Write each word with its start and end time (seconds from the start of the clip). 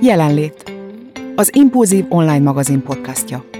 Jelenlét. 0.00 0.72
Az 1.36 1.50
Impulzív 1.54 2.04
online 2.08 2.38
magazin 2.38 2.82
podcastja. 2.82 3.57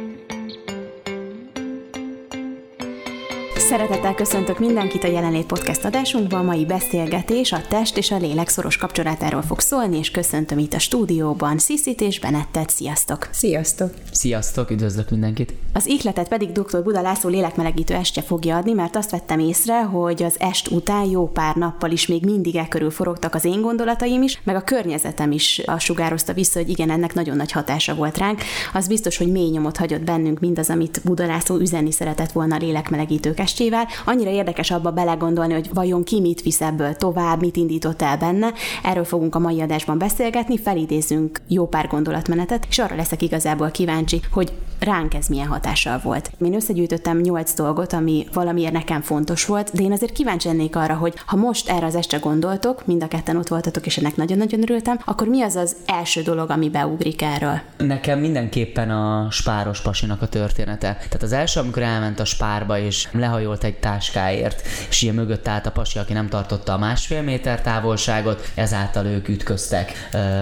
Szeretettel 3.68 4.14
köszöntök 4.14 4.58
mindenkit 4.58 5.04
a 5.04 5.06
Jelenlét 5.06 5.46
Podcast 5.46 5.84
adásunkban. 5.84 6.44
Mai 6.44 6.66
beszélgetés 6.66 7.52
a 7.52 7.60
test 7.68 7.96
és 7.96 8.10
a 8.10 8.16
lélek 8.16 8.48
szoros 8.48 8.76
kapcsolatáról 8.76 9.42
fog 9.42 9.60
szólni, 9.60 9.98
és 9.98 10.10
köszöntöm 10.10 10.58
itt 10.58 10.72
a 10.72 10.78
stúdióban 10.78 11.58
Sziszit 11.58 12.00
és 12.00 12.20
Benettet. 12.20 12.70
Sziasztok! 12.70 13.28
Sziasztok! 13.30 13.94
Sziasztok, 14.12 14.70
üdvözlök 14.70 15.10
mindenkit! 15.10 15.54
Az 15.72 15.86
ihletet 15.86 16.28
pedig 16.28 16.52
dr. 16.52 16.82
Buda 16.82 17.00
László 17.00 17.30
lélekmelegítő 17.30 17.94
estje 17.94 18.22
fogja 18.22 18.56
adni, 18.56 18.72
mert 18.72 18.96
azt 18.96 19.10
vettem 19.10 19.38
észre, 19.38 19.82
hogy 19.82 20.22
az 20.22 20.36
est 20.38 20.70
után 20.70 21.04
jó 21.04 21.28
pár 21.28 21.54
nappal 21.54 21.90
is 21.90 22.06
még 22.06 22.24
mindig 22.24 22.56
e 22.56 22.68
körül 22.68 22.90
forogtak 22.90 23.34
az 23.34 23.44
én 23.44 23.60
gondolataim 23.60 24.22
is, 24.22 24.40
meg 24.44 24.56
a 24.56 24.60
környezetem 24.60 25.32
is 25.32 25.62
a 25.66 25.78
sugározta 25.78 26.32
vissza, 26.32 26.58
hogy 26.58 26.68
igen, 26.68 26.90
ennek 26.90 27.14
nagyon 27.14 27.36
nagy 27.36 27.52
hatása 27.52 27.94
volt 27.94 28.18
ránk. 28.18 28.42
Az 28.72 28.86
biztos, 28.86 29.16
hogy 29.16 29.30
mély 29.32 29.50
nyomot 29.50 29.76
hagyott 29.76 30.02
bennünk 30.02 30.40
mindaz, 30.40 30.70
amit 30.70 31.00
Buda 31.04 31.26
László 31.26 31.56
üzenni 31.56 31.92
szeretett 31.92 32.32
volna 32.32 32.54
a 32.54 32.58
lélekmelegítők 32.58 33.38
estével. 33.58 33.86
Annyira 34.04 34.30
érdekes 34.30 34.70
abba 34.70 34.90
belegondolni, 34.90 35.52
hogy 35.52 35.70
vajon 35.72 36.04
ki 36.04 36.20
mit 36.20 36.42
visz 36.42 36.60
ebből 36.60 36.94
tovább, 36.94 37.40
mit 37.40 37.56
indított 37.56 38.02
el 38.02 38.16
benne. 38.16 38.52
Erről 38.82 39.04
fogunk 39.04 39.34
a 39.34 39.38
mai 39.38 39.60
adásban 39.60 39.98
beszélgetni, 39.98 40.58
felidézünk 40.58 41.40
jó 41.48 41.66
pár 41.66 41.86
gondolatmenetet, 41.86 42.66
és 42.68 42.78
arra 42.78 42.96
leszek 42.96 43.22
igazából 43.22 43.70
kíváncsi, 43.70 44.20
hogy 44.30 44.52
ránk 44.78 45.14
ez 45.14 45.26
milyen 45.26 45.46
hatással 45.46 46.00
volt. 46.02 46.30
Én 46.44 46.54
összegyűjtöttem 46.54 47.18
nyolc 47.18 47.54
dolgot, 47.54 47.92
ami 47.92 48.26
valamiért 48.32 48.72
nekem 48.72 49.00
fontos 49.00 49.46
volt, 49.46 49.70
de 49.72 49.82
én 49.82 49.92
azért 49.92 50.12
kíváncsi 50.12 50.48
lennék 50.48 50.76
arra, 50.76 50.94
hogy 50.94 51.14
ha 51.26 51.36
most 51.36 51.68
erre 51.68 51.86
az 51.86 51.94
este 51.94 52.16
gondoltok, 52.16 52.86
mind 52.86 53.02
a 53.02 53.08
ketten 53.08 53.36
ott 53.36 53.48
voltatok, 53.48 53.86
és 53.86 53.96
ennek 53.96 54.16
nagyon-nagyon 54.16 54.62
örültem, 54.62 54.98
akkor 55.04 55.28
mi 55.28 55.42
az 55.42 55.56
az 55.56 55.76
első 55.86 56.22
dolog, 56.22 56.50
ami 56.50 56.68
beugrik 56.68 57.22
erről? 57.22 57.60
Nekem 57.76 58.18
mindenképpen 58.18 58.90
a 58.90 59.30
spáros 59.30 59.82
pasinak 59.82 60.22
a 60.22 60.28
története. 60.28 60.96
Tehát 60.96 61.22
az 61.22 61.32
első, 61.32 61.60
amikor 61.60 61.82
elment 61.82 62.20
a 62.20 62.24
spárba, 62.24 62.78
és 62.78 63.08
lehajolt 63.12 63.47
egy 63.64 63.78
táskáért, 63.78 64.62
és 64.88 65.02
ilyen 65.02 65.14
mögött 65.14 65.48
állt 65.48 65.66
a 65.66 65.70
pasi, 65.70 65.98
aki 65.98 66.12
nem 66.12 66.28
tartotta 66.28 66.72
a 66.72 66.78
másfél 66.78 67.22
méter 67.22 67.62
távolságot, 67.62 68.50
ezáltal 68.54 69.06
ők 69.06 69.28
ütköztek 69.28 69.92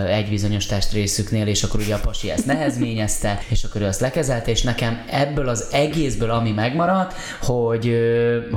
egy 0.08 0.28
bizonyos 0.28 0.66
testrészüknél, 0.66 1.46
és 1.46 1.62
akkor 1.62 1.80
ugye 1.80 1.94
a 1.94 2.00
pasi 2.00 2.30
ezt 2.30 2.46
nehezményezte, 2.46 3.38
és 3.48 3.64
akkor 3.64 3.80
ő 3.80 3.84
azt 3.84 4.00
lekezelte, 4.00 4.50
és 4.50 4.62
nekem 4.62 5.04
ebből 5.10 5.48
az 5.48 5.66
egészből, 5.72 6.30
ami 6.30 6.50
megmaradt, 6.50 7.14
hogy, 7.42 7.96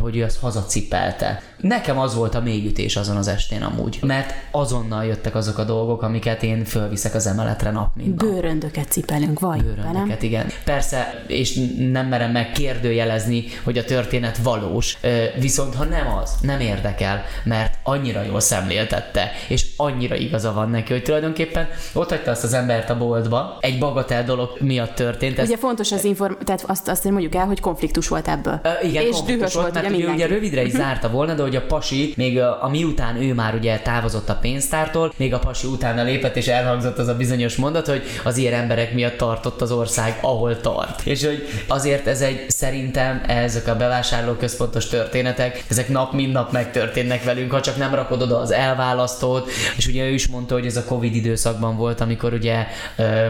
hogy 0.02 0.18
ő 0.18 0.24
azt 0.24 0.40
hazacipelte. 0.40 1.42
Nekem 1.62 2.00
az 2.00 2.16
volt 2.16 2.36
a 2.36 2.42
mélyütés 2.42 2.96
azon 2.96 3.18
az 3.18 3.28
estén 3.28 3.62
amúgy, 3.62 4.00
mert 4.02 4.34
azonnal 4.52 5.06
jöttek 5.06 5.36
azok 5.36 5.58
a 5.58 5.64
dolgok, 5.64 6.02
amiket 6.02 6.44
én 6.44 6.66
fölviszek 6.66 7.16
az 7.16 7.28
emeletre 7.28 7.72
nap, 7.72 7.96
mint 7.96 8.22
nap. 8.22 8.32
Bőröndöket 8.32 8.92
cipelünk, 8.92 9.40
vagy 9.40 9.64
Bőröndöket, 9.64 10.08
nem? 10.08 10.18
igen. 10.20 10.48
Persze, 10.64 11.24
és 11.28 11.60
nem 11.92 12.08
merem 12.08 12.32
megkérdőjelezni, 12.32 13.44
hogy 13.64 13.78
a 13.78 13.84
történet 13.84 14.38
valós, 14.38 14.98
viszont 15.40 15.76
ha 15.76 15.84
nem 15.84 16.08
az, 16.22 16.36
nem 16.42 16.60
érdekel, 16.60 17.24
mert 17.44 17.78
annyira 17.84 18.22
jól 18.24 18.40
szemléltette, 18.40 19.32
és 19.48 19.66
annyira 19.78 20.16
igaza 20.16 20.54
van 20.54 20.70
neki, 20.70 20.94
hogy 20.94 21.04
tulajdonképpen 21.04 21.68
ott 21.94 22.10
hagyta 22.10 22.32
azt 22.32 22.44
az 22.44 22.54
embert 22.54 22.90
a 22.90 22.98
boltba, 22.98 23.58
egy 23.60 23.80
bagatel 23.80 24.24
dolog 24.24 24.50
miatt 24.60 24.96
történt. 24.96 25.40
Ugye 25.40 25.58
fontos 25.58 25.92
az 25.92 26.04
inform, 26.04 26.34
tehát 26.44 26.64
azt, 26.68 26.88
azt 26.88 27.04
mondjuk 27.04 27.36
el, 27.36 27.46
hogy 27.46 27.60
konfliktus 27.60 28.08
volt 28.08 28.28
ebből. 28.28 28.60
Uh, 28.64 28.90
igen, 28.90 29.04
és 29.04 29.22
dühös 29.22 29.54
volt, 29.54 29.74
mert 29.74 29.90
ugye, 29.90 30.08
ugye 30.08 30.28
rövidre 30.28 30.64
is 30.64 30.72
zárta 30.72 31.10
volna, 31.10 31.34
de 31.34 31.44
hogy 31.50 31.58
a 31.58 31.66
pasi, 31.68 32.14
még 32.18 32.40
a, 32.40 32.64
a 32.64 32.70
miután 32.70 33.22
ő 33.22 33.34
már 33.34 33.54
ugye 33.54 33.78
távozott 33.78 34.30
a 34.30 34.36
pénztártól, 34.36 35.14
még 35.18 35.34
a 35.34 35.40
pasi 35.40 35.68
utána 35.68 36.04
lépett, 36.04 36.36
és 36.36 36.48
elhangzott 36.48 36.98
az 36.98 37.08
a 37.08 37.16
bizonyos 37.16 37.56
mondat, 37.56 37.88
hogy 37.88 38.04
az 38.24 38.38
ilyen 38.38 38.54
emberek 38.54 38.94
miatt 38.94 39.18
tartott 39.18 39.62
az 39.62 39.72
ország, 39.72 40.18
ahol 40.22 40.62
tart. 40.62 41.06
És 41.06 41.26
hogy 41.26 41.48
azért 41.68 42.08
ez 42.08 42.22
egy, 42.22 42.50
szerintem 42.50 43.22
ezek 43.28 43.68
a 43.68 43.76
bevásárlóközpontos 43.76 44.88
történetek, 44.88 45.64
ezek 45.70 45.90
nap 45.90 46.14
mint 46.14 46.34
nap 46.34 46.52
megtörténnek 46.52 47.24
velünk, 47.24 47.52
ha 47.52 47.62
csak 47.62 47.78
nem 47.78 47.96
rakod 47.96 48.22
oda 48.22 48.40
az 48.40 48.52
elválasztót, 48.52 49.50
és 49.78 49.88
ugye 49.88 50.04
ő 50.04 50.10
is 50.10 50.28
mondta, 50.28 50.54
hogy 50.54 50.66
ez 50.66 50.78
a 50.78 50.84
Covid 50.84 51.16
időszakban 51.16 51.78
volt, 51.78 52.02
amikor 52.02 52.34
ugye 52.34 52.66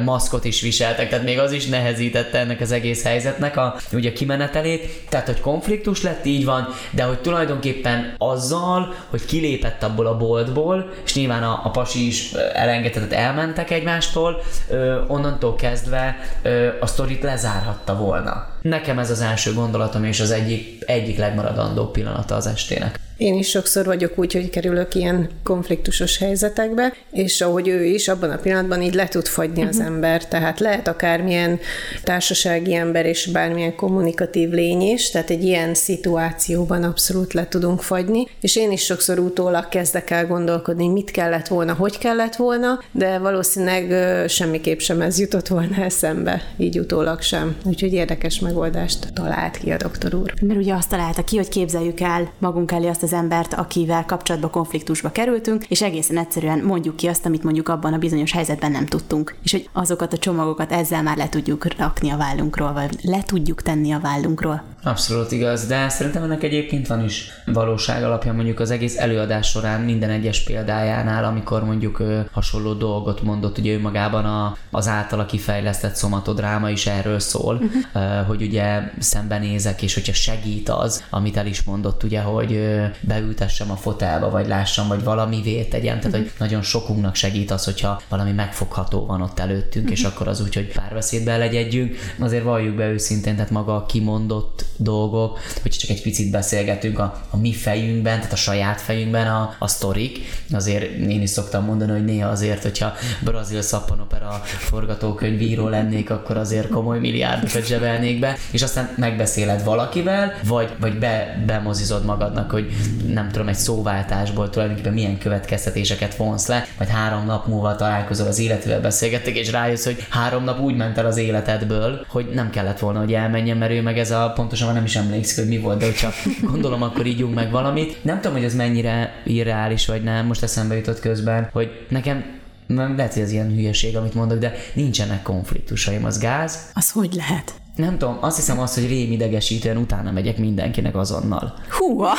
maszkot 0.04 0.46
is 0.46 0.62
viseltek, 0.62 1.10
tehát 1.10 1.26
még 1.26 1.40
az 1.40 1.52
is 1.52 1.66
nehezítette 1.66 2.38
ennek 2.38 2.62
az 2.62 2.72
egész 2.72 3.04
helyzetnek 3.04 3.58
a 3.58 3.76
ugye 3.92 4.14
kimenetelét, 4.14 4.90
tehát 5.10 5.26
hogy 5.26 5.40
konfliktus 5.40 6.02
lett, 6.02 6.26
így 6.26 6.46
van, 6.46 6.68
de 6.92 7.04
hogy 7.04 7.20
tulajdonképpen 7.20 8.09
azzal, 8.18 8.94
hogy 9.10 9.26
kilépett 9.26 9.84
abból 9.84 10.08
a 10.08 10.18
boltból, 10.18 10.90
és 11.06 11.16
nyilván 11.16 11.44
a, 11.44 11.62
a 11.64 11.70
pasi 11.70 12.08
is 12.08 12.32
elengedhetett, 12.54 13.14
elmentek 13.14 13.72
egymástól, 13.72 14.42
ö, 14.70 15.02
onnantól 15.08 15.56
kezdve 15.56 16.18
ö, 16.42 16.70
a 16.80 16.86
sztorit 16.86 17.24
lezárhatta 17.24 17.96
volna. 17.96 18.48
Nekem 18.62 19.00
ez 19.00 19.12
az 19.12 19.22
első 19.22 19.54
gondolatom, 19.54 20.04
és 20.04 20.20
az 20.20 20.32
egyik, 20.32 20.84
egyik 20.86 21.18
legmaradandóbb 21.18 21.92
pillanata 21.92 22.36
az 22.36 22.48
estének. 22.48 23.00
Én 23.20 23.38
is 23.38 23.50
sokszor 23.50 23.86
vagyok 23.86 24.20
úgy, 24.20 24.34
hogy 24.34 24.50
kerülök 24.50 24.96
ilyen 24.96 25.30
konfliktusos 25.44 26.18
helyzetekbe, 26.18 26.94
és 27.12 27.42
ahogy 27.42 27.68
ő 27.68 27.86
is, 27.86 28.08
abban 28.08 28.30
a 28.30 28.38
pillanatban 28.38 28.82
így 28.82 28.94
le 28.94 29.08
tud 29.08 29.28
fagyni 29.28 29.64
az 29.64 29.76
uh-huh. 29.76 29.94
ember. 29.94 30.28
Tehát 30.28 30.60
lehet 30.60 30.88
akármilyen 30.88 31.60
társasági 32.04 32.74
ember 32.74 33.06
és 33.06 33.26
bármilyen 33.26 33.76
kommunikatív 33.76 34.50
lény 34.50 34.82
is, 34.82 35.10
tehát 35.10 35.30
egy 35.30 35.44
ilyen 35.44 35.74
szituációban 35.74 36.84
abszolút 36.84 37.34
le 37.34 37.48
tudunk 37.48 37.82
fagyni. 37.82 38.28
És 38.42 38.56
én 38.56 38.72
is 38.72 38.84
sokszor 38.84 39.20
utólag 39.20 39.70
kezdek 39.70 40.10
el 40.10 40.28
gondolkodni, 40.28 40.88
mit 40.88 41.12
kellett 41.12 41.48
volna, 41.48 41.74
hogy 41.74 41.98
kellett 41.98 42.36
volna, 42.36 42.80
de 42.92 43.18
valószínűleg 43.18 43.94
semmiképp 44.30 44.80
sem 44.80 45.02
ez 45.02 45.20
jutott 45.20 45.48
volna 45.48 45.84
eszembe, 45.84 46.42
így 46.58 46.80
utólag 46.80 47.22
sem. 47.22 47.56
Úgyhogy 47.64 47.94
érdekes 47.94 48.40
megoldást 48.40 49.14
talált 49.14 49.58
ki 49.58 49.72
a 49.72 49.78
doktor 49.78 50.14
úr. 50.14 50.34
Mert 50.42 50.60
ugye 50.60 50.74
azt 50.74 50.90
találta 50.90 51.24
ki, 51.24 51.36
hogy 51.36 51.50
képzeljük 51.50 52.00
el 52.00 52.32
magunk 52.38 52.72
elé 52.72 52.88
azt 52.88 53.04
az 53.04 53.09
embert, 53.14 53.54
akivel 53.54 54.06
kapcsolatba, 54.06 54.50
konfliktusba 54.50 55.12
kerültünk, 55.12 55.66
és 55.66 55.82
egészen 55.82 56.18
egyszerűen 56.18 56.60
mondjuk 56.60 56.96
ki 56.96 57.08
azt, 57.08 57.26
amit 57.26 57.44
mondjuk 57.44 57.70
abban 57.70 57.94
a 57.94 57.98
bizonyos 57.98 58.32
helyzetben 58.32 58.72
nem 58.72 58.86
tudtunk. 58.86 59.36
És 59.44 59.52
hogy 59.52 59.70
azokat 59.74 60.14
a 60.14 60.18
csomagokat 60.18 60.72
ezzel 60.72 61.04
már 61.04 61.18
le 61.18 61.30
tudjuk 61.30 61.78
rakni 61.78 62.10
a 62.10 62.18
vállunkról, 62.18 62.74
vagy 62.74 62.98
le 63.02 63.24
tudjuk 63.24 63.62
tenni 63.62 63.92
a 63.92 64.00
vállunkról. 64.00 64.64
Abszolút 64.84 65.32
igaz, 65.32 65.68
de 65.68 65.90
szerintem 65.90 66.24
ennek 66.24 66.44
egyébként 66.44 66.88
van 66.88 67.04
is 67.04 67.30
valóság 67.46 68.04
alapja 68.04 68.34
mondjuk 68.34 68.60
az 68.60 68.72
egész 68.72 68.98
előadás 68.98 69.48
során 69.48 69.82
minden 69.82 70.10
egyes 70.10 70.44
példájánál, 70.44 71.24
amikor 71.24 71.64
mondjuk 71.64 72.00
ö, 72.00 72.20
hasonló 72.32 72.74
dolgot 72.74 73.22
mondott, 73.22 73.58
ugye 73.58 73.74
ő 73.74 73.80
magában 73.80 74.26
a, 74.26 74.58
az 74.72 74.88
általa 74.88 75.26
kifejlesztett 75.26 75.96
szomatodráma 75.96 76.70
is 76.70 76.86
erről 76.88 77.20
szól, 77.20 77.56
uh-huh. 77.56 77.72
ö, 77.94 78.24
hogy 78.28 78.42
ugye 78.42 78.82
szembenézek, 79.00 79.82
és 79.82 79.94
hogyha 79.94 80.14
segít 80.14 80.70
az, 80.70 81.04
amit 81.10 81.38
el 81.38 81.48
is 81.48 81.64
mondott, 81.64 82.04
ugye, 82.04 82.22
hogy 82.22 82.62
beültessem 83.02 83.72
a 83.72 83.76
fotelba, 83.76 84.30
vagy 84.30 84.48
lássam, 84.48 84.88
vagy 84.88 85.04
valami 85.04 85.68
tegyem, 85.70 86.00
tehát 86.00 86.06
uh-huh. 86.06 86.22
hogy 86.22 86.32
nagyon 86.38 86.62
sokunknak 86.62 87.16
segít 87.16 87.52
az, 87.52 87.66
hogyha 87.66 88.02
valami 88.10 88.32
megfogható 88.32 89.06
van 89.06 89.22
ott 89.22 89.40
előttünk, 89.40 89.86
uh-huh. 89.86 90.00
és 90.00 90.04
akkor 90.04 90.28
az 90.28 90.42
úgy, 90.42 90.54
hogy 90.54 90.72
párbeszédbe 90.72 91.38
legyedjünk, 91.38 91.96
azért 92.20 92.44
valljuk 92.44 92.76
be 92.76 92.90
őszintén, 92.90 93.36
tehát 93.36 93.52
maga 93.52 93.76
a 93.76 93.86
kimondott 93.86 94.68
dolgok, 94.80 95.40
hogy 95.62 95.72
csak 95.72 95.90
egy 95.90 96.02
picit 96.02 96.32
beszélgetünk 96.32 97.00
a, 97.00 97.22
a 97.30 97.38
mi 97.38 97.54
fejünkben, 97.54 98.18
tehát 98.18 98.34
a 98.34 98.36
saját 98.36 98.82
fejünkben 98.82 99.28
a, 99.28 99.56
a 99.60 99.68
sztorik. 99.68 100.20
Azért 100.52 100.84
én 100.92 101.22
is 101.22 101.30
szoktam 101.30 101.66
mondani, 101.66 101.92
hogy 101.92 102.06
néha 102.06 102.30
azért, 102.30 102.62
hogyha 102.62 102.94
brazil 103.24 103.62
szappanopera 103.62 104.42
forgatókönyvíró 104.44 105.68
lennék, 105.68 106.10
akkor 106.10 106.38
azért 106.38 106.68
komoly 106.68 107.00
milliárdokat 107.00 107.66
zsebelnék 107.66 108.20
be, 108.20 108.38
és 108.52 108.62
aztán 108.62 108.90
megbeszéled 108.98 109.64
valakivel, 109.64 110.34
vagy, 110.44 110.70
vagy 110.80 111.00
be, 111.00 111.44
bemozizod 111.46 112.06
magadnak, 112.06 112.52
hogy 112.52 112.72
nem 113.08 113.30
tudom, 113.32 113.48
egy 113.48 113.56
szóváltásból 113.56 114.50
tulajdonképpen 114.50 114.94
milyen 114.94 115.18
következtetéseket 115.18 116.16
vonsz 116.16 116.48
le, 116.48 116.66
vagy 116.78 116.90
három 116.90 117.26
nap 117.26 117.48
múlva 117.48 117.76
találkozol 117.76 118.28
az 118.28 118.40
életével 118.40 118.82
beszélgettek, 118.82 119.36
és 119.36 119.52
rájössz, 119.52 119.86
hogy 119.86 120.06
három 120.10 120.44
nap 120.44 120.60
úgy 120.60 120.76
ment 120.76 120.98
el 120.98 121.06
az 121.06 121.18
életedből, 121.18 122.06
hogy 122.08 122.30
nem 122.34 122.50
kellett 122.50 122.80
volna, 122.80 123.00
hogy 123.00 123.14
elmenjen, 123.14 123.58
mert 123.58 123.72
ő 123.72 123.82
meg 123.82 124.00
ez 124.00 124.12
a 124.12 124.32
pontosan 124.36 124.69
már 124.70 124.78
nem 124.78 124.88
is 124.88 124.96
emlékszik, 124.96 125.38
hogy 125.38 125.48
mi 125.48 125.58
volt, 125.58 125.80
de 125.80 125.86
hogyha 125.86 126.10
gondolom, 126.42 126.82
akkor 126.82 127.06
ígyunk 127.06 127.34
meg 127.34 127.52
valamit. 127.52 128.04
Nem 128.04 128.16
tudom, 128.16 128.34
hogy 128.34 128.46
ez 128.46 128.56
mennyire 128.56 129.22
irreális 129.26 129.86
vagy 129.86 130.04
nem, 130.04 130.26
most 130.26 130.44
eszembe 130.44 130.76
jutott 130.76 131.00
közben, 131.00 131.50
hogy 131.54 131.86
nekem 131.90 132.26
nem 132.68 132.96
lehet, 132.96 133.14
hogy 133.14 133.22
ez 133.22 133.32
ilyen 133.32 133.50
hülyeség, 133.54 133.98
amit 133.98 134.14
mondok, 134.14 134.38
de 134.38 134.54
nincsenek 134.74 135.22
konfliktusaim, 135.22 136.06
az 136.06 136.20
gáz. 136.20 136.72
Az 136.74 136.92
hogy 136.92 137.14
lehet? 137.14 137.54
Nem 137.76 137.98
tudom, 137.98 138.18
azt 138.22 138.36
hiszem 138.36 138.60
azt, 138.60 138.74
hogy 138.74 138.88
rém 138.88 139.12
idegesítően 139.12 139.78
utána 139.78 140.12
megyek 140.12 140.38
mindenkinek 140.38 140.96
azonnal. 140.96 141.54
Húha! 141.70 142.14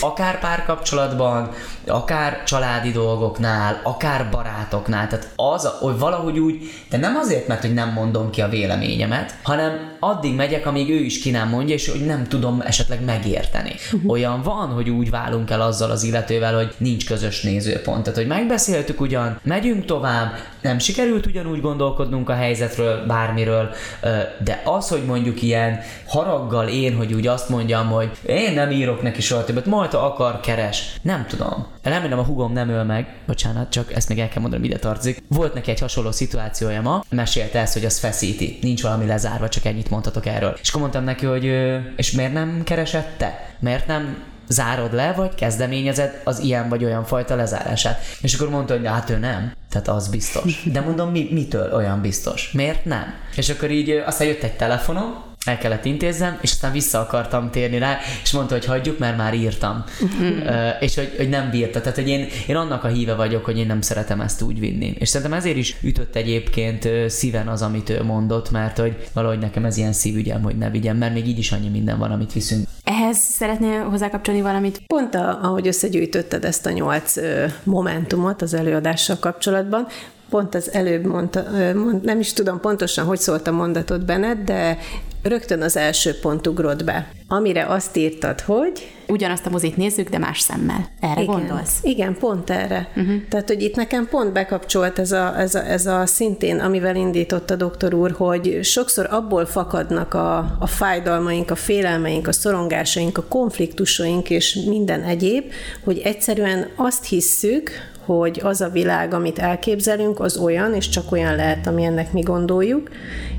Akár 0.00 0.38
párkapcsolatban, 0.38 1.50
akár 1.86 2.42
családi 2.44 2.90
dolgoknál, 2.90 3.80
akár 3.82 4.28
barátoknál, 4.30 5.08
tehát 5.08 5.28
az, 5.36 5.68
hogy 5.80 5.98
valahogy 5.98 6.38
úgy, 6.38 6.70
de 6.90 6.96
nem 6.96 7.16
azért, 7.16 7.46
mert 7.46 7.60
hogy 7.60 7.74
nem 7.74 7.92
mondom 7.92 8.30
ki 8.30 8.40
a 8.40 8.48
véleményemet, 8.48 9.34
hanem 9.42 9.96
addig 10.00 10.34
megyek, 10.34 10.66
amíg 10.66 10.90
ő 10.90 10.98
is 10.98 11.20
ki 11.20 11.30
nem 11.30 11.48
mondja, 11.48 11.74
és 11.74 11.88
hogy 11.88 12.04
nem 12.04 12.26
tudom 12.28 12.60
esetleg 12.60 13.04
megérteni. 13.04 13.74
Uh-huh. 13.92 14.10
Olyan 14.10 14.42
van, 14.42 14.68
hogy 14.68 14.90
úgy 14.90 15.10
válunk 15.10 15.50
el 15.50 15.60
azzal 15.60 15.90
az 15.90 16.02
illetővel, 16.02 16.54
hogy 16.54 16.74
nincs 16.78 17.06
közös 17.06 17.42
nézőpont. 17.42 18.02
Tehát, 18.02 18.18
hogy 18.18 18.28
megbeszéltük 18.28 19.00
ugyan, 19.00 19.40
megyünk 19.42 19.84
tovább, 19.84 20.32
nem 20.62 20.78
sikerült 20.78 21.26
ugyanúgy 21.26 21.60
gondolkodnunk 21.60 22.28
a 22.28 22.34
helyzetről, 22.34 23.06
bármiről, 23.06 23.70
de 24.44 24.62
az, 24.64 24.88
hogy 24.88 25.04
mondjuk 25.04 25.42
ilyen 25.42 25.80
haraggal 26.06 26.68
én, 26.68 26.96
hogy 26.96 27.12
úgy 27.12 27.26
azt 27.26 27.48
mondjam, 27.48 27.86
hogy 27.86 28.10
én 28.26 28.52
nem 28.52 28.70
írok 28.70 29.02
neki 29.02 29.20
soha 29.20 29.44
többet, 29.44 29.66
majd 29.66 29.94
akar, 29.94 30.40
keres. 30.40 30.94
Nem 31.02 31.26
tudom. 31.26 31.66
Remélem 31.82 32.18
a 32.18 32.24
hugom 32.24 32.52
nem 32.52 32.68
öl 32.68 32.84
meg, 32.84 33.14
bocsánat, 33.26 33.70
csak 33.70 33.94
ezt 33.94 34.08
még 34.08 34.18
el 34.18 34.28
kell 34.28 34.40
mondanom, 34.40 34.64
ide 34.64 34.78
tartozik. 34.78 35.22
Volt 35.28 35.54
neki 35.54 35.70
egy 35.70 35.80
hasonló 35.80 36.10
szituációja 36.10 36.80
ma, 36.80 37.04
mesélte 37.10 37.58
ezt, 37.58 37.72
hogy 37.72 37.84
az 37.84 37.98
feszíti, 37.98 38.58
nincs 38.62 38.82
valami 38.82 39.06
lezárva, 39.06 39.48
csak 39.48 39.64
ennyit 39.64 39.90
mondhatok 39.90 40.26
erről. 40.26 40.56
És 40.62 40.68
akkor 40.68 40.80
mondtam 40.80 41.04
neki, 41.04 41.26
hogy 41.26 41.44
és 41.96 42.12
miért 42.12 42.32
nem 42.32 42.62
keresett 42.64 43.18
te? 43.18 43.54
Miért 43.60 43.86
nem 43.86 44.22
zárod 44.50 44.94
le, 44.94 45.12
vagy 45.12 45.34
kezdeményezed 45.34 46.20
az 46.24 46.38
ilyen 46.38 46.68
vagy 46.68 46.84
olyan 46.84 47.04
fajta 47.04 47.34
lezárását. 47.34 48.00
És 48.20 48.34
akkor 48.34 48.50
mondta, 48.50 48.76
hogy 48.76 48.86
hát 48.86 49.10
ő 49.10 49.18
nem. 49.18 49.52
Tehát 49.70 49.88
az 49.88 50.08
biztos. 50.08 50.62
De 50.72 50.80
mondom, 50.80 51.10
mi, 51.10 51.28
mitől 51.30 51.72
olyan 51.72 52.00
biztos? 52.00 52.52
Miért 52.52 52.84
nem? 52.84 53.14
És 53.36 53.48
akkor 53.48 53.70
így 53.70 53.90
aztán 53.90 54.26
jött 54.26 54.42
egy 54.42 54.56
telefonom, 54.56 55.28
el 55.44 55.58
kellett 55.58 55.84
intézzem, 55.84 56.38
és 56.40 56.50
aztán 56.50 56.72
vissza 56.72 57.00
akartam 57.00 57.50
térni 57.50 57.78
rá, 57.78 57.98
és 58.22 58.30
mondta, 58.32 58.54
hogy 58.54 58.64
hagyjuk, 58.64 58.98
mert 58.98 59.16
már 59.16 59.34
írtam. 59.34 59.84
uh, 60.00 60.56
és 60.80 60.94
hogy, 60.94 61.14
hogy 61.16 61.28
nem 61.28 61.50
bírta. 61.50 61.80
Tehát, 61.80 61.94
hogy 61.94 62.08
én, 62.08 62.26
én 62.46 62.56
annak 62.56 62.84
a 62.84 62.88
híve 62.88 63.14
vagyok, 63.14 63.44
hogy 63.44 63.58
én 63.58 63.66
nem 63.66 63.80
szeretem 63.80 64.20
ezt 64.20 64.42
úgy 64.42 64.58
vinni. 64.58 64.94
És 64.98 65.08
szerintem 65.08 65.38
ezért 65.38 65.56
is 65.56 65.76
ütött 65.82 66.16
egyébként 66.16 66.88
szíven 67.06 67.48
az, 67.48 67.62
amit 67.62 67.90
ő 67.90 68.02
mondott, 68.02 68.50
mert 68.50 68.78
hogy 68.78 69.08
valahogy 69.12 69.38
nekem 69.38 69.64
ez 69.64 69.76
ilyen 69.76 69.92
szívügyem, 69.92 70.42
hogy 70.42 70.56
ne 70.56 70.70
vigyem, 70.70 70.96
mert 70.96 71.14
még 71.14 71.28
így 71.28 71.38
is 71.38 71.52
annyi 71.52 71.68
minden 71.68 71.98
van, 71.98 72.10
amit 72.10 72.32
viszünk. 72.32 72.68
Ehhez 72.90 73.16
szeretnél 73.16 73.88
hozzákapcsolni 73.88 74.40
valamit? 74.40 74.82
Pont 74.86 75.14
a, 75.14 75.38
ahogy 75.42 75.66
összegyűjtötted 75.66 76.44
ezt 76.44 76.66
a 76.66 76.70
nyolc 76.70 77.14
momentumot 77.62 78.42
az 78.42 78.54
előadással 78.54 79.16
kapcsolatban, 79.20 79.86
pont 80.30 80.54
az 80.54 80.72
előbb 80.72 81.04
mondta, 81.04 81.44
mond, 81.74 82.04
nem 82.04 82.20
is 82.20 82.32
tudom 82.32 82.60
pontosan, 82.60 83.04
hogy 83.04 83.18
szólt 83.18 83.46
a 83.46 83.50
mondatot 83.50 84.04
benned, 84.04 84.38
de 84.38 84.78
rögtön 85.22 85.62
az 85.62 85.76
első 85.76 86.18
pont 86.20 86.46
ugrott 86.46 86.84
be, 86.84 87.12
amire 87.28 87.66
azt 87.66 87.96
írtad, 87.96 88.40
hogy... 88.40 88.92
Ugyanazt 89.08 89.46
a 89.46 89.50
mozit 89.50 89.76
nézzük, 89.76 90.08
de 90.08 90.18
más 90.18 90.40
szemmel. 90.40 90.88
Erre 91.00 91.22
igen, 91.22 91.34
gondolsz? 91.34 91.78
Igen, 91.82 92.16
pont 92.18 92.50
erre. 92.50 92.88
Uh-huh. 92.96 93.14
Tehát, 93.28 93.48
hogy 93.48 93.62
itt 93.62 93.76
nekem 93.76 94.08
pont 94.08 94.32
bekapcsolt 94.32 94.98
ez 94.98 95.12
a, 95.12 95.38
ez, 95.38 95.54
a, 95.54 95.66
ez 95.66 95.86
a 95.86 96.06
szintén, 96.06 96.58
amivel 96.58 96.96
indított 96.96 97.50
a 97.50 97.56
doktor 97.56 97.94
úr, 97.94 98.10
hogy 98.10 98.58
sokszor 98.62 99.06
abból 99.10 99.46
fakadnak 99.46 100.14
a, 100.14 100.56
a 100.58 100.66
fájdalmaink, 100.66 101.50
a 101.50 101.54
félelmeink, 101.54 102.28
a 102.28 102.32
szorongásaink, 102.32 103.18
a 103.18 103.24
konfliktusaink 103.28 104.30
és 104.30 104.54
minden 104.68 105.02
egyéb, 105.02 105.52
hogy 105.84 105.98
egyszerűen 105.98 106.68
azt 106.76 107.04
hisszük, 107.04 107.70
hogy 108.16 108.40
az 108.42 108.60
a 108.60 108.68
világ, 108.68 109.14
amit 109.14 109.38
elképzelünk, 109.38 110.20
az 110.20 110.36
olyan, 110.36 110.74
és 110.74 110.88
csak 110.88 111.12
olyan 111.12 111.36
lehet, 111.36 111.66
ami 111.66 111.84
ennek 111.84 112.12
mi 112.12 112.20
gondoljuk, 112.20 112.90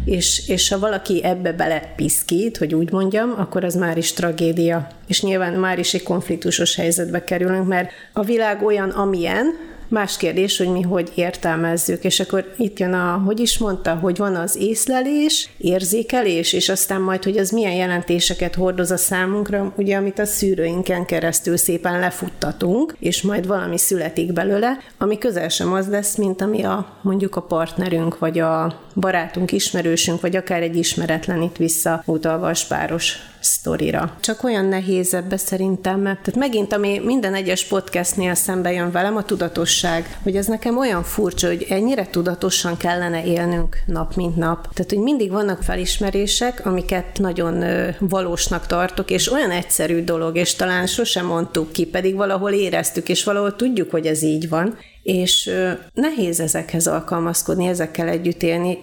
és, 0.05 0.47
és 0.47 0.69
ha 0.69 0.79
valaki 0.79 1.23
ebbe 1.23 1.53
bele 1.53 1.93
piszkít, 1.95 2.57
hogy 2.57 2.75
úgy 2.75 2.91
mondjam, 2.91 3.33
akkor 3.37 3.63
az 3.63 3.75
már 3.75 3.97
is 3.97 4.13
tragédia. 4.13 4.87
És 5.07 5.21
nyilván 5.21 5.53
már 5.53 5.79
is 5.79 5.93
egy 5.93 6.03
konfliktusos 6.03 6.75
helyzetbe 6.75 7.23
kerülünk, 7.23 7.67
mert 7.67 7.91
a 8.13 8.23
világ 8.23 8.63
olyan, 8.63 8.89
amilyen, 8.89 9.45
Más 9.91 10.17
kérdés, 10.17 10.57
hogy 10.57 10.67
mi 10.67 10.81
hogy 10.81 11.11
értelmezzük, 11.15 12.03
és 12.03 12.19
akkor 12.19 12.53
itt 12.57 12.79
jön 12.79 12.93
a, 12.93 13.21
hogy 13.25 13.39
is 13.39 13.57
mondta, 13.57 13.95
hogy 13.95 14.17
van 14.17 14.35
az 14.35 14.55
észlelés, 14.55 15.49
érzékelés, 15.57 16.53
és 16.53 16.69
aztán 16.69 17.01
majd, 17.01 17.23
hogy 17.23 17.37
az 17.37 17.49
milyen 17.49 17.73
jelentéseket 17.73 18.55
hordoz 18.55 18.91
a 18.91 18.97
számunkra, 18.97 19.73
ugye, 19.77 19.97
amit 19.97 20.19
a 20.19 20.25
szűrőinken 20.25 21.05
keresztül 21.05 21.57
szépen 21.57 21.99
lefuttatunk, 21.99 22.95
és 22.99 23.21
majd 23.21 23.47
valami 23.47 23.77
születik 23.77 24.33
belőle, 24.33 24.77
ami 24.97 25.17
közel 25.17 25.49
sem 25.49 25.73
az 25.73 25.87
lesz, 25.87 26.15
mint 26.15 26.41
ami 26.41 26.63
a 26.63 26.99
mondjuk 27.01 27.35
a 27.35 27.41
partnerünk, 27.41 28.19
vagy 28.19 28.39
a 28.39 28.79
barátunk, 28.95 29.51
ismerősünk, 29.51 30.21
vagy 30.21 30.35
akár 30.35 30.61
egy 30.61 30.75
ismeretlen 30.75 31.41
itt 31.41 31.57
vissza 31.57 32.03
utalva 32.05 32.47
a 32.47 32.53
spáros 32.53 33.15
sztorira. 33.41 34.17
Csak 34.19 34.43
olyan 34.43 34.65
nehéz 34.65 35.13
ebbe 35.13 35.37
szerintem, 35.37 35.99
mert 35.99 36.19
tehát 36.19 36.39
megint, 36.39 36.73
ami 36.73 37.01
minden 37.03 37.33
egyes 37.33 37.65
podcastnél 37.65 38.33
szembe 38.33 38.71
jön 38.71 38.91
velem, 38.91 39.15
a 39.15 39.23
tudatosság, 39.23 40.17
hogy 40.23 40.35
ez 40.35 40.45
nekem 40.45 40.77
olyan 40.77 41.03
furcsa, 41.03 41.47
hogy 41.47 41.65
ennyire 41.69 42.07
tudatosan 42.09 42.77
kellene 42.77 43.25
élnünk 43.25 43.77
nap 43.85 44.15
mint 44.15 44.35
nap. 44.35 44.73
Tehát, 44.73 44.91
hogy 44.91 45.01
mindig 45.01 45.31
vannak 45.31 45.63
felismerések, 45.63 46.65
amiket 46.65 47.19
nagyon 47.19 47.63
valósnak 47.99 48.67
tartok, 48.67 49.11
és 49.11 49.31
olyan 49.31 49.51
egyszerű 49.51 50.03
dolog, 50.03 50.37
és 50.37 50.55
talán 50.55 50.87
sosem 50.87 51.25
mondtuk 51.25 51.71
ki, 51.71 51.85
pedig 51.85 52.15
valahol 52.15 52.51
éreztük, 52.51 53.09
és 53.09 53.23
valahol 53.23 53.55
tudjuk, 53.55 53.91
hogy 53.91 54.05
ez 54.05 54.23
így 54.23 54.49
van, 54.49 54.77
és 55.03 55.51
nehéz 55.93 56.39
ezekhez 56.39 56.87
alkalmazkodni, 56.87 57.67
ezekkel 57.67 58.07
együtt 58.07 58.43
élni. 58.43 58.79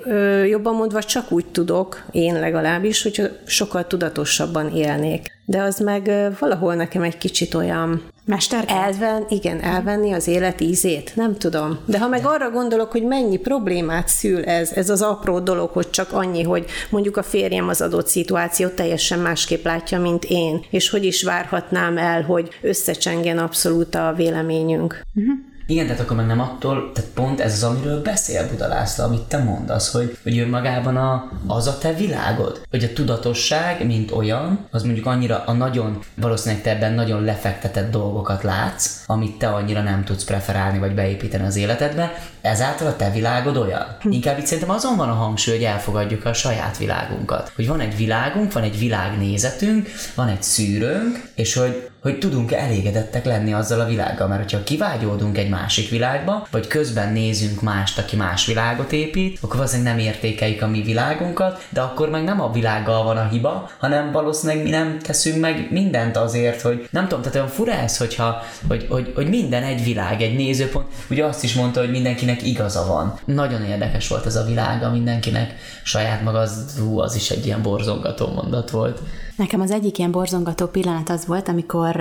Jobban 0.48 0.74
mondva 0.74 1.02
csak 1.02 1.32
úgy 1.32 1.46
tudok, 1.46 2.04
én 2.10 2.40
legalábbis, 2.40 3.02
hogyha 3.02 3.24
sokkal 3.46 3.86
tudatosabban 3.86 4.76
élnék. 4.76 5.36
De 5.44 5.62
az 5.62 5.78
meg 5.78 6.10
valahol 6.38 6.74
nekem 6.74 7.02
egy 7.02 7.18
kicsit 7.18 7.54
olyan... 7.54 8.02
Mester? 8.24 8.64
Elven, 8.66 9.24
igen, 9.28 9.60
elvenni 9.60 10.12
az 10.12 10.26
élet 10.26 10.60
ízét, 10.60 11.12
nem 11.16 11.36
tudom. 11.36 11.78
De 11.86 11.98
ha 11.98 12.08
meg 12.08 12.26
arra 12.26 12.50
gondolok, 12.50 12.90
hogy 12.90 13.02
mennyi 13.02 13.36
problémát 13.36 14.08
szül 14.08 14.44
ez, 14.44 14.72
ez 14.72 14.90
az 14.90 15.02
apró 15.02 15.38
dolog, 15.38 15.70
hogy 15.70 15.90
csak 15.90 16.12
annyi, 16.12 16.42
hogy 16.42 16.64
mondjuk 16.90 17.16
a 17.16 17.22
férjem 17.22 17.68
az 17.68 17.80
adott 17.80 18.06
szituációt 18.06 18.72
teljesen 18.72 19.18
másképp 19.18 19.64
látja, 19.64 20.00
mint 20.00 20.24
én, 20.24 20.64
és 20.70 20.90
hogy 20.90 21.04
is 21.04 21.22
várhatnám 21.22 21.98
el, 21.98 22.22
hogy 22.22 22.48
összecsengen 22.62 23.38
abszolút 23.38 23.94
a 23.94 24.12
véleményünk. 24.16 25.02
Uh-huh. 25.14 25.34
Igen, 25.70 25.86
tehát 25.86 26.00
akkor 26.00 26.16
meg 26.16 26.26
nem 26.26 26.40
attól, 26.40 26.92
tehát 26.92 27.10
pont 27.10 27.40
ez 27.40 27.52
az, 27.52 27.62
amiről 27.62 28.02
beszél 28.02 28.48
Buda 28.48 28.68
László, 28.68 29.04
amit 29.04 29.20
te 29.20 29.38
mondasz, 29.38 29.92
hogy, 29.92 30.18
hogy 30.22 30.38
önmagában 30.38 30.96
a, 30.96 31.30
az 31.46 31.66
a 31.66 31.78
te 31.78 31.92
világod. 31.92 32.60
Hogy 32.70 32.84
a 32.84 32.92
tudatosság, 32.92 33.86
mint 33.86 34.10
olyan, 34.10 34.66
az 34.70 34.82
mondjuk 34.82 35.06
annyira 35.06 35.42
a 35.46 35.52
nagyon, 35.52 35.98
valószínűleg 36.14 36.62
te 36.62 36.70
ebben 36.70 36.92
nagyon 36.92 37.24
lefektetett 37.24 37.90
dolgokat 37.90 38.42
látsz, 38.42 39.02
amit 39.06 39.38
te 39.38 39.48
annyira 39.48 39.82
nem 39.82 40.04
tudsz 40.04 40.24
preferálni 40.24 40.78
vagy 40.78 40.94
beépíteni 40.94 41.46
az 41.46 41.56
életedbe, 41.56 42.12
ezáltal 42.40 42.86
a 42.86 42.96
te 42.96 43.10
világod 43.10 43.56
olyan. 43.56 43.96
Hm. 44.00 44.10
Inkább 44.10 44.38
itt 44.38 44.46
szerintem 44.46 44.74
azon 44.74 44.96
van 44.96 45.08
a 45.08 45.14
hangsúly, 45.14 45.54
hogy 45.54 45.64
elfogadjuk 45.64 46.24
a 46.24 46.32
saját 46.32 46.78
világunkat. 46.78 47.52
Hogy 47.56 47.66
van 47.66 47.80
egy 47.80 47.96
világunk, 47.96 48.52
van 48.52 48.62
egy 48.62 48.78
világnézetünk, 48.78 49.88
van 50.14 50.28
egy 50.28 50.42
szűrőnk, 50.42 51.30
és 51.34 51.54
hogy 51.54 51.88
hogy 52.02 52.18
tudunk 52.18 52.52
elégedettek 52.52 53.24
lenni 53.24 53.52
azzal 53.52 53.80
a 53.80 53.86
világgal, 53.86 54.28
mert 54.28 54.42
hogyha 54.42 54.62
kivágyódunk 54.62 55.38
egy 55.38 55.48
másik 55.48 55.90
világba, 55.90 56.46
vagy 56.50 56.66
közben 56.66 57.12
nézünk 57.12 57.62
mást, 57.62 57.98
aki 57.98 58.16
más 58.16 58.46
világot 58.46 58.92
épít, 58.92 59.38
akkor 59.40 59.56
valószínűleg 59.56 59.94
nem 59.94 60.04
értékeljük 60.04 60.62
a 60.62 60.66
mi 60.66 60.82
világunkat, 60.82 61.66
de 61.70 61.80
akkor 61.80 62.10
meg 62.10 62.24
nem 62.24 62.40
a 62.40 62.52
világgal 62.52 63.04
van 63.04 63.16
a 63.16 63.28
hiba, 63.28 63.70
hanem 63.78 64.12
valószínűleg 64.12 64.62
mi 64.62 64.70
nem 64.70 64.98
teszünk 64.98 65.40
meg 65.40 65.68
mindent 65.70 66.16
azért, 66.16 66.60
hogy 66.60 66.88
nem 66.90 67.02
tudom, 67.02 67.20
tehát 67.20 67.36
olyan 67.36 67.48
fura 67.48 67.72
ez, 67.72 67.96
hogyha, 67.96 68.42
hogy, 68.68 68.86
hogy, 68.88 69.12
hogy 69.14 69.28
minden 69.28 69.62
egy 69.62 69.84
világ, 69.84 70.22
egy 70.22 70.36
nézőpont. 70.36 70.86
Ugye 71.10 71.24
azt 71.24 71.44
is 71.44 71.54
mondta, 71.54 71.80
hogy 71.80 71.90
mindenkinek 71.90 72.46
igaza 72.46 72.86
van. 72.86 73.18
Nagyon 73.24 73.64
érdekes 73.64 74.08
volt 74.08 74.26
ez 74.26 74.36
a 74.36 74.44
világa 74.44 74.90
mindenkinek 74.90 75.54
saját 75.82 76.22
maga, 76.22 76.38
az, 76.38 76.78
hú, 76.78 76.98
az 76.98 77.14
is 77.14 77.30
egy 77.30 77.46
ilyen 77.46 77.62
borzongató 77.62 78.32
mondat 78.32 78.70
volt. 78.70 79.00
Nekem 79.38 79.60
az 79.60 79.70
egyik 79.70 79.98
ilyen 79.98 80.10
borzongató 80.10 80.66
pillanat 80.66 81.08
az 81.08 81.26
volt, 81.26 81.48
amikor 81.48 81.96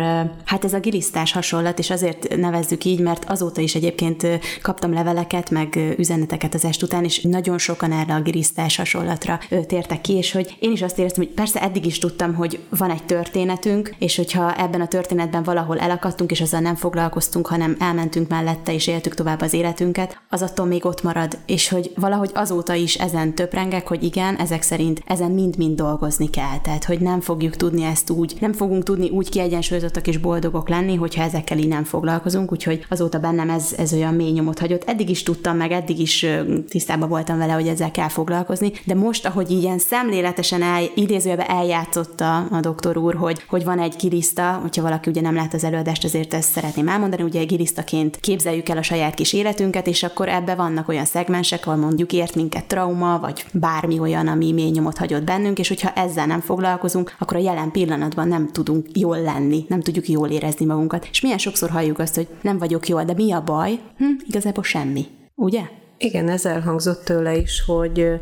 hát 0.45 0.63
ez 0.63 0.73
a 0.73 0.79
gilisztás 0.79 1.31
hasonlat, 1.31 1.79
és 1.79 1.89
azért 1.89 2.35
nevezzük 2.37 2.85
így, 2.85 2.99
mert 2.99 3.29
azóta 3.29 3.61
is 3.61 3.75
egyébként 3.75 4.27
kaptam 4.61 4.93
leveleket, 4.93 5.49
meg 5.49 5.95
üzeneteket 5.97 6.53
az 6.53 6.65
est 6.65 6.83
után, 6.83 7.03
és 7.03 7.21
nagyon 7.21 7.57
sokan 7.57 7.91
erre 7.91 8.13
a 8.13 8.21
gilisztás 8.21 8.75
hasonlatra 8.75 9.39
tértek 9.67 10.01
ki, 10.01 10.13
és 10.13 10.31
hogy 10.31 10.57
én 10.59 10.71
is 10.71 10.81
azt 10.81 10.99
éreztem, 10.99 11.23
hogy 11.23 11.33
persze 11.33 11.61
eddig 11.61 11.85
is 11.85 11.99
tudtam, 11.99 12.33
hogy 12.33 12.59
van 12.69 12.89
egy 12.89 13.03
történetünk, 13.03 13.95
és 13.99 14.15
hogyha 14.15 14.55
ebben 14.55 14.81
a 14.81 14.87
történetben 14.87 15.43
valahol 15.43 15.79
elakadtunk, 15.79 16.31
és 16.31 16.41
azzal 16.41 16.59
nem 16.59 16.75
foglalkoztunk, 16.75 17.47
hanem 17.47 17.75
elmentünk 17.79 18.29
mellette, 18.29 18.73
és 18.73 18.87
éltük 18.87 19.13
tovább 19.13 19.41
az 19.41 19.53
életünket, 19.53 20.21
az 20.29 20.41
attól 20.41 20.65
még 20.65 20.85
ott 20.85 21.03
marad, 21.03 21.37
és 21.45 21.69
hogy 21.69 21.91
valahogy 21.95 22.31
azóta 22.33 22.73
is 22.73 22.95
ezen 22.95 23.35
töprengek, 23.35 23.87
hogy 23.87 24.03
igen, 24.03 24.35
ezek 24.35 24.61
szerint 24.61 25.01
ezen 25.05 25.31
mind-mind 25.31 25.75
dolgozni 25.75 26.29
kell, 26.29 26.59
tehát 26.61 26.83
hogy 26.83 26.99
nem 26.99 27.25
fogjuk 27.27 27.55
tudni 27.55 27.83
ezt 27.83 28.09
úgy, 28.09 28.35
nem 28.39 28.53
fogunk 28.53 28.83
tudni 28.83 29.09
úgy 29.09 29.29
kiegyensúlyozottak 29.29 30.07
és 30.07 30.17
boldogok 30.17 30.69
lenni, 30.69 30.95
hogyha 30.95 31.23
ezekkel 31.23 31.57
így 31.57 31.67
nem 31.67 31.83
foglalkozunk, 31.83 32.51
úgyhogy 32.51 32.85
azóta 32.89 33.19
bennem 33.19 33.49
ez, 33.49 33.73
ez 33.77 33.93
olyan 33.93 34.13
mély 34.13 34.31
nyomot 34.31 34.59
hagyott. 34.59 34.83
Eddig 34.83 35.09
is 35.09 35.23
tudtam 35.23 35.57
meg, 35.57 35.71
eddig 35.71 35.99
is 35.99 36.25
tisztában 36.69 37.09
voltam 37.09 37.37
vele, 37.37 37.53
hogy 37.53 37.67
ezzel 37.67 37.91
kell 37.91 38.07
foglalkozni, 38.07 38.71
de 38.85 38.95
most, 38.95 39.25
ahogy 39.25 39.51
ilyen 39.51 39.77
szemléletesen 39.77 40.61
el, 40.61 40.83
idézőjelbe 40.95 41.45
eljátszotta 41.45 42.37
a 42.37 42.59
doktor 42.59 42.97
úr, 42.97 43.15
hogy, 43.15 43.43
hogy 43.47 43.63
van 43.63 43.79
egy 43.79 43.95
giliszta, 43.99 44.59
hogyha 44.61 44.81
valaki 44.81 45.09
ugye 45.09 45.21
nem 45.21 45.35
lát 45.35 45.53
az 45.53 45.63
előadást, 45.63 46.03
azért 46.03 46.33
ezt 46.33 46.51
szeretném 46.51 46.87
elmondani, 46.87 47.23
ugye 47.23 47.39
egy 47.39 47.47
gilisztaként 47.47 48.19
képzeljük 48.19 48.69
el 48.69 48.77
a 48.77 48.81
saját 48.81 49.13
kis 49.13 49.33
életünket, 49.33 49.87
és 49.87 50.03
akkor 50.03 50.29
ebbe 50.29 50.55
vannak 50.55 50.87
olyan 50.87 51.05
szegmensek, 51.05 51.67
ahol 51.67 51.79
mondjuk 51.79 52.13
ért 52.13 52.35
minket 52.35 52.65
trauma, 52.65 53.19
vagy 53.19 53.45
bármi 53.53 53.99
olyan, 53.99 54.27
ami 54.27 54.51
mély 54.51 54.69
nyomot 54.69 54.97
hagyott 54.97 55.23
bennünk, 55.23 55.59
és 55.59 55.67
hogyha 55.67 55.91
ezzel 55.91 56.25
nem 56.25 56.39
foglalkozunk, 56.39 57.15
akkor 57.19 57.37
a 57.37 57.39
jelen 57.41 57.71
pillanatban 57.71 58.27
nem 58.27 58.51
tudunk 58.51 58.85
jól 58.93 59.21
lenni, 59.21 59.65
nem 59.67 59.81
tudjuk 59.81 60.07
jól 60.07 60.29
érezni 60.29 60.65
magunkat. 60.65 61.07
És 61.11 61.21
milyen 61.21 61.37
sokszor 61.37 61.69
halljuk 61.69 61.99
azt, 61.99 62.15
hogy 62.15 62.27
nem 62.41 62.57
vagyok 62.57 62.87
jól, 62.87 63.03
de 63.03 63.13
mi 63.13 63.31
a 63.31 63.43
baj? 63.43 63.79
Hm, 63.97 64.05
igazából 64.27 64.63
semmi. 64.63 65.05
Ugye? 65.35 65.61
Igen, 65.97 66.29
ez 66.29 66.45
elhangzott 66.45 67.03
tőle 67.03 67.37
is, 67.37 67.63
hogy 67.65 68.19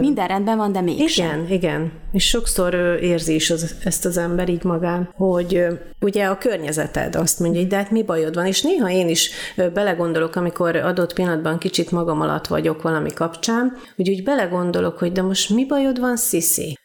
minden 0.00 0.26
rendben 0.26 0.56
van, 0.56 0.72
de 0.72 0.80
mégsem. 0.80 1.26
Igen, 1.26 1.52
igen. 1.52 1.92
És 2.12 2.28
sokszor 2.28 2.74
érzi 3.00 3.34
is 3.34 3.50
az, 3.50 3.74
ezt 3.84 4.04
az 4.04 4.16
ember 4.16 4.48
így 4.48 4.64
magán, 4.64 5.08
hogy 5.16 5.66
ugye 6.00 6.24
a 6.24 6.38
környezeted 6.38 7.14
azt 7.14 7.40
mondja, 7.40 7.60
hogy 7.60 7.68
de 7.68 7.76
hát 7.76 7.90
mi 7.90 8.02
bajod 8.02 8.34
van, 8.34 8.46
és 8.46 8.62
néha 8.62 8.90
én 8.90 9.08
is 9.08 9.30
belegondolok, 9.74 10.36
amikor 10.36 10.76
adott 10.76 11.12
pillanatban 11.12 11.58
kicsit 11.58 11.90
magam 11.90 12.20
alatt 12.20 12.46
vagyok 12.46 12.82
valami 12.82 13.10
kapcsán, 13.10 13.76
hogy 13.96 14.08
úgy 14.08 14.22
belegondolok, 14.22 14.98
hogy 14.98 15.12
de 15.12 15.22
most 15.22 15.50
mi 15.50 15.66
bajod 15.66 16.00
van, 16.00 16.16
Sziszi? 16.16 16.78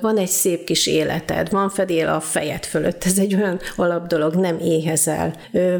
Van 0.00 0.16
egy 0.16 0.28
szép 0.28 0.64
kis 0.64 0.86
életed, 0.86 1.50
van 1.50 1.68
fedél 1.68 2.08
a 2.08 2.20
fejed 2.20 2.64
fölött, 2.64 3.04
ez 3.04 3.18
egy 3.18 3.34
olyan 3.34 3.60
alap 3.76 4.06
dolog, 4.06 4.34
nem 4.34 4.58
éhezel. 4.58 5.34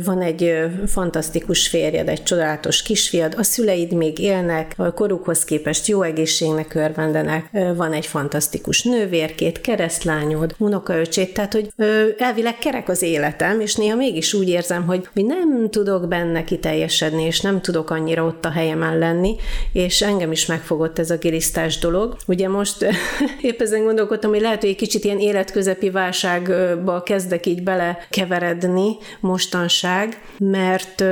Van 0.04 0.20
egy 0.20 0.54
fantasztikus 0.86 1.68
férjed, 1.68 2.08
egy 2.08 2.22
csodálatos 2.22 2.82
kisfiad, 2.82 3.34
a 3.38 3.42
szüleid 3.42 3.92
még 3.92 4.18
élnek, 4.18 4.74
a 4.76 4.92
korukhoz 4.92 5.44
képest 5.44 5.86
jó 5.86 6.02
egészség 6.02 6.52
segítségnek 6.54 6.74
örvendenek, 6.74 7.50
van 7.76 7.92
egy 7.92 8.06
fantasztikus 8.06 8.82
nővérkét, 8.82 9.60
keresztlányod, 9.60 10.54
unokaöcsét, 10.58 11.34
tehát 11.34 11.52
hogy 11.52 11.68
elvileg 12.18 12.58
kerek 12.58 12.88
az 12.88 13.02
életem, 13.02 13.60
és 13.60 13.74
néha 13.74 13.96
mégis 13.96 14.34
úgy 14.34 14.48
érzem, 14.48 14.86
hogy, 14.86 15.08
hogy 15.12 15.24
nem 15.24 15.70
tudok 15.70 16.08
benne 16.08 16.44
kiteljesedni, 16.44 17.22
és 17.22 17.40
nem 17.40 17.60
tudok 17.60 17.90
annyira 17.90 18.24
ott 18.24 18.44
a 18.44 18.50
helyemen 18.50 18.98
lenni, 18.98 19.36
és 19.72 20.02
engem 20.02 20.32
is 20.32 20.46
megfogott 20.46 20.98
ez 20.98 21.10
a 21.10 21.16
gilisztás 21.16 21.78
dolog. 21.78 22.16
Ugye 22.26 22.48
most 22.48 22.86
épp 23.40 23.60
ezen 23.60 23.84
gondolkodtam, 23.84 24.30
hogy 24.30 24.40
lehet, 24.40 24.60
hogy 24.60 24.68
egy 24.68 24.76
kicsit 24.76 25.04
ilyen 25.04 25.18
életközepi 25.18 25.90
válságba 25.90 27.02
kezdek 27.02 27.46
így 27.46 27.62
belekeveredni 27.62 28.96
mostanság, 29.20 30.22
mert 30.38 31.04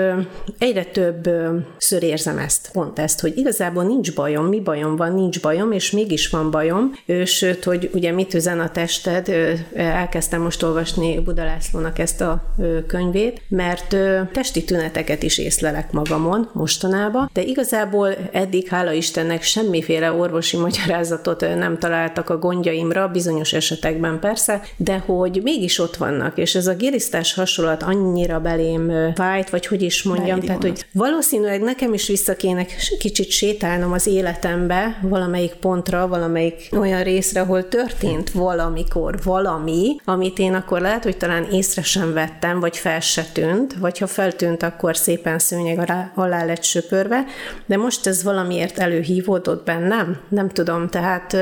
egyre 0.59 0.85
több 0.85 1.31
ször 1.79 2.03
érzem 2.03 2.39
ezt, 2.39 2.71
pont 2.73 2.99
ezt, 2.99 3.21
hogy 3.21 3.37
igazából 3.37 3.85
nincs 3.85 4.15
bajom, 4.15 4.47
mi 4.47 4.61
bajom 4.61 4.97
van, 4.97 5.13
nincs 5.33 5.45
bajom, 5.45 5.73
és 5.73 5.91
mégis 5.91 6.29
van 6.29 6.51
bajom, 6.51 6.93
sőt, 7.25 7.65
hogy 7.65 7.91
ugye 7.95 8.12
mit 8.12 8.35
üzen 8.35 8.61
a 8.61 8.71
tested, 8.71 9.29
elkezdtem 9.75 10.41
most 10.41 10.62
olvasni 10.62 11.21
Budalászlónak 11.21 11.99
ezt 11.99 12.21
a 12.21 12.55
könyvét, 12.87 13.41
mert 13.49 13.97
testi 14.33 14.65
tüneteket 14.65 15.23
is 15.23 15.39
észlelek 15.39 15.93
magamon 15.93 16.51
mostanában, 16.53 17.31
de 17.33 17.43
igazából 17.43 18.15
eddig, 18.33 18.69
hála 18.69 18.93
Istennek, 18.93 19.43
semmiféle 19.43 20.12
orvosi 20.12 20.57
magyarázatot 20.57 21.41
nem 21.41 21.79
találtak 21.79 22.31
a 22.31 22.39
gondjaimra, 22.39 23.09
bizonyos 23.09 23.53
esetekben 23.53 24.21
persze, 24.21 24.62
de 24.77 25.03
hogy 25.07 25.41
mégis 25.43 25.79
ott 25.79 25.97
vannak, 25.97 26.39
és 26.39 26.55
ez 26.55 26.67
a 26.67 26.75
gilisztás 26.75 27.35
hasonlat 27.35 27.83
annyira 27.83 28.41
belém 28.41 29.12
fájt, 29.15 29.51
vagy 29.51 29.67
hogy 29.67 29.83
is 29.83 30.03
mondjam, 30.03 30.41
tehát 30.41 30.62
hogy 30.62 30.87
valószínűleg 30.93 31.61
nekem 31.62 31.95
is 31.95 32.07
vissza 32.07 32.37
kéne 32.37 32.67
kicsit 32.99 33.31
sétálnom 33.31 33.93
az 33.93 34.07
életembe, 34.07 34.99
valamelyik 35.23 35.55
pontra, 35.55 36.09
valamelyik 36.09 36.69
olyan 36.79 37.02
részre, 37.02 37.41
ahol 37.41 37.69
történt 37.69 38.31
valamikor 38.31 39.19
valami, 39.25 39.97
amit 40.05 40.38
én 40.38 40.55
akkor 40.55 40.81
lehet, 40.81 41.02
hogy 41.02 41.17
talán 41.17 41.45
észre 41.50 41.83
sem 41.83 42.12
vettem, 42.12 42.61
vagy 42.61 42.76
fel 42.76 43.00
se 43.00 43.25
tűnt, 43.33 43.75
vagy 43.75 43.99
ha 43.99 44.07
feltűnt, 44.07 44.62
akkor 44.62 44.97
szépen 44.97 45.38
szőnyeg 45.38 45.79
alá, 45.79 46.12
alá 46.14 46.45
lett 46.45 46.62
söpörve, 46.62 47.25
de 47.67 47.76
most 47.76 48.07
ez 48.07 48.23
valamiért 48.23 48.79
előhívódott 48.79 49.64
bennem, 49.64 50.21
nem 50.29 50.49
tudom, 50.49 50.88
tehát 50.88 51.37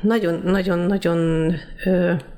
nagyon-nagyon-nagyon 0.00 1.52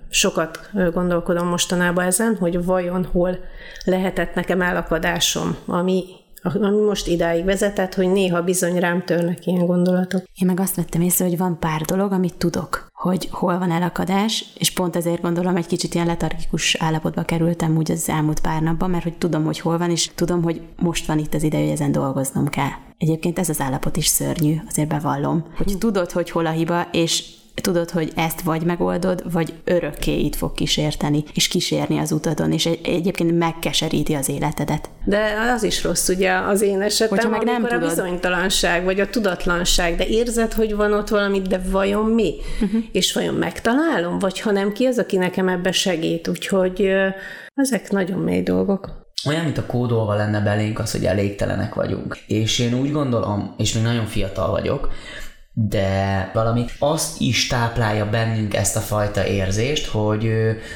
sokat 0.08 0.70
gondolkodom 0.92 1.49
mostanában 1.49 2.04
ezen, 2.04 2.37
hogy 2.37 2.64
vajon 2.64 3.04
hol 3.12 3.38
lehetett 3.85 4.35
nekem 4.35 4.61
elakadásom, 4.61 5.56
ami 5.66 6.04
ami 6.43 6.81
most 6.81 7.07
idáig 7.07 7.45
vezetett, 7.45 7.95
hogy 7.95 8.12
néha 8.12 8.43
bizony 8.43 8.78
rám 8.78 9.05
törnek 9.05 9.47
ilyen 9.47 9.66
gondolatok. 9.66 10.23
Én 10.35 10.47
meg 10.47 10.61
azt 10.61 10.76
vettem 10.76 11.00
észre, 11.00 11.25
hogy 11.25 11.38
van 11.38 11.59
pár 11.59 11.81
dolog, 11.81 12.12
amit 12.12 12.35
tudok, 12.35 12.88
hogy 12.93 13.28
hol 13.31 13.59
van 13.59 13.71
elakadás, 13.71 14.45
és 14.59 14.73
pont 14.73 14.97
ezért 14.97 15.23
gondolom, 15.23 15.57
egy 15.57 15.66
kicsit 15.66 15.95
ilyen 15.95 16.07
letargikus 16.07 16.75
állapotba 16.75 17.23
kerültem 17.23 17.76
úgy 17.76 17.90
az 17.90 18.09
elmúlt 18.09 18.40
pár 18.40 18.62
napban, 18.62 18.90
mert 18.90 19.02
hogy 19.02 19.19
tudom, 19.19 19.45
hogy 19.45 19.61
hol 19.61 19.78
van, 19.78 19.90
és 19.90 20.11
tudom, 20.14 20.43
hogy 20.43 20.61
most 20.76 21.07
van 21.07 21.19
itt 21.19 21.35
az 21.35 21.43
ideje, 21.43 21.62
hogy 21.62 21.73
ezen 21.73 21.93
dolgoznom 21.93 22.49
kell. 22.49 22.71
Egyébként 22.99 23.38
ez 23.38 23.49
az 23.49 23.61
állapot 23.61 23.97
is 23.97 24.07
szörnyű, 24.07 24.57
azért 24.69 24.88
bevallom, 24.88 25.45
hogy 25.57 25.78
tudod, 25.78 26.11
hogy 26.11 26.31
hol 26.31 26.47
a 26.47 26.50
hiba, 26.50 26.88
és 26.93 27.25
tudod, 27.62 27.90
hogy 27.90 28.12
ezt 28.16 28.40
vagy 28.40 28.62
megoldod, 28.62 29.32
vagy 29.32 29.54
örökké 29.64 30.18
itt 30.18 30.34
fog 30.34 30.52
kísérteni, 30.52 31.25
és 31.34 31.48
kísérni 31.48 31.98
az 31.98 32.12
utadon, 32.12 32.52
és 32.52 32.66
egy, 32.66 32.80
egyébként 32.84 33.38
megkeseríti 33.38 34.14
az 34.14 34.28
életedet. 34.28 34.88
De 35.04 35.52
az 35.54 35.62
is 35.62 35.84
rossz, 35.84 36.08
ugye, 36.08 36.32
az 36.32 36.62
én 36.62 36.80
esetem, 36.80 37.16
Hogyha 37.16 37.30
meg 37.30 37.42
nem 37.42 37.62
tudod. 37.62 37.82
a 37.82 37.86
bizonytalanság, 37.86 38.84
vagy 38.84 39.00
a 39.00 39.10
tudatlanság, 39.10 39.96
de 39.96 40.06
érzed, 40.06 40.52
hogy 40.52 40.75
van 40.75 40.92
ott 40.92 41.08
valamit, 41.08 41.48
de 41.48 41.60
vajon 41.70 42.04
mi? 42.04 42.34
Uh-huh. 42.60 42.82
És 42.92 43.12
vajon 43.12 43.34
megtalálom, 43.34 44.18
vagy 44.18 44.40
ha 44.40 44.50
nem, 44.50 44.72
ki 44.72 44.84
az, 44.84 44.98
aki 44.98 45.16
nekem 45.16 45.48
ebbe 45.48 45.72
segít? 45.72 46.28
Úgyhogy 46.28 46.90
ezek 47.54 47.90
nagyon 47.90 48.18
mély 48.18 48.42
dolgok 48.42 49.04
olyan, 49.26 49.44
mint 49.44 49.58
a 49.58 49.66
kódolva 49.66 50.14
lenne 50.14 50.40
belénk 50.40 50.78
az, 50.78 50.92
hogy 50.92 51.04
elégtelenek 51.04 51.75
vagyunk. 51.75 52.18
És 52.26 52.58
én 52.58 52.75
úgy 52.75 52.92
gondolom, 52.92 53.54
és 53.56 53.72
még 53.72 53.82
nagyon 53.82 54.06
fiatal 54.06 54.50
vagyok, 54.50 54.88
de 55.58 56.30
valami 56.34 56.64
azt 56.78 57.20
is 57.20 57.46
táplálja 57.46 58.10
bennünk 58.10 58.54
ezt 58.54 58.76
a 58.76 58.80
fajta 58.80 59.26
érzést, 59.26 59.86
hogy 59.86 60.30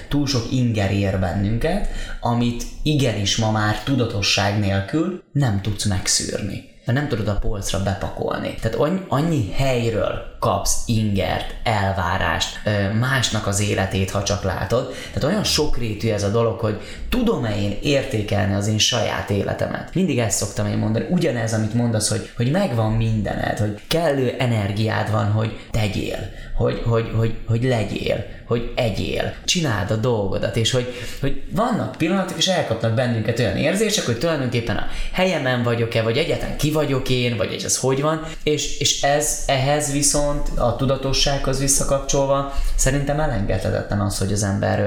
túl 0.08 0.26
sok 0.26 0.52
inger 0.52 0.92
ér 0.92 1.18
bennünket, 1.18 1.88
amit 2.20 2.64
igenis 2.82 3.36
ma 3.36 3.50
már 3.50 3.82
tudatosság 3.82 4.58
nélkül 4.58 5.22
nem 5.32 5.60
tudsz 5.60 5.84
megszűrni 5.84 6.68
mert 6.84 6.98
nem 6.98 7.08
tudod 7.08 7.28
a 7.28 7.38
polcra 7.38 7.82
bepakolni. 7.82 8.54
Tehát 8.60 9.04
annyi 9.08 9.52
helyről 9.52 10.36
kapsz 10.40 10.82
ingert, 10.86 11.54
elvárást, 11.62 12.60
másnak 13.00 13.46
az 13.46 13.60
életét, 13.60 14.10
ha 14.10 14.22
csak 14.22 14.42
látod. 14.42 14.94
Tehát 15.12 15.24
olyan 15.24 15.44
sokrétű 15.44 16.10
ez 16.10 16.22
a 16.22 16.30
dolog, 16.30 16.58
hogy 16.58 16.80
tudom-e 17.08 17.56
én 17.56 17.78
értékelni 17.82 18.54
az 18.54 18.66
én 18.66 18.78
saját 18.78 19.30
életemet. 19.30 19.94
Mindig 19.94 20.18
ezt 20.18 20.38
szoktam 20.38 20.66
én 20.66 20.78
mondani, 20.78 21.06
ugyanez, 21.10 21.52
amit 21.52 21.74
mondasz, 21.74 22.08
hogy, 22.08 22.30
hogy 22.36 22.50
megvan 22.50 22.92
mindened, 22.92 23.58
hogy 23.58 23.80
kellő 23.88 24.34
energiád 24.38 25.10
van, 25.10 25.30
hogy 25.32 25.58
tegyél, 25.70 26.18
hogy, 26.54 26.82
hogy, 26.84 27.10
hogy, 27.16 27.34
hogy 27.46 27.62
legyél, 27.62 28.24
hogy 28.46 28.72
egyél, 28.74 29.34
csináld 29.44 29.90
a 29.90 29.96
dolgodat, 29.96 30.56
és 30.56 30.70
hogy, 30.70 30.92
hogy 31.20 31.42
vannak 31.50 31.96
pillanatok, 31.96 32.38
és 32.38 32.46
elkapnak 32.46 32.94
bennünket 32.94 33.38
olyan 33.38 33.56
érzések, 33.56 34.04
hogy 34.04 34.18
tulajdonképpen 34.18 34.76
a 34.76 34.86
helyemen 35.12 35.62
vagyok-e, 35.62 36.02
vagy 36.02 36.16
egyáltalán 36.16 36.56
ki 36.56 36.70
vagyok 36.70 37.08
én, 37.08 37.36
vagy 37.36 37.62
ez 37.64 37.76
hogy 37.76 38.00
van, 38.00 38.26
és, 38.42 38.78
és 38.78 39.02
ez 39.02 39.42
ehhez 39.46 39.92
viszont 39.92 40.29
a 40.56 40.76
tudatossághoz 40.76 41.58
visszakapcsolva 41.58 42.52
szerintem 42.76 43.20
elengedhetetlen 43.20 44.00
az, 44.00 44.18
hogy 44.18 44.32
az 44.32 44.42
ember 44.42 44.78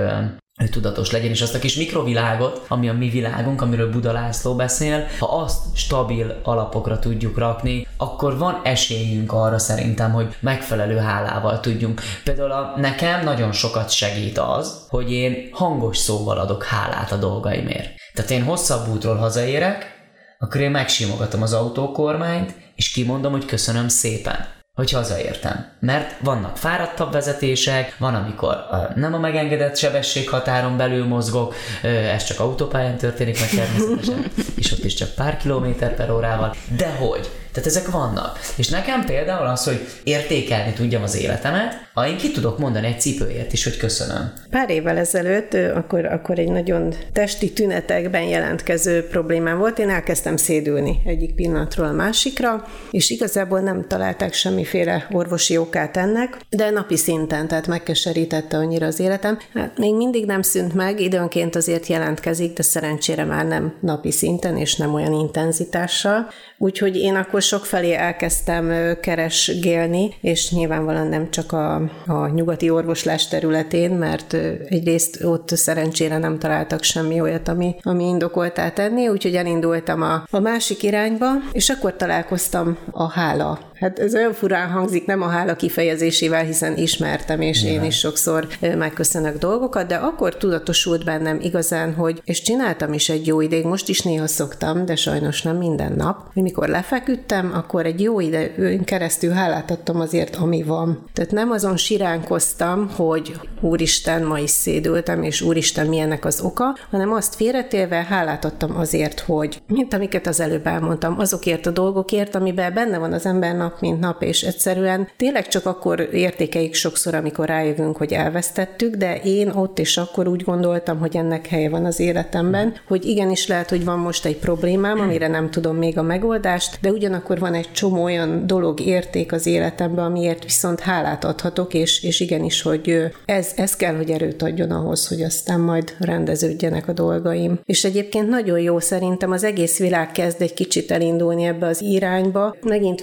hogy 0.55 0.69
tudatos 0.69 1.11
legyen, 1.11 1.29
és 1.29 1.41
azt 1.41 1.55
a 1.55 1.59
kis 1.59 1.75
mikrovilágot, 1.75 2.65
ami 2.67 2.89
a 2.89 2.93
mi 2.93 3.09
világunk, 3.09 3.61
amiről 3.61 3.91
Buda 3.91 4.11
László 4.11 4.55
beszél, 4.55 5.07
ha 5.19 5.25
azt 5.25 5.75
stabil 5.75 6.39
alapokra 6.43 6.99
tudjuk 6.99 7.37
rakni, 7.37 7.87
akkor 7.97 8.37
van 8.37 8.61
esélyünk 8.63 9.33
arra 9.33 9.59
szerintem, 9.59 10.11
hogy 10.11 10.35
megfelelő 10.39 10.97
hálával 10.97 11.59
tudjunk. 11.59 12.01
Például 12.23 12.51
a, 12.51 12.73
nekem 12.77 13.23
nagyon 13.23 13.51
sokat 13.51 13.89
segít 13.89 14.37
az, 14.37 14.85
hogy 14.89 15.11
én 15.11 15.49
hangos 15.51 15.97
szóval 15.97 16.37
adok 16.37 16.63
hálát 16.63 17.11
a 17.11 17.17
dolgaimért. 17.17 17.89
Tehát 18.13 18.31
én 18.31 18.43
hosszabb 18.43 18.87
útról 18.87 19.15
hazaérek, 19.15 19.91
akkor 20.39 20.61
én 20.61 20.71
megsimogatom 20.71 21.41
az 21.41 21.53
autókormányt, 21.53 22.55
és 22.75 22.91
kimondom, 22.91 23.31
hogy 23.31 23.45
köszönöm 23.45 23.87
szépen 23.87 24.61
hogy 24.73 24.91
hazaértem. 24.91 25.65
Mert 25.79 26.15
vannak 26.19 26.57
fáradtabb 26.57 27.11
vezetések, 27.11 27.95
van, 27.97 28.15
amikor 28.15 28.57
nem 28.95 29.13
a 29.13 29.19
megengedett 29.19 29.77
sebességhatáron 29.77 30.77
belül 30.77 31.05
mozgok, 31.05 31.55
ez 31.83 32.23
csak 32.23 32.39
autópályán 32.39 32.97
történik 32.97 33.39
meg 33.39 33.49
természetesen, 33.49 34.31
és 34.55 34.71
ott 34.71 34.83
is 34.83 34.93
csak 34.93 35.09
pár 35.09 35.37
kilométer 35.37 35.95
per 35.95 36.11
órával, 36.11 36.55
de 36.77 36.95
hogy 36.95 37.29
Tehát 37.53 37.69
ezek 37.69 37.91
vannak. 37.91 38.39
És 38.55 38.69
nekem 38.69 39.05
például 39.05 39.47
az, 39.47 39.63
hogy 39.63 39.87
értékelni 40.03 40.73
tudjam 40.73 41.03
az 41.03 41.15
életemet, 41.15 41.73
ha 41.93 42.07
én 42.07 42.17
ki 42.17 42.31
tudok 42.31 42.59
mondani 42.59 42.87
egy 42.87 43.01
cipőért 43.01 43.53
is, 43.53 43.63
hogy 43.63 43.77
köszönöm. 43.77 44.33
Pár 44.49 44.69
évvel 44.69 44.97
ezelőtt, 44.97 45.53
akkor, 45.53 46.05
akkor 46.05 46.39
egy 46.39 46.49
nagyon 46.49 46.93
testi 47.11 47.53
tünetekben 47.53 48.23
jelentkező 48.23 49.07
problémám 49.07 49.57
volt. 49.57 49.79
Én 49.79 49.89
elkezdtem 49.89 50.37
szédülni 50.37 51.01
egyik 51.05 51.35
pillanatról 51.35 51.87
a 51.87 51.91
másikra, 51.91 52.67
és 52.91 53.09
igazából 53.09 53.59
nem 53.59 53.85
találták 53.87 54.33
semmiféle 54.33 55.07
orvosi 55.11 55.57
okát 55.57 55.97
ennek, 55.97 56.37
de 56.49 56.69
napi 56.69 56.97
szinten, 56.97 57.47
tehát 57.47 57.67
megkeserítette 57.67 58.57
annyira 58.57 58.85
az 58.85 58.99
életem. 58.99 59.39
Hát 59.53 59.77
még 59.77 59.95
mindig 59.95 60.25
nem 60.25 60.41
szűnt 60.41 60.73
meg, 60.73 60.99
időnként 60.99 61.55
azért 61.55 61.87
jelentkezik, 61.87 62.53
de 62.53 62.63
szerencsére 62.63 63.23
már 63.23 63.45
nem 63.45 63.73
napi 63.79 64.11
szinten, 64.11 64.57
és 64.57 64.75
nem 64.75 64.93
olyan 64.93 65.13
intenzitással. 65.13 66.27
Úgyhogy 66.57 66.95
én 66.95 67.15
akkor 67.15 67.42
sokfelé 67.43 67.93
elkezdtem 67.93 68.95
keresgélni, 69.01 70.13
és 70.21 70.51
nyilvánvalóan 70.51 71.07
nem 71.07 71.29
csak 71.29 71.51
a, 71.51 71.75
a 72.05 72.27
nyugati 72.27 72.69
orvoslás 72.69 73.27
területén, 73.27 73.91
mert 73.91 74.33
egyrészt 74.67 75.23
ott 75.23 75.49
szerencsére 75.49 76.17
nem 76.17 76.39
találtak 76.39 76.83
semmi 76.83 77.21
olyat, 77.21 77.47
ami, 77.47 77.75
ami 77.81 78.03
indokoltá 78.03 78.69
tenni, 78.69 79.07
úgyhogy 79.07 79.35
elindultam 79.35 80.01
a, 80.01 80.23
a 80.29 80.39
másik 80.39 80.83
irányba, 80.83 81.31
és 81.51 81.69
akkor 81.69 81.95
találkoztam 81.95 82.77
a 82.91 83.09
hála 83.09 83.71
Hát 83.83 83.99
ez 83.99 84.15
olyan 84.15 84.33
furán 84.33 84.69
hangzik, 84.69 85.05
nem 85.05 85.21
a 85.21 85.27
hála 85.27 85.55
kifejezésével, 85.55 86.43
hiszen 86.43 86.77
ismertem, 86.77 87.41
és 87.41 87.63
yeah. 87.63 87.75
én 87.75 87.83
is 87.83 87.97
sokszor 87.97 88.47
megköszönök 88.77 89.37
dolgokat, 89.37 89.87
de 89.87 89.95
akkor 89.95 90.37
tudatosult 90.37 91.05
bennem 91.05 91.39
igazán, 91.41 91.93
hogy, 91.93 92.21
és 92.25 92.41
csináltam 92.41 92.93
is 92.93 93.09
egy 93.09 93.27
jó 93.27 93.41
ideig, 93.41 93.65
most 93.65 93.89
is 93.89 94.01
néha 94.01 94.27
szoktam, 94.27 94.85
de 94.85 94.95
sajnos 94.95 95.41
nem 95.41 95.57
minden 95.57 95.93
nap, 95.95 96.33
hogy 96.33 96.43
mikor 96.43 96.67
lefeküdtem, 96.67 97.51
akkor 97.53 97.85
egy 97.85 98.01
jó 98.01 98.19
időn 98.19 98.83
keresztül 98.83 99.31
hálát 99.31 99.71
adtam 99.71 99.99
azért, 99.99 100.35
ami 100.35 100.63
van. 100.63 101.05
Tehát 101.13 101.31
nem 101.31 101.51
azon 101.51 101.77
siránkoztam, 101.77 102.89
hogy 102.95 103.33
Úristen, 103.61 104.23
ma 104.23 104.39
is 104.39 104.49
szédültem, 104.49 105.23
és 105.23 105.41
Úristen, 105.41 105.87
milyennek 105.87 106.25
az 106.25 106.41
oka, 106.41 106.77
hanem 106.91 107.13
azt 107.13 107.35
félretélve 107.35 108.05
hálát 108.09 108.45
adtam 108.45 108.77
azért, 108.77 109.19
hogy, 109.19 109.61
mint 109.67 109.93
amiket 109.93 110.27
az 110.27 110.39
előbb 110.39 110.67
elmondtam, 110.67 111.19
azokért 111.19 111.65
a 111.65 111.71
dolgokért, 111.71 112.35
amiben 112.35 112.73
benne 112.73 112.97
van 112.97 113.13
az 113.13 113.25
ember 113.25 113.55
nap, 113.73 113.81
mint 113.81 113.99
nap, 113.99 114.23
és 114.23 114.41
egyszerűen 114.41 115.07
tényleg 115.17 115.47
csak 115.47 115.65
akkor 115.65 116.09
értékeik 116.11 116.73
sokszor, 116.73 117.13
amikor 117.13 117.47
rájövünk, 117.47 117.97
hogy 117.97 118.13
elvesztettük, 118.13 118.95
de 118.95 119.19
én 119.23 119.49
ott 119.49 119.79
és 119.79 119.97
akkor 119.97 120.27
úgy 120.27 120.43
gondoltam, 120.43 120.99
hogy 120.99 121.15
ennek 121.15 121.47
helye 121.47 121.69
van 121.69 121.85
az 121.85 121.99
életemben, 121.99 122.75
hogy 122.87 123.05
igenis 123.05 123.47
lehet, 123.47 123.69
hogy 123.69 123.83
van 123.83 123.99
most 123.99 124.25
egy 124.25 124.37
problémám, 124.37 124.99
amire 124.99 125.27
nem 125.27 125.49
tudom 125.49 125.75
még 125.75 125.97
a 125.97 126.01
megoldást, 126.01 126.77
de 126.81 126.91
ugyanakkor 126.91 127.39
van 127.39 127.53
egy 127.53 127.71
csomó 127.71 128.03
olyan 128.03 128.47
dolog, 128.47 128.79
érték 128.79 129.31
az 129.31 129.45
életemben, 129.45 130.05
amiért 130.05 130.43
viszont 130.43 130.79
hálát 130.79 131.23
adhatok, 131.23 131.73
és, 131.73 132.03
és 132.03 132.19
igenis, 132.19 132.61
hogy 132.61 133.11
ez, 133.25 133.51
ez 133.55 133.75
kell, 133.75 133.95
hogy 133.95 134.09
erőt 134.09 134.41
adjon 134.41 134.71
ahhoz, 134.71 135.07
hogy 135.07 135.21
aztán 135.21 135.59
majd 135.59 135.95
rendeződjenek 135.99 136.87
a 136.87 136.93
dolgaim. 136.93 137.59
És 137.65 137.83
egyébként 137.83 138.29
nagyon 138.29 138.59
jó 138.59 138.79
szerintem 138.79 139.31
az 139.31 139.43
egész 139.43 139.79
világ 139.79 140.11
kezd 140.11 140.41
egy 140.41 140.53
kicsit 140.53 140.91
elindulni 140.91 141.43
ebbe 141.43 141.67
az 141.67 141.81
irányba. 141.81 142.55
Megint 142.61 143.01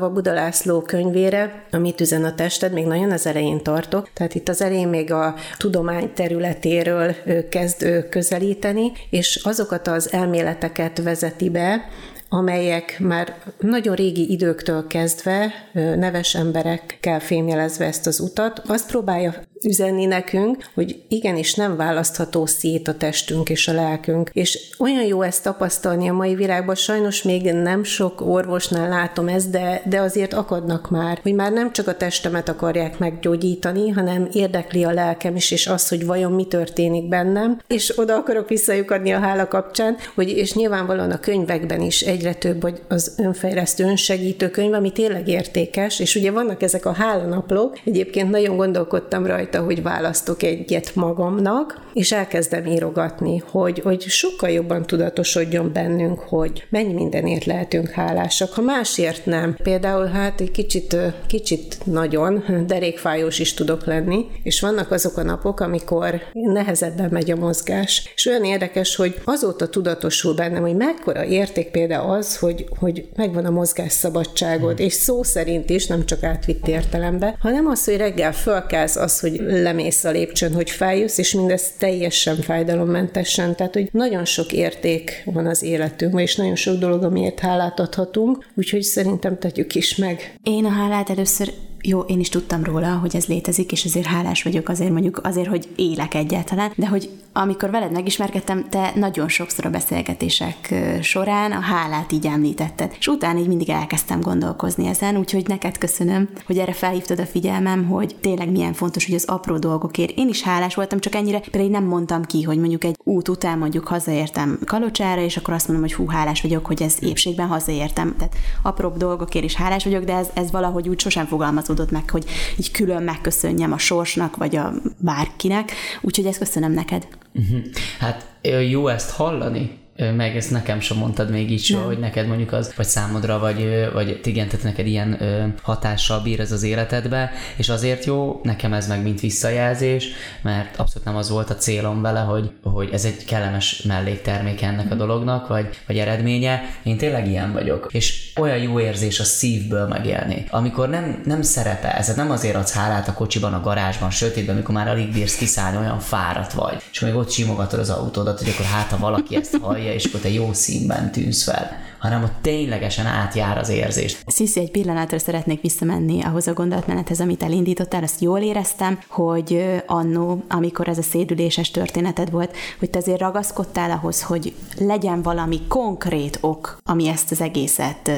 visszautalva 0.00 0.10
Buda 0.10 0.32
László 0.32 0.80
könyvére, 0.80 1.64
amit 1.70 2.00
üzen 2.00 2.24
a 2.24 2.34
tested, 2.34 2.72
még 2.72 2.86
nagyon 2.86 3.10
az 3.10 3.26
elején 3.26 3.62
tartok. 3.62 4.08
Tehát 4.12 4.34
itt 4.34 4.48
az 4.48 4.62
elején 4.62 4.88
még 4.88 5.12
a 5.12 5.34
tudomány 5.58 6.12
területéről 6.14 7.14
kezd 7.48 8.08
közelíteni, 8.08 8.92
és 9.10 9.40
azokat 9.44 9.88
az 9.88 10.12
elméleteket 10.12 11.02
vezeti 11.02 11.50
be, 11.50 11.88
amelyek 12.28 12.96
már 13.00 13.34
nagyon 13.58 13.94
régi 13.94 14.30
időktől 14.30 14.86
kezdve 14.86 15.52
neves 15.72 16.34
emberekkel 16.34 17.20
fémjelezve 17.20 17.84
ezt 17.84 18.06
az 18.06 18.20
utat, 18.20 18.62
azt 18.66 18.90
próbálja 18.90 19.34
üzenni 19.64 20.04
nekünk, 20.04 20.70
hogy 20.74 21.02
igenis 21.08 21.54
nem 21.54 21.76
választható 21.76 22.46
szét 22.46 22.88
a 22.88 22.94
testünk 22.94 23.48
és 23.48 23.68
a 23.68 23.72
lelkünk. 23.72 24.30
És 24.32 24.74
olyan 24.78 25.04
jó 25.04 25.22
ezt 25.22 25.42
tapasztalni 25.42 26.08
a 26.08 26.12
mai 26.12 26.34
világban, 26.34 26.74
sajnos 26.74 27.22
még 27.22 27.52
nem 27.52 27.84
sok 27.84 28.20
orvosnál 28.20 28.88
látom 28.88 29.28
ezt, 29.28 29.50
de, 29.50 29.82
de 29.84 30.00
azért 30.00 30.32
akadnak 30.32 30.90
már, 30.90 31.18
hogy 31.22 31.34
már 31.34 31.52
nem 31.52 31.72
csak 31.72 31.88
a 31.88 31.96
testemet 31.96 32.48
akarják 32.48 32.98
meggyógyítani, 32.98 33.88
hanem 33.88 34.28
érdekli 34.32 34.84
a 34.84 34.92
lelkem 34.92 35.36
is, 35.36 35.50
és 35.50 35.66
az, 35.66 35.88
hogy 35.88 36.06
vajon 36.06 36.32
mi 36.32 36.44
történik 36.44 37.08
bennem, 37.08 37.60
és 37.66 37.98
oda 37.98 38.14
akarok 38.14 38.48
visszajukadni 38.48 39.10
a 39.10 39.18
hála 39.18 39.48
kapcsán, 39.48 39.96
hogy 40.14 40.28
és 40.28 40.54
nyilvánvalóan 40.54 41.10
a 41.10 41.20
könyvekben 41.20 41.80
is 41.80 42.00
egyre 42.00 42.34
több 42.34 42.62
hogy 42.62 42.80
az 42.88 43.14
önfejlesztő, 43.18 43.84
önsegítő 43.84 44.50
könyv, 44.50 44.72
ami 44.72 44.92
tényleg 44.92 45.28
értékes, 45.28 46.00
és 46.00 46.14
ugye 46.14 46.30
vannak 46.30 46.62
ezek 46.62 46.86
a 46.86 46.92
hálanaplók, 46.92 47.78
egyébként 47.84 48.30
nagyon 48.30 48.56
gondolkodtam 48.56 49.26
rajta, 49.26 49.49
rajta, 49.50 49.66
hogy 49.66 49.82
választok 49.82 50.42
egyet 50.42 50.94
magamnak, 50.94 51.80
és 51.92 52.12
elkezdem 52.12 52.66
írogatni, 52.66 53.42
hogy, 53.50 53.80
hogy 53.84 54.02
sokkal 54.02 54.50
jobban 54.50 54.86
tudatosodjon 54.86 55.72
bennünk, 55.72 56.20
hogy 56.20 56.66
mennyi 56.68 56.92
mindenért 56.92 57.44
lehetünk 57.44 57.88
hálásak, 57.88 58.52
ha 58.52 58.62
másért 58.62 59.26
nem. 59.26 59.56
Például 59.62 60.06
hát 60.06 60.40
egy 60.40 60.50
kicsit, 60.50 60.96
kicsit 61.26 61.76
nagyon 61.84 62.44
derékfájós 62.66 63.38
is 63.38 63.54
tudok 63.54 63.84
lenni, 63.84 64.26
és 64.42 64.60
vannak 64.60 64.90
azok 64.90 65.16
a 65.16 65.22
napok, 65.22 65.60
amikor 65.60 66.20
nehezebben 66.32 67.08
megy 67.10 67.30
a 67.30 67.36
mozgás. 67.36 68.12
És 68.14 68.26
olyan 68.26 68.44
érdekes, 68.44 68.96
hogy 68.96 69.20
azóta 69.24 69.68
tudatosul 69.68 70.34
bennem, 70.34 70.62
hogy 70.62 70.76
mekkora 70.76 71.24
érték 71.24 71.70
például 71.70 72.10
az, 72.10 72.38
hogy, 72.38 72.66
hogy 72.78 73.08
megvan 73.16 73.44
a 73.44 73.50
mozgás 73.50 73.92
szabadságod, 73.92 74.80
és 74.80 74.92
szó 74.92 75.22
szerint 75.22 75.70
is, 75.70 75.86
nem 75.86 76.06
csak 76.06 76.22
átvitt 76.22 76.68
értelembe, 76.68 77.36
hanem 77.40 77.66
az, 77.66 77.84
hogy 77.84 77.96
reggel 77.96 78.32
fölkelsz, 78.32 78.96
az, 78.96 79.20
hogy 79.20 79.39
lemész 79.46 80.04
a 80.04 80.10
lépcsőn, 80.10 80.54
hogy 80.54 80.70
feljössz, 80.70 81.18
és 81.18 81.34
mindez 81.34 81.72
teljesen 81.78 82.36
fájdalommentesen. 82.36 83.56
Tehát, 83.56 83.74
hogy 83.74 83.88
nagyon 83.92 84.24
sok 84.24 84.52
érték 84.52 85.22
van 85.24 85.46
az 85.46 85.62
életünkben, 85.62 86.22
és 86.22 86.36
nagyon 86.36 86.56
sok 86.56 86.78
dolog, 86.78 87.02
amiért 87.02 87.38
hálát 87.38 87.80
adhatunk, 87.80 88.46
úgyhogy 88.54 88.82
szerintem 88.82 89.38
tegyük 89.38 89.74
is 89.74 89.96
meg. 89.96 90.34
Én 90.42 90.64
a 90.64 90.68
hálát 90.68 91.10
először 91.10 91.52
jó, 91.82 92.00
én 92.00 92.20
is 92.20 92.28
tudtam 92.28 92.64
róla, 92.64 92.96
hogy 92.96 93.16
ez 93.16 93.26
létezik, 93.26 93.72
és 93.72 93.84
ezért 93.84 94.06
hálás 94.06 94.42
vagyok 94.42 94.68
azért 94.68 94.90
mondjuk 94.90 95.20
azért, 95.22 95.48
hogy 95.48 95.68
élek 95.76 96.14
egyáltalán, 96.14 96.72
de 96.76 96.86
hogy 96.86 97.10
amikor 97.32 97.70
veled 97.70 97.92
megismerkedtem, 97.92 98.68
te 98.68 98.92
nagyon 98.94 99.28
sokszor 99.28 99.66
a 99.66 99.70
beszélgetések 99.70 100.74
során 101.02 101.52
a 101.52 101.60
hálát 101.60 102.12
így 102.12 102.26
említetted, 102.26 102.94
és 102.98 103.06
utána 103.06 103.38
így 103.38 103.46
mindig 103.46 103.70
elkezdtem 103.70 104.20
gondolkozni 104.20 104.86
ezen, 104.86 105.16
úgyhogy 105.16 105.46
neked 105.46 105.78
köszönöm, 105.78 106.28
hogy 106.46 106.58
erre 106.58 106.72
felhívtad 106.72 107.18
a 107.18 107.26
figyelmem, 107.26 107.84
hogy 107.84 108.16
tényleg 108.20 108.50
milyen 108.50 108.72
fontos, 108.72 109.06
hogy 109.06 109.14
az 109.14 109.24
apró 109.24 109.58
dolgokért. 109.58 110.10
Én 110.16 110.28
is 110.28 110.42
hálás 110.42 110.74
voltam, 110.74 111.00
csak 111.00 111.14
ennyire 111.14 111.40
például 111.40 111.70
nem 111.72 111.84
mondtam 111.84 112.24
ki, 112.24 112.42
hogy 112.42 112.58
mondjuk 112.58 112.84
egy 112.84 112.96
út 113.04 113.28
után 113.28 113.58
mondjuk 113.58 113.88
hazaértem 113.88 114.58
Kalocsára, 114.64 115.22
és 115.22 115.36
akkor 115.36 115.54
azt 115.54 115.68
mondom, 115.68 115.86
hogy 115.86 115.94
hú, 115.94 116.06
hálás 116.06 116.40
vagyok, 116.40 116.66
hogy 116.66 116.82
ez 116.82 116.96
épségben 117.00 117.46
hazaértem. 117.46 118.14
Tehát 118.16 118.34
apróbb 118.62 118.96
dolgokért 118.96 119.44
is 119.44 119.54
hálás 119.54 119.84
vagyok, 119.84 120.04
de 120.04 120.14
ez, 120.14 120.28
ez 120.34 120.50
valahogy 120.50 120.88
úgy 120.88 121.00
sosem 121.00 121.26
fogalmazódott 121.26 121.69
meg, 121.90 122.10
hogy 122.10 122.24
így 122.56 122.70
külön 122.70 123.02
megköszönjem 123.02 123.72
a 123.72 123.78
sorsnak, 123.78 124.36
vagy 124.36 124.56
a 124.56 124.72
bárkinek. 124.98 125.72
Úgyhogy 126.00 126.26
ezt 126.26 126.38
köszönöm 126.38 126.72
neked. 126.72 127.08
Uh-huh. 127.34 127.60
Hát 127.98 128.26
jó 128.70 128.88
ezt 128.88 129.10
hallani, 129.10 129.78
meg 130.16 130.36
ezt 130.36 130.50
nekem 130.50 130.80
sem 130.80 130.96
mondtad 130.96 131.30
még 131.30 131.50
így 131.50 131.64
soha, 131.64 131.86
hogy 131.86 131.98
neked 131.98 132.26
mondjuk 132.26 132.52
az, 132.52 132.72
vagy 132.76 132.86
számodra, 132.86 133.38
vagy, 133.38 133.88
vagy 133.92 134.20
igen, 134.24 134.48
tehát 134.48 134.64
neked 134.64 134.86
ilyen 134.86 135.18
hatással 135.62 136.20
bír 136.20 136.40
ez 136.40 136.52
az 136.52 136.62
életedbe, 136.62 137.30
és 137.56 137.68
azért 137.68 138.04
jó, 138.04 138.40
nekem 138.42 138.72
ez 138.72 138.88
meg 138.88 139.02
mint 139.02 139.20
visszajelzés, 139.20 140.08
mert 140.42 140.76
abszolút 140.76 141.04
nem 141.04 141.16
az 141.16 141.30
volt 141.30 141.50
a 141.50 141.54
célom 141.54 142.02
vele, 142.02 142.20
hogy, 142.20 142.50
hogy 142.62 142.88
ez 142.92 143.04
egy 143.04 143.24
kellemes 143.24 143.82
melléktermék 143.82 144.62
ennek 144.62 144.90
a 144.90 144.94
dolognak, 144.94 145.48
vagy, 145.48 145.68
vagy 145.86 145.98
eredménye. 145.98 146.62
Én 146.82 146.96
tényleg 146.96 147.28
ilyen 147.28 147.52
vagyok. 147.52 147.86
És 147.90 148.32
olyan 148.36 148.58
jó 148.58 148.80
érzés 148.80 149.20
a 149.20 149.24
szívből 149.24 149.86
megélni. 149.86 150.44
Amikor 150.50 150.88
nem, 150.88 151.20
nem 151.24 151.42
szerepel, 151.42 151.90
ez 151.90 152.16
nem 152.16 152.30
azért 152.30 152.54
adsz 152.56 152.72
hálát 152.72 153.08
a 153.08 153.12
kocsiban, 153.12 153.54
a 153.54 153.60
garázsban, 153.60 154.10
sötétben, 154.10 154.54
amikor 154.54 154.74
már 154.74 154.88
alig 154.88 155.12
bírsz 155.12 155.36
kiszállni, 155.36 155.76
olyan 155.76 155.98
fáradt 155.98 156.52
vagy, 156.52 156.82
és 156.92 157.00
még 157.00 157.14
ott 157.14 157.30
simogatod 157.30 157.78
az 157.78 157.90
autódat, 157.90 158.38
hogy 158.38 158.48
akkor 158.48 158.66
hát, 158.66 158.90
ha 158.90 158.98
valaki 158.98 159.36
ezt 159.36 159.56
hallja, 159.60 159.89
és 159.94 160.04
akkor 160.04 160.20
te 160.20 160.30
jó 160.30 160.52
színben 160.52 161.12
tűnsz 161.12 161.42
fel, 161.42 161.78
hanem 161.98 162.22
ott 162.22 162.34
ténylegesen 162.40 163.06
átjár 163.06 163.58
az 163.58 163.68
érzés. 163.68 164.16
Sziszi, 164.26 164.60
egy 164.60 164.70
pillanatra 164.70 165.18
szeretnék 165.18 165.60
visszamenni 165.60 166.22
ahhoz 166.22 166.46
a 166.48 166.52
gondolatmenethez, 166.52 167.20
amit 167.20 167.42
elindítottál, 167.42 168.02
azt 168.02 168.20
jól 168.20 168.38
éreztem, 168.38 168.98
hogy 169.08 169.64
annó, 169.86 170.44
amikor 170.48 170.88
ez 170.88 170.98
a 170.98 171.02
szédüléses 171.02 171.70
történeted 171.70 172.30
volt, 172.30 172.56
hogy 172.78 172.90
te 172.90 172.98
azért 172.98 173.20
ragaszkodtál 173.20 173.90
ahhoz, 173.90 174.22
hogy 174.22 174.54
legyen 174.78 175.22
valami 175.22 175.60
konkrét 175.68 176.38
ok, 176.40 176.78
ami 176.84 177.08
ezt 177.08 177.30
az 177.30 177.40
egészet 177.40 178.10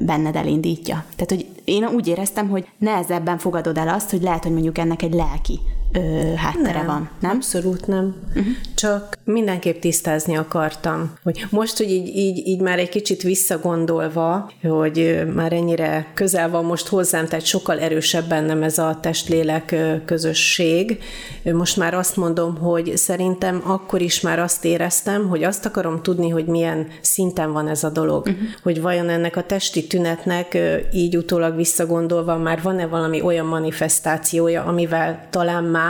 benned 0.00 0.36
elindítja. 0.36 1.04
Tehát, 1.16 1.30
hogy 1.30 1.46
én 1.64 1.84
úgy 1.84 2.06
éreztem, 2.06 2.48
hogy 2.48 2.66
nehezebben 2.78 3.38
fogadod 3.38 3.78
el 3.78 3.88
azt, 3.88 4.10
hogy 4.10 4.22
lehet, 4.22 4.42
hogy 4.42 4.52
mondjuk 4.52 4.78
ennek 4.78 5.02
egy 5.02 5.14
lelki 5.14 5.60
ö, 5.94 6.34
háttere 6.34 6.78
nem, 6.78 6.86
van, 6.86 7.10
nem? 7.20 7.30
Abszolút 7.30 7.86
nem. 7.86 8.14
Uh-huh. 8.28 8.44
Csak 8.74 9.18
mindenképp 9.24 9.80
tisztázni 9.80 10.36
akartam, 10.36 11.12
hogy 11.22 11.46
most, 11.50 11.76
hogy 11.76 11.90
így, 11.90 12.16
így, 12.16 12.46
így 12.46 12.60
már 12.60 12.78
egy 12.78 12.88
kicsit 12.88 13.22
visszagondolva, 13.22 14.50
hogy 14.62 15.24
már 15.34 15.52
ennyire 15.52 16.06
közel 16.14 16.50
van 16.50 16.64
most 16.64 16.88
hozzám, 16.88 17.26
tehát 17.26 17.44
sokkal 17.44 17.80
erősebb 17.80 18.28
bennem 18.28 18.62
ez 18.62 18.78
a 18.78 18.98
testlélek 19.00 19.74
közösség. 20.04 20.98
Most 21.42 21.76
már 21.76 21.94
azt 21.94 22.16
mondom, 22.16 22.56
hogy 22.56 22.96
szerintem 22.96 23.62
akkor 23.64 24.00
is 24.00 24.20
már 24.20 24.38
azt 24.38 24.64
éreztem, 24.64 25.28
hogy 25.28 25.42
azt 25.42 25.66
akarom 25.66 26.02
tudni, 26.02 26.28
hogy 26.28 26.46
milyen 26.46 26.86
szinten 27.00 27.52
van 27.52 27.68
ez 27.68 27.84
a 27.84 27.90
dolog. 27.90 28.26
Uh-huh. 28.26 28.42
Hogy 28.62 28.80
vajon 28.80 29.08
ennek 29.08 29.36
a 29.36 29.42
testi 29.42 29.86
tünetnek 29.86 30.58
így 30.92 31.16
utólag 31.16 31.56
visszagondolva 31.56 32.36
már 32.36 32.62
van-e 32.62 32.86
valami 32.86 33.20
olyan 33.20 33.46
manifestációja, 33.46 34.64
amivel 34.64 35.26
talán 35.30 35.64
már 35.64 35.83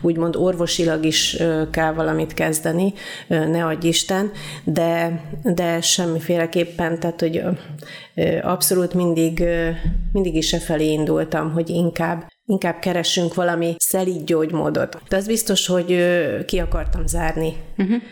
úgymond 0.00 0.36
orvosilag 0.36 1.04
is 1.04 1.36
kell 1.70 1.92
valamit 1.92 2.34
kezdeni, 2.34 2.92
ne 3.28 3.64
adj 3.64 3.86
Isten, 3.86 4.30
de, 4.64 5.22
de 5.42 5.80
semmiféleképpen, 5.80 7.00
tehát 7.00 7.20
hogy 7.20 7.42
abszolút 8.42 8.94
mindig, 8.94 9.44
mindig 10.12 10.34
is 10.34 10.52
e 10.52 10.58
felé 10.58 10.92
indultam, 10.92 11.52
hogy 11.52 11.68
inkább 11.68 12.28
inkább 12.50 12.78
keressünk 12.78 13.34
valami 13.34 13.74
szelíd 13.78 14.24
gyógymódot. 14.24 15.02
De 15.08 15.16
az 15.16 15.26
biztos, 15.26 15.66
hogy 15.66 16.04
ki 16.46 16.58
akartam 16.58 17.06
zárni 17.06 17.52
uh-huh. 17.78 18.02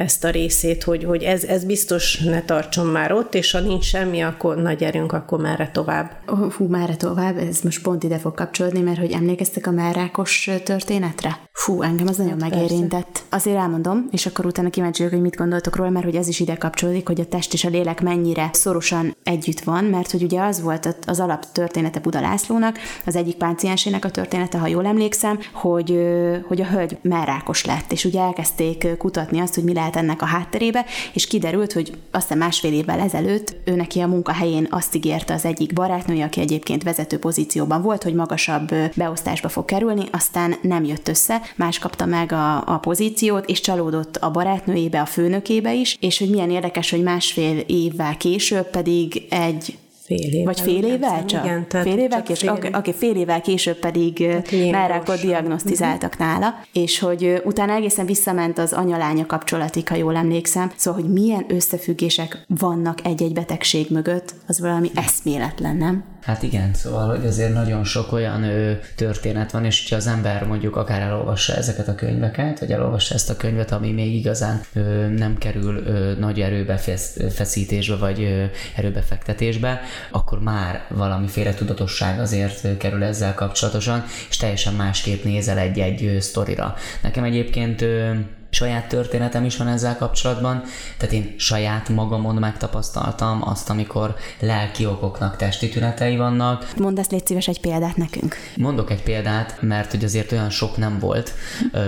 ezt 0.00 0.24
a 0.24 0.30
részét, 0.30 0.82
hogy, 0.82 1.04
hogy 1.04 1.22
ez, 1.22 1.44
ez 1.44 1.64
biztos 1.64 2.18
ne 2.18 2.42
tartson 2.42 2.86
már 2.86 3.12
ott, 3.12 3.34
és 3.34 3.50
ha 3.50 3.60
nincs 3.60 3.84
semmi, 3.84 4.20
akkor 4.20 4.56
na 4.56 4.72
gyerünk, 4.72 5.12
akkor 5.12 5.40
merre 5.40 5.70
tovább. 5.72 6.10
Hú, 6.56 6.66
merre 6.66 6.96
tovább? 6.96 7.36
Ez 7.36 7.60
most 7.60 7.82
pont 7.82 8.02
ide 8.04 8.18
fog 8.18 8.34
kapcsolódni, 8.34 8.80
mert 8.80 8.98
hogy 8.98 9.12
emlékeztek 9.12 9.66
a 9.66 9.70
merrákos 9.70 10.50
történetre? 10.64 11.38
Fú, 11.52 11.82
engem 11.82 12.06
az 12.06 12.16
nagyon 12.16 12.40
hát 12.40 12.50
megérintett. 12.50 13.10
Persze. 13.10 13.26
Azért 13.28 13.56
elmondom, 13.56 14.08
és 14.10 14.26
akkor 14.26 14.46
utána 14.46 14.70
kíváncsi 14.70 15.02
hogy 15.02 15.20
mit 15.20 15.36
gondoltok 15.36 15.76
róla, 15.76 15.90
mert 15.90 16.04
hogy 16.04 16.16
ez 16.16 16.28
is 16.28 16.40
ide 16.40 16.54
kapcsolódik, 16.54 17.06
hogy 17.06 17.20
a 17.20 17.26
test 17.26 17.52
és 17.52 17.64
a 17.64 17.68
lélek 17.68 18.02
mennyire 18.02 18.50
szorosan 18.52 19.16
együtt 19.22 19.60
van, 19.60 19.84
mert 19.84 20.10
hogy 20.10 20.22
ugye 20.22 20.40
az 20.40 20.60
volt 20.60 20.96
az 21.06 21.20
alap 21.20 21.52
története 21.52 22.00
Buda 22.00 22.20
Lászlónak, 22.20 22.78
az 23.06 23.16
egyik 23.16 23.36
páciens 23.36 23.82
szerencsének 23.82 24.04
a 24.04 24.20
története, 24.22 24.58
ha 24.58 24.66
jól 24.66 24.86
emlékszem, 24.86 25.38
hogy, 25.52 25.98
hogy 26.46 26.60
a 26.60 26.66
hölgy 26.66 26.98
merrákos 27.02 27.64
lett, 27.64 27.92
és 27.92 28.04
ugye 28.04 28.20
elkezdték 28.20 28.86
kutatni 28.98 29.38
azt, 29.38 29.54
hogy 29.54 29.64
mi 29.64 29.72
lehet 29.72 29.96
ennek 29.96 30.22
a 30.22 30.24
hátterébe, 30.24 30.84
és 31.12 31.26
kiderült, 31.26 31.72
hogy 31.72 31.98
aztán 32.10 32.38
másfél 32.38 32.72
évvel 32.72 33.00
ezelőtt 33.00 33.56
ő 33.64 33.74
neki 33.74 34.00
a 34.00 34.06
munkahelyén 34.06 34.66
azt 34.70 34.94
ígérte 34.94 35.34
az 35.34 35.44
egyik 35.44 35.72
barátnője, 35.72 36.24
aki 36.24 36.40
egyébként 36.40 36.82
vezető 36.82 37.18
pozícióban 37.18 37.82
volt, 37.82 38.02
hogy 38.02 38.14
magasabb 38.14 38.74
beosztásba 38.94 39.48
fog 39.48 39.64
kerülni, 39.64 40.04
aztán 40.10 40.54
nem 40.62 40.84
jött 40.84 41.08
össze, 41.08 41.41
más 41.56 41.78
kapta 41.78 42.06
meg 42.06 42.32
a, 42.32 42.66
a 42.66 42.78
pozíciót, 42.78 43.48
és 43.48 43.60
csalódott 43.60 44.16
a 44.16 44.30
barátnőjébe, 44.30 45.00
a 45.00 45.06
főnökébe 45.06 45.74
is, 45.74 45.96
és 46.00 46.18
hogy 46.18 46.30
milyen 46.30 46.50
érdekes, 46.50 46.90
hogy 46.90 47.02
másfél 47.02 47.58
évvel 47.66 48.16
később 48.16 48.70
pedig 48.70 49.26
egy 49.30 49.76
Fél 50.04 50.18
évvel. 50.18 50.44
Vagy 50.44 50.60
fél 50.60 50.84
évvel 50.84 51.24
csak? 51.24 51.44
Igen, 51.44 51.68
tehát 51.68 51.86
fél 51.86 51.98
évvel 51.98 52.22
később? 52.22 52.48
Fél... 52.48 52.68
Oké, 52.68 52.76
okay, 52.76 52.92
fél 52.92 53.16
évvel 53.16 53.40
később 53.40 53.76
pedig 53.76 54.26
merrákot 54.70 55.20
diagnosztizáltak 55.20 56.12
uh-huh. 56.12 56.26
nála, 56.26 56.54
és 56.72 56.98
hogy 56.98 57.42
utána 57.44 57.72
egészen 57.72 58.06
visszament 58.06 58.58
az 58.58 58.72
anya-lánya 58.72 59.26
kapcsolatig, 59.26 59.88
ha 59.88 59.94
jól 59.94 60.16
emlékszem. 60.16 60.72
Szóval, 60.76 61.00
hogy 61.00 61.12
milyen 61.12 61.44
összefüggések 61.48 62.44
vannak 62.46 62.98
egy-egy 63.04 63.32
betegség 63.32 63.90
mögött, 63.90 64.34
az 64.46 64.60
valami 64.60 64.90
eszméletlen, 64.94 65.76
nem? 65.76 66.04
Hát 66.22 66.42
igen, 66.42 66.74
szóval, 66.74 67.16
hogy 67.16 67.26
azért 67.26 67.52
nagyon 67.52 67.84
sok 67.84 68.12
olyan 68.12 68.42
ö, 68.42 68.72
történet 68.96 69.52
van, 69.52 69.64
és 69.64 69.80
hogyha 69.80 69.96
az 69.96 70.06
ember 70.06 70.46
mondjuk 70.46 70.76
akár 70.76 71.00
elolvassa 71.00 71.54
ezeket 71.54 71.88
a 71.88 71.94
könyveket, 71.94 72.60
vagy 72.60 72.72
elolvassa 72.72 73.14
ezt 73.14 73.30
a 73.30 73.36
könyvet, 73.36 73.72
ami 73.72 73.92
még 73.92 74.14
igazán 74.14 74.60
ö, 74.72 75.08
nem 75.08 75.38
kerül 75.38 75.76
ö, 75.86 76.12
nagy 76.18 76.40
erőbefeszítésbe, 76.40 77.96
vagy 77.96 78.22
ö, 78.22 78.44
erőbefektetésbe, 78.76 79.80
akkor 80.10 80.40
már 80.40 80.86
valamiféle 80.88 81.54
tudatosság 81.54 82.20
azért 82.20 82.76
kerül 82.76 83.04
ezzel 83.04 83.34
kapcsolatosan, 83.34 84.04
és 84.28 84.36
teljesen 84.36 84.74
másképp 84.74 85.24
nézel 85.24 85.58
egy-egy 85.58 86.16
sztorira. 86.20 86.74
Nekem 87.02 87.24
egyébként 87.24 87.82
ö, 87.82 88.10
saját 88.54 88.88
történetem 88.88 89.44
is 89.44 89.56
van 89.56 89.68
ezzel 89.68 89.96
kapcsolatban, 89.96 90.62
tehát 90.98 91.14
én 91.14 91.34
saját 91.36 91.88
magamon 91.88 92.34
megtapasztaltam 92.34 93.48
azt, 93.48 93.70
amikor 93.70 94.14
lelki 94.40 94.86
okoknak 94.86 95.36
testi 95.36 95.68
tünetei 95.68 96.16
vannak. 96.16 96.72
Mondd 96.76 96.98
ezt 96.98 97.10
légy 97.10 97.26
szíves 97.26 97.48
egy 97.48 97.60
példát 97.60 97.96
nekünk. 97.96 98.36
Mondok 98.56 98.90
egy 98.90 99.02
példát, 99.02 99.56
mert 99.60 99.90
hogy 99.90 100.04
azért 100.04 100.32
olyan 100.32 100.50
sok 100.50 100.76
nem 100.76 100.98
volt, 100.98 101.34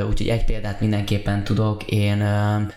úgyhogy 0.09 0.29
egy 0.29 0.45
példát 0.45 0.81
mindenképpen 0.81 1.45
tudok. 1.45 1.85
Én 1.85 2.23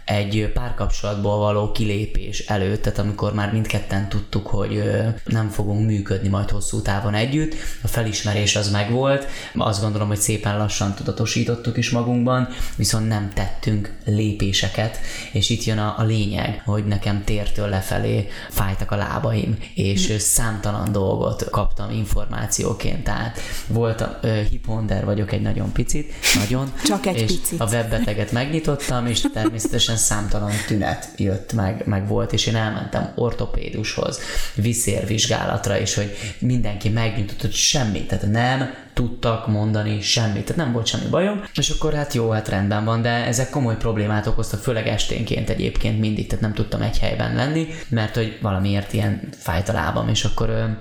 egy 0.06 0.52
párkapcsolatból 0.54 1.38
való 1.38 1.71
kilépés 1.71 2.39
előtt, 2.39 2.82
tehát 2.82 3.00
amikor 3.00 3.34
már 3.34 3.52
mindketten 3.52 4.10
tudtuk, 4.10 4.47
hogy 4.47 4.84
nem 5.26 5.50
fogunk 5.50 5.86
működni 5.86 6.28
majd 6.28 6.50
hosszú 6.50 6.82
távon 6.82 7.13
együtt, 7.13 7.56
a 7.84 7.88
felismerés 7.88 8.56
az 8.56 8.71
megvolt, 8.71 9.28
azt 9.56 9.82
gondolom, 9.82 10.08
hogy 10.08 10.17
szépen 10.17 10.58
lassan 10.58 10.93
tudatosítottuk 10.93 11.78
is 11.78 11.89
magunkban, 11.89 12.47
viszont 12.76 13.08
nem 13.08 13.32
tettünk 13.34 13.76
tettünk 13.82 14.18
lépéseket, 14.18 15.00
és 15.32 15.50
itt 15.50 15.63
jön 15.63 15.78
a, 15.78 15.96
a 15.98 16.04
lényeg, 16.04 16.62
hogy 16.66 16.86
nekem 16.86 17.24
tértől 17.24 17.70
lefelé 17.70 18.28
fájtak 18.50 18.92
a 18.92 18.96
lábaim, 18.96 19.58
és 19.74 20.12
mm. 20.12 20.16
számtalan 20.18 20.92
dolgot 20.92 21.50
kaptam 21.50 21.92
információként, 21.92 23.04
tehát 23.04 23.40
voltam, 23.68 24.10
uh, 24.24 24.42
hiponder 24.42 25.06
vagyok 25.06 25.32
egy 25.32 25.42
nagyon 25.42 25.72
picit, 25.72 26.13
nagyon. 26.36 26.72
Csak 26.86 27.06
egy 27.06 27.22
és 27.22 27.40
picit. 27.40 27.60
a 27.60 27.66
webbeteget 27.66 28.32
megnyitottam, 28.32 29.06
és 29.06 29.22
természetesen 29.34 29.98
számtalan 29.98 30.52
tünet 30.68 31.10
jött, 31.18 31.54
meg, 31.54 31.82
meg 31.86 32.08
volt, 32.08 32.34
és 32.34 32.46
én 32.46 32.56
elmentem 32.56 33.12
ortopédushoz, 33.16 34.20
viszérvizsgálatra, 34.56 35.80
és 35.80 35.94
hogy 35.94 36.18
mindenki 36.40 36.90
megnyitott, 36.90 37.42
hogy 37.42 37.54
semmi, 37.54 38.06
tehát 38.06 38.32
nem 38.32 38.86
tudtak 38.98 39.48
mondani 39.48 40.02
semmit, 40.02 40.46
tehát 40.46 40.64
nem 40.64 40.72
volt 40.72 40.86
semmi 40.86 41.10
bajom, 41.10 41.44
és 41.54 41.70
akkor 41.70 41.94
hát 41.94 42.14
jó, 42.14 42.30
hát 42.30 42.48
rendben 42.48 42.86
van, 42.86 43.02
de 43.02 43.10
ezek 43.10 43.50
komoly 43.50 43.78
problémát 43.78 44.28
okoztak, 44.28 44.60
főleg 44.60 44.88
esténként 44.88 45.50
egyébként 45.50 46.00
mindig, 46.00 46.28
tehát 46.28 46.44
nem 46.44 46.54
tudtam 46.54 46.82
egy 46.82 47.00
helyben 47.00 47.36
lenni, 47.36 47.68
mert 47.90 48.16
hogy 48.16 48.38
valamiért 48.42 48.94
ilyen 48.94 49.30
fájt 49.32 49.70
a 49.70 49.74
lábam, 49.74 50.08
és 50.08 50.24
akkor 50.24 50.78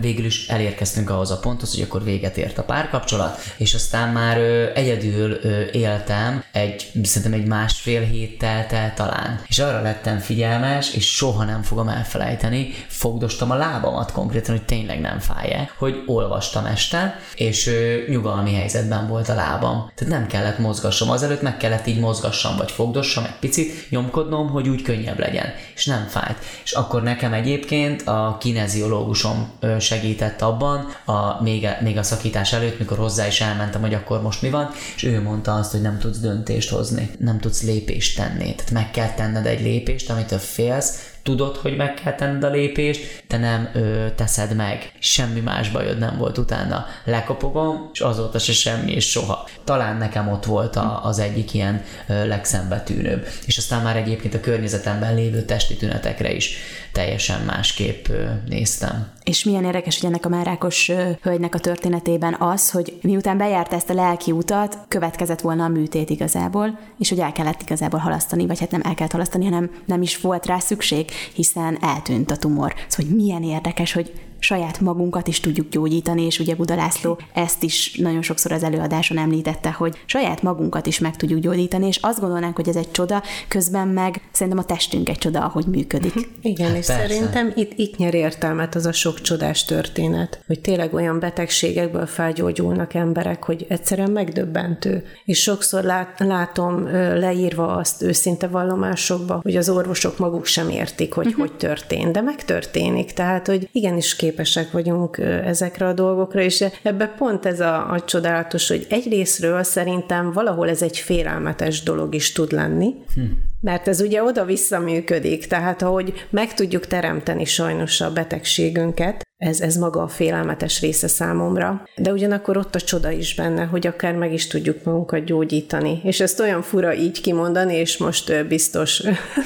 végül 0.00 0.24
is 0.24 0.48
elérkeztünk 0.48 1.10
ahhoz 1.10 1.30
a 1.30 1.38
ponthoz, 1.38 1.74
hogy 1.74 1.82
akkor 1.82 2.04
véget 2.04 2.36
ért 2.36 2.58
a 2.58 2.62
párkapcsolat, 2.62 3.38
és 3.56 3.74
aztán 3.74 4.08
már 4.08 4.38
egyedül 4.74 5.32
éltem 5.72 6.44
egy, 6.52 6.90
szerintem 7.02 7.40
egy 7.40 7.46
másfél 7.46 8.02
hét 8.02 8.38
telt 8.38 8.72
el 8.72 8.94
talán. 8.94 9.40
És 9.46 9.58
arra 9.58 9.82
lettem 9.82 10.18
figyelmes, 10.18 10.94
és 10.94 11.14
soha 11.14 11.44
nem 11.44 11.62
fogom 11.62 11.88
elfelejteni, 11.88 12.74
fogdostam 12.86 13.50
a 13.50 13.54
lábamat 13.56 14.12
konkrétan, 14.12 14.56
hogy 14.56 14.64
tényleg 14.64 15.00
nem 15.00 15.18
fáj-e, 15.18 15.70
hogy 15.78 16.02
olvastam 16.06 16.66
este, 16.66 17.20
és 17.34 17.70
nyugalmi 18.08 18.54
helyzetben 18.54 19.08
volt 19.08 19.28
a 19.28 19.34
lábam. 19.34 19.90
Tehát 19.94 20.12
nem 20.12 20.26
kellett 20.26 20.58
mozgassam, 20.58 21.10
azelőtt 21.10 21.42
meg 21.42 21.56
kellett 21.56 21.86
így 21.86 22.00
mozgassam, 22.00 22.56
vagy 22.56 22.70
fogdossam 22.70 23.24
egy 23.24 23.38
picit, 23.40 23.90
nyomkodnom, 23.90 24.48
hogy 24.48 24.68
úgy 24.68 24.82
könnyebb 24.82 25.18
legyen, 25.18 25.46
és 25.74 25.86
nem 25.86 26.06
fájt. 26.08 26.38
És 26.64 26.72
akkor 26.72 27.02
nekem 27.02 27.32
egyébként 27.32 28.02
a 28.02 28.36
kineziológusom 28.40 29.50
segített 29.80 30.42
abban, 30.42 30.86
a, 31.04 31.42
még, 31.42 31.64
a, 31.64 31.76
még 31.80 31.96
a 31.96 32.02
szakítás 32.02 32.52
előtt, 32.52 32.78
mikor 32.78 32.98
hozzá 32.98 33.26
is 33.26 33.40
elmentem, 33.40 33.80
hogy 33.80 33.94
akkor 33.94 34.22
most 34.22 34.42
mi 34.42 34.50
van, 34.50 34.70
és 34.96 35.02
ő 35.02 35.22
mondta 35.22 35.54
azt, 35.54 35.70
hogy 35.70 35.80
nem 35.80 35.98
tudsz 35.98 36.18
döntést 36.18 36.70
hozni, 36.70 37.10
nem 37.18 37.38
tudsz 37.40 37.62
lépést 37.62 38.16
tenni. 38.16 38.54
Tehát 38.54 38.70
meg 38.70 38.90
kell 38.90 39.10
tenned 39.10 39.46
egy 39.46 39.60
lépést, 39.60 40.10
amitől 40.10 40.38
félsz, 40.38 41.16
tudod, 41.28 41.56
hogy 41.56 41.76
meg 41.76 41.94
kell 41.94 42.14
tenned 42.14 42.44
a 42.44 42.50
lépést, 42.50 43.24
te 43.26 43.38
nem 43.38 43.70
ö, 43.74 44.06
teszed 44.16 44.56
meg. 44.56 44.92
Semmi 44.98 45.40
más 45.40 45.70
bajod 45.70 45.98
nem 45.98 46.16
volt 46.18 46.38
utána. 46.38 46.86
Lekopogom, 47.04 47.90
és 47.92 48.00
azóta 48.00 48.38
se 48.38 48.52
semmi, 48.52 48.92
és 48.92 49.10
soha. 49.10 49.48
Talán 49.64 49.96
nekem 49.96 50.28
ott 50.28 50.44
volt 50.44 50.76
a, 50.76 51.00
az 51.04 51.18
egyik 51.18 51.54
ilyen 51.54 51.82
ö, 52.08 52.26
legszembetűnőbb. 52.26 53.26
És 53.46 53.58
aztán 53.58 53.82
már 53.82 53.96
egyébként 53.96 54.34
a 54.34 54.40
környezetemben 54.40 55.14
lévő 55.14 55.42
testi 55.42 55.76
tünetekre 55.76 56.32
is 56.32 56.56
teljesen 56.98 57.40
másképp 57.40 58.06
néztem. 58.48 59.06
És 59.24 59.44
milyen 59.44 59.64
érdekes, 59.64 60.00
hogy 60.00 60.08
ennek 60.08 60.26
a 60.26 60.28
márákos 60.28 60.90
hölgynek 61.22 61.54
a 61.54 61.58
történetében 61.58 62.36
az, 62.38 62.70
hogy 62.70 62.98
miután 63.02 63.38
bejárt 63.38 63.72
ezt 63.72 63.90
a 63.90 63.94
lelki 63.94 64.32
utat, 64.32 64.78
következett 64.88 65.40
volna 65.40 65.64
a 65.64 65.68
műtét 65.68 66.10
igazából, 66.10 66.78
és 66.98 67.08
hogy 67.08 67.18
el 67.18 67.32
kellett 67.32 67.62
igazából 67.62 68.00
halasztani, 68.00 68.46
vagy 68.46 68.60
hát 68.60 68.70
nem 68.70 68.80
el 68.84 68.94
kellett 68.94 69.12
halasztani, 69.12 69.44
hanem 69.44 69.70
nem 69.86 70.02
is 70.02 70.20
volt 70.20 70.46
rá 70.46 70.58
szükség, 70.58 71.10
hiszen 71.34 71.78
eltűnt 71.80 72.30
a 72.30 72.36
tumor. 72.36 72.74
Szóval, 72.88 73.06
hogy 73.06 73.16
milyen 73.16 73.42
érdekes, 73.42 73.92
hogy 73.92 74.12
saját 74.38 74.80
magunkat 74.80 75.28
is 75.28 75.40
tudjuk 75.40 75.68
gyógyítani, 75.68 76.22
és 76.22 76.38
ugye 76.38 76.54
Buda 76.54 76.74
László 76.74 77.20
ezt 77.34 77.62
is 77.62 77.96
nagyon 77.96 78.22
sokszor 78.22 78.52
az 78.52 78.62
előadáson 78.62 79.18
említette, 79.18 79.70
hogy 79.70 80.02
saját 80.06 80.42
magunkat 80.42 80.86
is 80.86 80.98
meg 80.98 81.16
tudjuk 81.16 81.40
gyógyítani, 81.40 81.86
és 81.86 81.96
azt 81.96 82.20
gondolnánk, 82.20 82.56
hogy 82.56 82.68
ez 82.68 82.76
egy 82.76 82.90
csoda, 82.90 83.22
közben 83.48 83.88
meg 83.88 84.20
szerintem 84.32 84.62
a 84.62 84.66
testünk 84.66 85.08
egy 85.08 85.18
csoda, 85.18 85.44
ahogy 85.44 85.66
működik. 85.66 86.14
Mhm. 86.14 86.24
Igen, 86.42 86.68
hát 86.68 86.76
és 86.76 86.86
persze. 86.86 87.06
szerintem 87.06 87.52
itt, 87.54 87.72
itt 87.76 87.96
nyer 87.96 88.14
értelmet 88.14 88.74
az 88.74 88.86
a 88.86 88.92
sok 88.92 89.20
csodás 89.20 89.64
történet, 89.64 90.42
hogy 90.46 90.60
tényleg 90.60 90.94
olyan 90.94 91.18
betegségekből 91.18 92.06
felgyógyulnak 92.06 92.94
emberek, 92.94 93.44
hogy 93.44 93.66
egyszerűen 93.68 94.10
megdöbbentő. 94.10 95.04
És 95.24 95.42
sokszor 95.42 95.84
lát, 95.84 96.18
látom 96.18 96.82
leírva 97.14 97.76
azt 97.76 98.02
őszinte 98.02 98.46
vallomásokba, 98.46 99.40
hogy 99.42 99.56
az 99.56 99.68
orvosok 99.68 100.18
maguk 100.18 100.44
sem 100.44 100.68
értik, 100.68 101.12
hogy 101.12 101.26
uh-huh. 101.26 101.40
hogy 101.40 101.56
történt, 101.56 102.12
de 102.12 102.20
megtörténik. 102.20 103.12
Tehát, 103.12 103.46
hogy 103.46 103.68
igenis 103.72 104.16
képesek 104.28 104.70
vagyunk 104.70 105.18
ezekre 105.44 105.86
a 105.86 105.92
dolgokra, 105.92 106.40
és 106.40 106.64
ebbe 106.82 107.06
pont 107.06 107.46
ez 107.46 107.60
a, 107.60 107.92
a 107.92 108.00
csodálatos, 108.00 108.68
hogy 108.68 108.86
egyrésztről 108.88 109.62
szerintem 109.62 110.32
valahol 110.32 110.68
ez 110.68 110.82
egy 110.82 110.98
félelmetes 110.98 111.82
dolog 111.82 112.14
is 112.14 112.32
tud 112.32 112.52
lenni, 112.52 112.94
hm. 113.14 113.20
mert 113.60 113.88
ez 113.88 114.00
ugye 114.00 114.22
oda-vissza 114.22 114.78
működik, 114.78 115.46
tehát 115.46 115.82
ahogy 115.82 116.26
meg 116.30 116.54
tudjuk 116.54 116.86
teremteni 116.86 117.44
sajnos 117.44 118.00
a 118.00 118.12
betegségünket, 118.12 119.27
ez, 119.38 119.60
ez 119.60 119.76
maga 119.76 120.02
a 120.02 120.08
félelmetes 120.08 120.80
része 120.80 121.08
számomra. 121.08 121.82
De 121.96 122.12
ugyanakkor 122.12 122.56
ott 122.56 122.74
a 122.74 122.80
csoda 122.80 123.10
is 123.10 123.34
benne, 123.34 123.64
hogy 123.64 123.86
akár 123.86 124.14
meg 124.14 124.32
is 124.32 124.46
tudjuk 124.46 124.84
magunkat 124.84 125.24
gyógyítani. 125.24 126.00
És 126.04 126.20
ezt 126.20 126.40
olyan 126.40 126.62
fura 126.62 126.94
így 126.94 127.20
kimondani, 127.20 127.74
és 127.74 127.96
most 127.96 128.46
biztos 128.46 129.02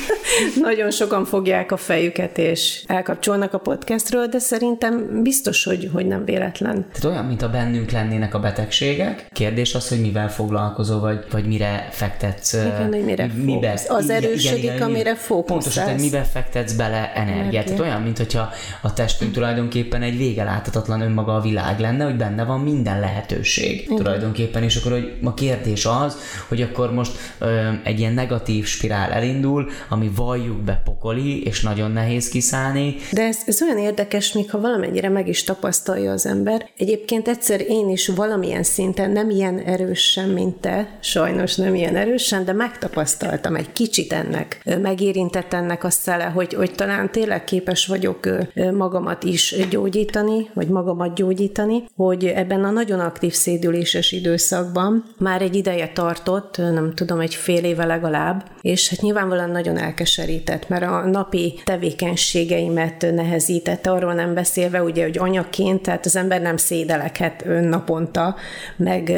nagyon 0.62 0.90
sokan 0.90 1.24
fogják 1.24 1.72
a 1.72 1.76
fejüket, 1.76 2.38
és 2.38 2.82
elkapcsolnak 2.86 3.52
a 3.52 3.58
podcastről, 3.58 4.26
de 4.26 4.38
szerintem 4.38 5.22
biztos, 5.22 5.64
hogy, 5.64 5.90
hogy 5.92 6.06
nem 6.06 6.24
véletlen. 6.24 6.86
Tehát 6.92 7.04
olyan, 7.04 7.24
mint 7.24 7.42
a 7.42 7.50
bennünk 7.50 7.90
lennének 7.90 8.34
a 8.34 8.40
betegségek. 8.40 9.26
Kérdés 9.32 9.74
az, 9.74 9.88
hogy 9.88 10.00
mivel 10.00 10.30
foglalkozol, 10.30 11.00
vagy, 11.00 11.24
vagy 11.30 11.46
mire 11.46 11.88
fektetsz. 11.90 12.52
Igen, 12.52 12.88
hogy 12.92 13.04
mire 13.04 13.30
mibe, 13.34 13.80
Az 13.88 14.10
erősödik, 14.10 14.62
igen, 14.62 14.74
igen, 14.74 14.88
amire 14.88 15.14
fókuszálsz. 15.14 15.64
Pontosan, 15.64 15.90
hogy 15.90 16.00
mibe 16.00 16.22
fektetsz 16.22 16.72
bele 16.72 17.12
energiát. 17.14 17.64
Tehát 17.64 17.80
olyan, 17.80 18.02
mint 18.02 18.16
hogyha 18.18 18.48
a 18.82 18.92
testünk 18.92 19.32
tulajdonképpen 19.32 19.80
tulajdonképpen 19.82 20.02
egy 20.02 20.16
vége 20.16 20.44
láthatatlan 20.44 21.00
önmaga 21.00 21.34
a 21.34 21.40
világ 21.40 21.80
lenne, 21.80 22.04
hogy 22.04 22.16
benne 22.16 22.44
van 22.44 22.60
minden 22.60 23.00
lehetőség 23.00 23.80
Igen. 23.80 23.96
tulajdonképpen, 23.96 24.62
és 24.62 24.76
akkor 24.76 24.92
hogy 24.92 25.12
a 25.22 25.34
kérdés 25.34 25.86
az, 25.86 26.16
hogy 26.48 26.62
akkor 26.62 26.92
most 26.92 27.12
ö, 27.38 27.68
egy 27.84 27.98
ilyen 27.98 28.12
negatív 28.12 28.66
spirál 28.66 29.10
elindul, 29.10 29.70
ami 29.88 30.10
valljuk 30.16 30.56
be 30.56 30.80
pokoli, 30.84 31.42
és 31.42 31.60
nagyon 31.60 31.90
nehéz 31.90 32.28
kiszállni. 32.28 32.96
De 33.12 33.22
ez, 33.22 33.38
ez 33.46 33.62
olyan 33.62 33.78
érdekes, 33.78 34.32
még 34.32 34.50
ha 34.50 34.60
valamennyire 34.60 35.08
meg 35.08 35.28
is 35.28 35.44
tapasztalja 35.44 36.12
az 36.12 36.26
ember. 36.26 36.68
Egyébként 36.76 37.28
egyszer 37.28 37.60
én 37.68 37.88
is 37.88 38.08
valamilyen 38.08 38.62
szinten, 38.62 39.10
nem 39.10 39.30
ilyen 39.30 39.58
erősen, 39.58 40.28
mint 40.28 40.56
te, 40.56 40.98
sajnos 41.00 41.56
nem 41.56 41.74
ilyen 41.74 41.96
erősen, 41.96 42.44
de 42.44 42.52
megtapasztaltam 42.52 43.56
egy 43.56 43.72
kicsit 43.72 44.12
ennek, 44.12 44.62
megérintett 44.82 45.52
ennek 45.52 45.84
a 45.84 45.90
szele, 45.90 46.24
hogy, 46.24 46.54
hogy 46.54 46.74
talán 46.74 47.10
tényleg 47.10 47.44
képes 47.44 47.86
vagyok 47.86 48.28
magamat 48.72 49.24
is 49.24 49.52
gyógyítani, 49.72 50.50
vagy 50.54 50.68
magamat 50.68 51.14
gyógyítani, 51.14 51.84
hogy 51.96 52.24
ebben 52.24 52.64
a 52.64 52.70
nagyon 52.70 53.00
aktív 53.00 53.32
szédüléses 53.32 54.12
időszakban 54.12 55.04
már 55.18 55.42
egy 55.42 55.56
ideje 55.56 55.90
tartott, 55.94 56.56
nem 56.56 56.92
tudom, 56.94 57.20
egy 57.20 57.34
fél 57.34 57.64
éve 57.64 57.84
legalább, 57.84 58.44
és 58.60 58.88
hát 58.88 59.00
nyilvánvalóan 59.00 59.50
nagyon 59.50 59.78
elkeserített, 59.78 60.68
mert 60.68 60.82
a 60.82 61.06
napi 61.06 61.60
tevékenységeimet 61.64 63.06
nehezítette, 63.14 63.90
arról 63.90 64.14
nem 64.14 64.34
beszélve, 64.34 64.82
ugye, 64.82 65.02
hogy 65.02 65.18
anyaként, 65.18 65.82
tehát 65.82 66.06
az 66.06 66.16
ember 66.16 66.40
nem 66.40 66.56
szédeleket 66.56 67.44
naponta, 67.44 68.36
meg 68.76 69.12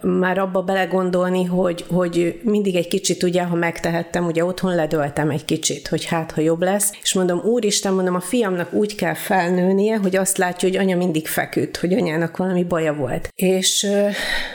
már 0.00 0.38
abba 0.38 0.62
belegondolni, 0.62 1.44
hogy, 1.44 1.84
hogy 1.88 2.40
mindig 2.42 2.74
egy 2.74 2.88
kicsit, 2.88 3.22
ugye, 3.22 3.42
ha 3.42 3.56
megtehettem, 3.56 4.26
ugye 4.26 4.44
otthon 4.44 4.74
ledöltem 4.74 5.30
egy 5.30 5.44
kicsit, 5.44 5.88
hogy 5.88 6.04
hát, 6.04 6.30
ha 6.30 6.40
jobb 6.40 6.62
lesz, 6.62 6.92
és 7.02 7.14
mondom, 7.14 7.38
úristen, 7.44 7.94
mondom, 7.94 8.14
a 8.14 8.20
fiamnak 8.20 8.72
úgy 8.72 8.94
kell 8.94 9.14
felnőnie, 9.14 9.91
lennie, 9.92 10.10
hogy 10.10 10.16
azt 10.16 10.36
látja, 10.36 10.68
hogy 10.68 10.78
anya 10.78 10.96
mindig 10.96 11.28
feküdt, 11.28 11.76
hogy 11.76 11.92
anyának 11.92 12.36
valami 12.36 12.64
baja 12.64 12.94
volt. 12.94 13.28
És 13.34 13.86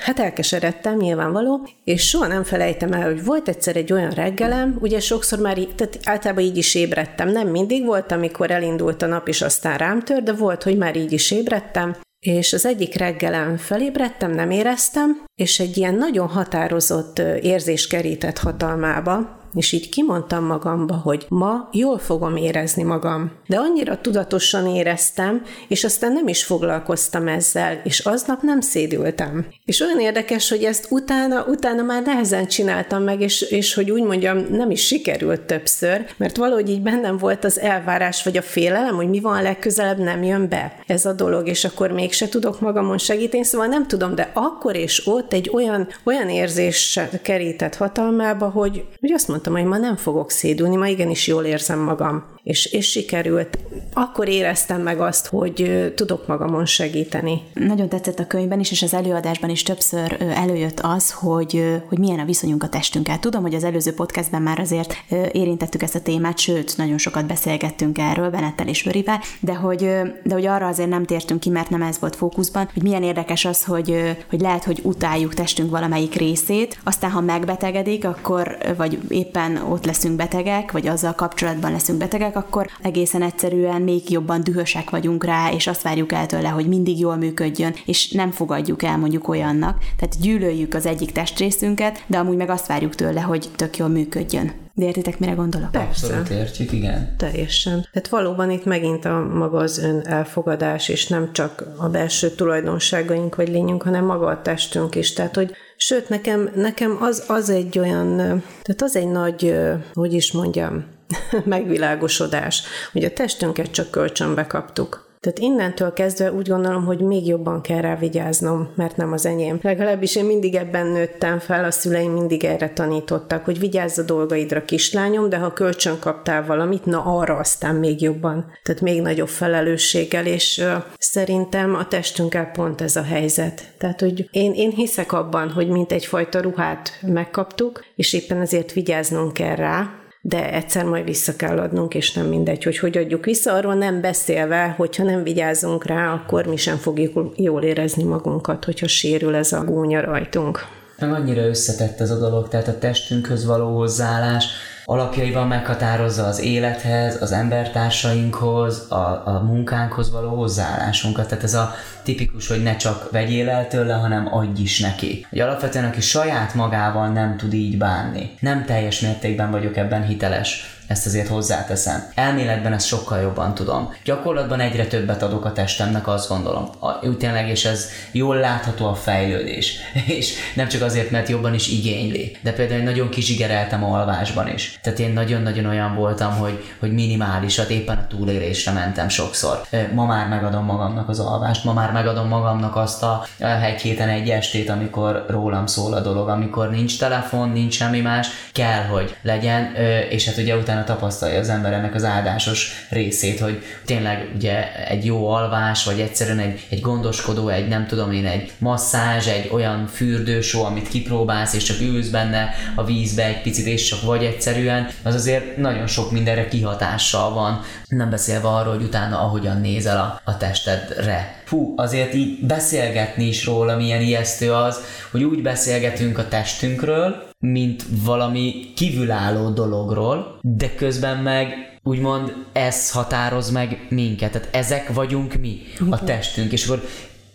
hát 0.04 0.20
elkeseredtem, 0.20 0.98
nyilvánvaló, 0.98 1.68
és 1.84 2.08
soha 2.08 2.28
nem 2.28 2.44
felejtem 2.44 2.92
el, 2.92 3.06
hogy 3.06 3.24
volt 3.24 3.48
egyszer 3.48 3.76
egy 3.76 3.94
olyan 3.94 4.10
reggelem, 4.10 4.78
ugye 4.80 5.00
sokszor 5.00 5.40
már, 5.40 5.58
tehát 5.76 6.00
általában 6.04 6.44
így 6.44 6.58
is 6.58 6.76
ébredtem, 6.76 7.30
nem 7.30 7.48
mindig 7.48 7.86
volt, 7.86 8.12
amikor 8.12 8.52
elindult 8.52 9.02
a 9.02 9.06
nap, 9.06 9.28
és 9.28 9.42
aztán 9.42 9.78
rám 9.78 10.00
tör, 10.00 10.24
de 10.24 10.34
volt, 10.34 10.64
hogy 10.64 10.78
már 10.78 10.96
így 10.96 11.12
is 11.12 11.32
ébredtem, 11.32 11.96
és 12.20 12.54
az 12.54 12.66
egyik 12.66 12.96
reggelen 12.96 13.58
felébredtem, 13.58 14.32
nem 14.32 14.52
éreztem, 14.52 15.24
és 15.36 15.60
egy 15.60 15.78
ilyen 15.78 15.96
nagyon 15.96 16.28
határozott 16.28 17.20
érzés 17.42 17.88
kerített 17.88 18.38
hatalmába, 18.38 19.37
és 19.54 19.72
így 19.72 19.90
kimondtam 19.90 20.46
magamba, 20.46 20.94
hogy 20.94 21.26
ma 21.30 21.70
jól 21.72 21.98
fogom 21.98 22.36
érezni 22.36 22.84
magam. 22.84 23.32
De 23.48 23.58
annyira 23.58 24.02
tudatosan 24.02 24.68
éreztem, 24.68 25.42
és 25.68 25.84
aztán 25.84 26.14
nem 26.14 26.28
is 26.28 26.44
foglalkoztam 26.44 27.28
ezzel, 27.28 27.82
és 27.84 28.00
aznap 28.00 28.42
nem 28.42 28.62
szédültem. 28.62 29.46
És 29.66 29.80
olyan 29.80 30.00
érdekes, 30.00 30.50
hogy 30.50 30.64
ezt 30.64 30.88
utána, 30.90 31.46
utána 31.46 31.82
már 31.82 32.04
nehezen 32.04 32.48
csináltam 32.48 33.04
meg, 33.04 33.22
és, 33.22 33.42
és 33.42 33.74
hogy 33.74 33.92
úgy 33.92 34.04
mondjam, 34.04 34.46
nem 34.52 34.72
is 34.72 34.86
sikerült 34.86 35.42
többször, 35.42 36.06
mert 36.18 36.38
valahogy 36.38 36.70
így 36.70 36.82
bennem 36.82 37.18
volt 37.18 37.44
az 37.44 37.60
elvárás, 37.60 38.24
vagy 38.24 38.38
a 38.38 38.42
félelem, 38.42 38.96
hogy 38.96 39.10
mi 39.10 39.20
van 39.20 39.42
legközelebb, 39.42 39.98
nem 39.98 40.24
jön 40.24 40.50
be 40.50 40.76
ez 40.88 41.06
a 41.06 41.14
dolog, 41.14 41.48
és 41.48 41.66
akkor 41.66 41.92
mégse 41.92 42.30
tudok 42.30 42.60
magamon 42.60 42.98
segíteni, 42.98 43.44
szóval 43.44 43.68
nem 43.68 43.88
tudom, 43.88 44.16
de 44.16 44.32
akkor 44.34 44.76
és 44.76 45.08
ott 45.08 45.34
egy 45.34 45.50
olyan, 45.54 45.88
olyan 46.04 46.30
érzés 46.30 47.00
kerített 47.22 47.76
hatalmába, 47.76 48.50
hogy, 48.50 48.86
hogy 49.00 49.12
azt 49.12 49.28
mondtam, 49.38 49.54
hogy 49.54 49.82
ma 49.82 49.88
nem 49.88 49.96
fogok 49.96 50.32
szédülni, 50.32 50.76
ma 50.76 50.88
igenis 50.88 51.28
jól 51.28 51.44
érzem 51.44 51.80
magam 51.80 52.24
és, 52.48 52.66
és 52.66 52.90
sikerült. 52.90 53.58
Akkor 53.94 54.28
éreztem 54.28 54.82
meg 54.82 55.00
azt, 55.00 55.28
hogy 55.28 55.92
tudok 55.96 56.28
magamon 56.28 56.66
segíteni. 56.66 57.42
Nagyon 57.54 57.90
tetszett 57.90 58.20
a 58.20 58.28
könyvben 58.28 58.60
is, 58.60 58.72
és 58.72 58.82
az 58.82 58.94
előadásban 58.94 59.50
is 59.50 59.64
többször 59.64 60.18
előjött 60.36 60.80
az, 60.80 61.12
hogy, 61.12 61.82
hogy 61.88 62.00
milyen 62.00 62.20
a 62.20 62.26
viszonyunk 62.26 62.64
a 62.64 62.70
testünkkel. 62.70 63.20
Tudom, 63.20 63.42
hogy 63.42 63.54
az 63.54 63.64
előző 63.64 63.94
podcastben 63.94 64.42
már 64.42 64.60
azért 64.60 64.94
érintettük 65.32 65.82
ezt 65.82 65.96
a 65.96 66.02
témát, 66.02 66.38
sőt, 66.38 66.78
nagyon 66.78 66.98
sokat 66.98 67.26
beszélgettünk 67.26 67.98
erről 67.98 68.30
Benettel 68.30 68.68
és 68.68 68.84
Vörivel, 68.84 69.20
de 69.40 69.54
hogy, 69.54 69.80
de 70.24 70.34
hogy 70.34 70.46
arra 70.46 70.68
azért 70.68 70.90
nem 70.90 71.06
tértünk 71.06 71.40
ki, 71.40 71.50
mert 71.50 71.70
nem 71.70 71.82
ez 71.82 72.00
volt 72.00 72.16
fókuszban, 72.16 72.70
hogy 72.74 72.84
milyen 72.84 73.04
érdekes 73.04 73.46
az, 73.46 73.64
hogy, 73.64 74.18
hogy 74.30 74.42
lehet, 74.42 74.64
hogy 74.64 74.80
utáljuk 74.84 75.34
testünk 75.34 75.70
valamelyik 75.70 76.16
részét, 76.16 76.80
aztán 76.84 77.12
ha 77.12 77.22
megbetegedik, 77.22 78.06
akkor, 78.06 78.58
vagy 78.78 79.00
éppen 79.08 79.58
ott 79.58 79.86
leszünk 79.86 80.16
betegek, 80.16 80.72
vagy 80.72 80.88
azzal 80.88 81.14
kapcsolatban 81.14 81.72
leszünk 81.72 81.98
betegek, 81.98 82.36
akkor 82.38 82.68
egészen 82.82 83.22
egyszerűen 83.22 83.82
még 83.82 84.10
jobban 84.10 84.44
dühösek 84.44 84.90
vagyunk 84.90 85.24
rá, 85.24 85.52
és 85.52 85.68
azt 85.68 85.82
várjuk 85.82 86.12
el 86.12 86.26
tőle, 86.26 86.50
hogy 86.50 86.68
mindig 86.68 87.00
jól 87.00 87.16
működjön, 87.16 87.74
és 87.86 88.12
nem 88.12 88.32
fogadjuk 88.32 88.84
el 88.84 88.98
mondjuk 88.98 89.28
olyannak. 89.28 89.78
Tehát 89.98 90.20
gyűlöljük 90.22 90.74
az 90.74 90.86
egyik 90.86 91.12
testrészünket, 91.12 92.04
de 92.08 92.18
amúgy 92.18 92.38
meg 92.38 92.50
azt 92.50 92.68
várjuk 92.68 92.96
tőle, 92.96 93.22
hogy 93.22 93.50
tök 93.56 93.78
jól 93.78 93.90
működjön. 93.90 94.52
De 94.74 94.86
értitek, 94.86 95.20
mire 95.20 95.32
gondolok? 95.32 95.72
Persze. 95.72 96.06
Abszolút 96.06 96.30
értjük, 96.30 96.72
igen. 96.72 97.16
Teljesen. 97.18 97.88
Tehát 97.92 98.08
valóban 98.08 98.52
itt 98.52 98.66
megint 98.66 99.06
a 99.06 99.28
maga 99.34 99.58
az 99.58 99.78
ön 99.78 100.02
elfogadás, 100.06 100.90
és 100.90 101.08
nem 101.08 101.34
csak 101.34 101.64
a 101.78 101.90
belső 101.90 102.30
tulajdonságaink 102.30 103.36
vagy 103.36 103.50
lényünk, 103.50 103.84
hanem 103.84 104.06
maga 104.06 104.26
a 104.26 104.42
testünk 104.42 104.96
is. 104.96 105.14
Tehát, 105.14 105.36
hogy 105.36 105.56
Sőt, 105.80 106.10
nekem, 106.10 106.50
nekem 106.56 106.98
az, 107.02 107.24
az 107.28 107.50
egy 107.50 107.80
olyan, 107.80 108.18
tehát 108.62 108.82
az 108.82 108.96
egy 108.96 109.08
nagy, 109.08 109.56
hogy 109.94 110.14
is 110.14 110.32
mondjam, 110.32 110.86
megvilágosodás, 111.46 112.64
hogy 112.92 113.04
a 113.04 113.14
testünket 113.14 113.72
csak 113.72 113.92
kölcsönbe 113.92 114.48
kaptuk. 114.48 115.08
Tehát 115.20 115.40
innentől 115.40 115.94
kezdve 115.94 116.32
úgy 116.32 116.48
gondolom, 116.48 116.86
hogy 116.86 117.00
még 117.00 117.28
jobban 117.28 117.62
kell 117.62 117.82
rá 117.82 117.96
vigyáznom, 117.96 118.70
mert 118.76 118.98
nem 118.98 119.12
az 119.12 119.26
enyém. 119.26 119.60
Legalábbis 119.62 120.16
én 120.16 120.26
mindig 120.26 120.56
ebben 120.56 120.88
nőttem 120.88 121.40
fel, 121.40 121.64
a 121.64 121.72
szüleim 121.72 122.12
mindig 122.12 122.44
erre 122.44 122.70
tanítottak, 122.70 123.46
hogy 123.46 123.60
vigyázz 123.60 123.98
a 123.98 124.04
dolgaidra, 124.04 124.66
kislányom, 124.66 125.30
de 125.30 125.38
ha 125.38 125.54
kölcsön 125.54 126.00
kaptál 126.00 126.46
valamit, 126.46 126.86
na 126.86 127.02
arra 127.04 127.36
aztán 127.36 127.76
még 127.76 128.02
jobban. 128.02 128.52
Tehát 128.64 128.82
még 128.82 129.02
nagyobb 129.02 129.28
felelősséggel, 129.28 130.26
és 130.26 130.58
uh, 130.58 130.84
szerintem 130.98 131.76
a 131.76 131.88
testünkkel 131.88 132.52
pont 132.52 132.82
ez 132.82 132.96
a 132.96 133.04
helyzet. 133.04 133.74
Tehát, 133.78 134.00
hogy 134.00 134.30
én, 134.32 134.54
én 134.54 134.72
hiszek 134.72 135.12
abban, 135.12 135.52
hogy 135.52 135.68
mint 135.68 135.92
egyfajta 135.92 136.40
ruhát 136.40 136.92
megkaptuk, 137.02 137.86
és 137.96 138.14
éppen 138.14 138.42
ezért 138.42 138.74
vigyáznunk 138.74 139.34
kell 139.34 139.56
rá, 139.56 139.90
de 140.22 140.54
egyszer 140.54 140.86
majd 140.86 141.06
vissza 141.06 141.36
kell 141.36 141.60
adnunk, 141.60 141.94
és 141.94 142.14
nem 142.14 142.26
mindegy, 142.26 142.64
hogy 142.64 142.78
hogy 142.78 142.98
adjuk 142.98 143.26
vissza, 143.26 143.54
arról 143.54 143.74
nem 143.74 144.02
beszélve, 144.02 144.74
hogyha 144.78 145.04
nem 145.04 145.24
vigyázunk 145.24 145.86
rá, 145.86 146.14
akkor 146.14 146.46
mi 146.46 146.58
sem 146.58 146.78
fogjuk 146.78 147.34
jól 147.36 147.64
érezni 147.64 148.04
magunkat, 148.04 148.66
hogyha 148.66 148.88
sérül 148.88 149.36
ez 149.36 149.52
a 149.52 149.64
gúnya 149.64 150.02
rajtunk. 150.02 150.66
Meg 151.00 151.12
annyira 151.12 151.42
összetett 151.42 152.00
ez 152.00 152.12
a 152.12 152.20
dolog, 152.20 152.48
tehát 152.48 152.68
a 152.68 152.78
testünkhöz 152.78 153.46
való 153.46 153.76
hozzáállás, 153.76 154.46
alapjaival 154.90 155.46
meghatározza 155.46 156.26
az 156.26 156.40
élethez, 156.40 157.22
az 157.22 157.32
embertársainkhoz, 157.32 158.92
a, 158.92 159.22
a 159.26 159.44
munkánkhoz 159.44 160.12
való 160.12 160.30
hozzáállásunkat. 160.30 161.28
Tehát 161.28 161.44
ez 161.44 161.54
a 161.54 161.74
tipikus, 162.04 162.48
hogy 162.48 162.64
ne 162.64 162.76
csak 162.76 163.12
vegyél 163.12 163.50
el 163.50 163.68
tőle, 163.68 163.94
hanem 163.94 164.34
adj 164.34 164.62
is 164.62 164.80
neki. 164.80 165.26
Hogy 165.30 165.40
alapvetően, 165.40 165.86
aki 165.86 166.02
saját 166.02 166.54
magával 166.54 167.08
nem 167.08 167.38
tud 167.38 167.54
így 167.54 167.78
bánni. 167.78 168.36
Nem 168.40 168.66
teljes 168.66 169.00
mértékben 169.00 169.52
vagyok 169.52 169.78
ebben 169.78 170.06
hiteles 170.06 170.77
ezt 170.88 171.06
azért 171.06 171.28
hozzáteszem. 171.28 172.04
Elméletben 172.16 172.74
ezt 172.74 172.88
sokkal 172.88 173.22
jobban 173.22 173.54
tudom. 173.54 173.94
Gyakorlatban 174.04 174.60
egyre 174.60 174.86
többet 174.86 175.24
adok 175.24 175.46
a 175.46 175.52
testemnek, 175.52 176.08
azt 176.08 176.30
gondolom. 176.30 176.70
Úgy 177.02 177.18
tényleg, 177.18 177.50
és 177.50 177.66
ez 177.66 177.90
jól 178.12 178.36
látható 178.36 178.86
a 178.86 178.96
fejlődés. 178.96 179.76
És 180.18 180.34
nem 180.56 180.68
csak 180.68 180.82
azért, 180.82 181.12
mert 181.12 181.30
jobban 181.30 181.54
is 181.54 181.68
igényli, 181.68 182.38
de 182.42 182.52
például 182.52 182.82
nagyon 182.82 183.10
kizsigereltem 183.10 183.84
a 183.84 184.00
alvásban 184.00 184.54
is. 184.54 184.80
Tehát 184.82 185.00
én 185.00 185.14
nagyon-nagyon 185.14 185.66
olyan 185.66 185.96
voltam, 185.96 186.34
hogy, 186.34 186.64
hogy 186.80 186.94
minimálisat 186.94 187.70
éppen 187.70 187.98
a 187.98 188.08
túlélésre 188.08 188.72
mentem 188.72 189.10
sokszor. 189.10 189.62
Ma 189.94 190.06
már 190.06 190.28
megadom 190.28 190.66
magamnak 190.66 191.10
az 191.10 191.20
alvást, 191.20 191.64
ma 191.64 191.74
már 191.74 191.92
megadom 191.92 192.28
magamnak 192.28 192.76
azt 192.76 193.04
a 193.04 193.26
egy 193.64 193.82
héten 193.82 194.10
egy 194.10 194.30
estét, 194.30 194.70
amikor 194.70 195.26
rólam 195.30 195.66
szól 195.66 195.94
a 195.94 196.00
dolog, 196.00 196.30
amikor 196.30 196.70
nincs 196.70 197.00
telefon, 197.00 197.50
nincs 197.50 197.76
semmi 197.76 198.02
más, 198.02 198.28
kell, 198.54 198.84
hogy 198.84 199.16
legyen, 199.22 199.76
és 200.10 200.26
hát 200.26 200.38
ugye 200.38 200.56
utána 200.56 200.77
tapasztalja 200.84 201.40
az 201.40 201.50
ember 201.50 201.74
ennek 201.74 201.96
az 201.96 202.04
áldásos 202.04 202.88
részét, 202.90 203.40
hogy 203.40 203.64
tényleg 203.86 204.32
ugye 204.36 204.86
egy 204.88 205.06
jó 205.06 205.30
alvás, 205.30 205.84
vagy 205.84 206.00
egyszerűen 206.00 206.40
egy, 206.40 206.68
egy 206.70 206.82
gondoskodó, 206.82 207.50
egy 207.50 207.68
nem 207.68 207.88
tudom 207.88 208.12
én, 208.12 208.26
egy 208.26 208.52
masszázs, 208.58 209.28
egy 209.28 209.50
olyan 209.54 209.88
fürdősó, 209.88 210.64
amit 210.64 210.88
kipróbálsz, 210.88 211.54
és 211.54 211.64
csak 211.64 211.82
ülsz 211.82 212.08
benne 212.08 212.50
a 212.76 212.84
vízbe 212.84 213.26
egy 213.26 213.42
picit, 213.42 213.66
és 213.66 213.84
csak 213.84 214.02
vagy 214.02 214.24
egyszerűen, 214.24 214.90
az 215.04 215.16
azért 215.16 215.58
nagyon 215.58 215.88
sok 215.88 216.12
mindenre 216.12 216.48
kihatással 216.48 217.34
van. 217.34 217.62
Nem 217.88 218.10
beszélve 218.10 218.48
arról, 218.48 218.74
hogy 218.74 218.84
utána 218.84 219.20
ahogyan 219.20 219.62
nézel 219.62 219.98
a, 219.98 220.22
a 220.32 220.38
testedre. 220.38 221.42
Fú, 221.46 221.74
azért 221.78 222.14
így 222.14 222.46
beszélgetni 222.46 223.24
is 223.24 223.46
róla, 223.46 223.76
milyen 223.76 224.02
ijesztő 224.02 224.54
az, 224.54 224.80
hogy 225.12 225.24
úgy 225.24 225.42
beszélgetünk 225.42 226.18
a 226.18 226.28
testünkről, 226.28 227.27
mint 227.40 227.86
valami 228.04 228.72
kívülálló 228.76 229.50
dologról, 229.50 230.40
de 230.42 230.76
közben 230.76 231.18
meg 231.18 231.78
úgymond 231.84 232.46
ez 232.52 232.92
határoz 232.92 233.50
meg 233.50 233.86
minket, 233.90 234.32
tehát 234.32 234.56
ezek 234.56 234.94
vagyunk 234.94 235.34
mi, 235.34 235.60
a 235.90 236.04
testünk, 236.04 236.52
és 236.52 236.68
akkor 236.68 236.84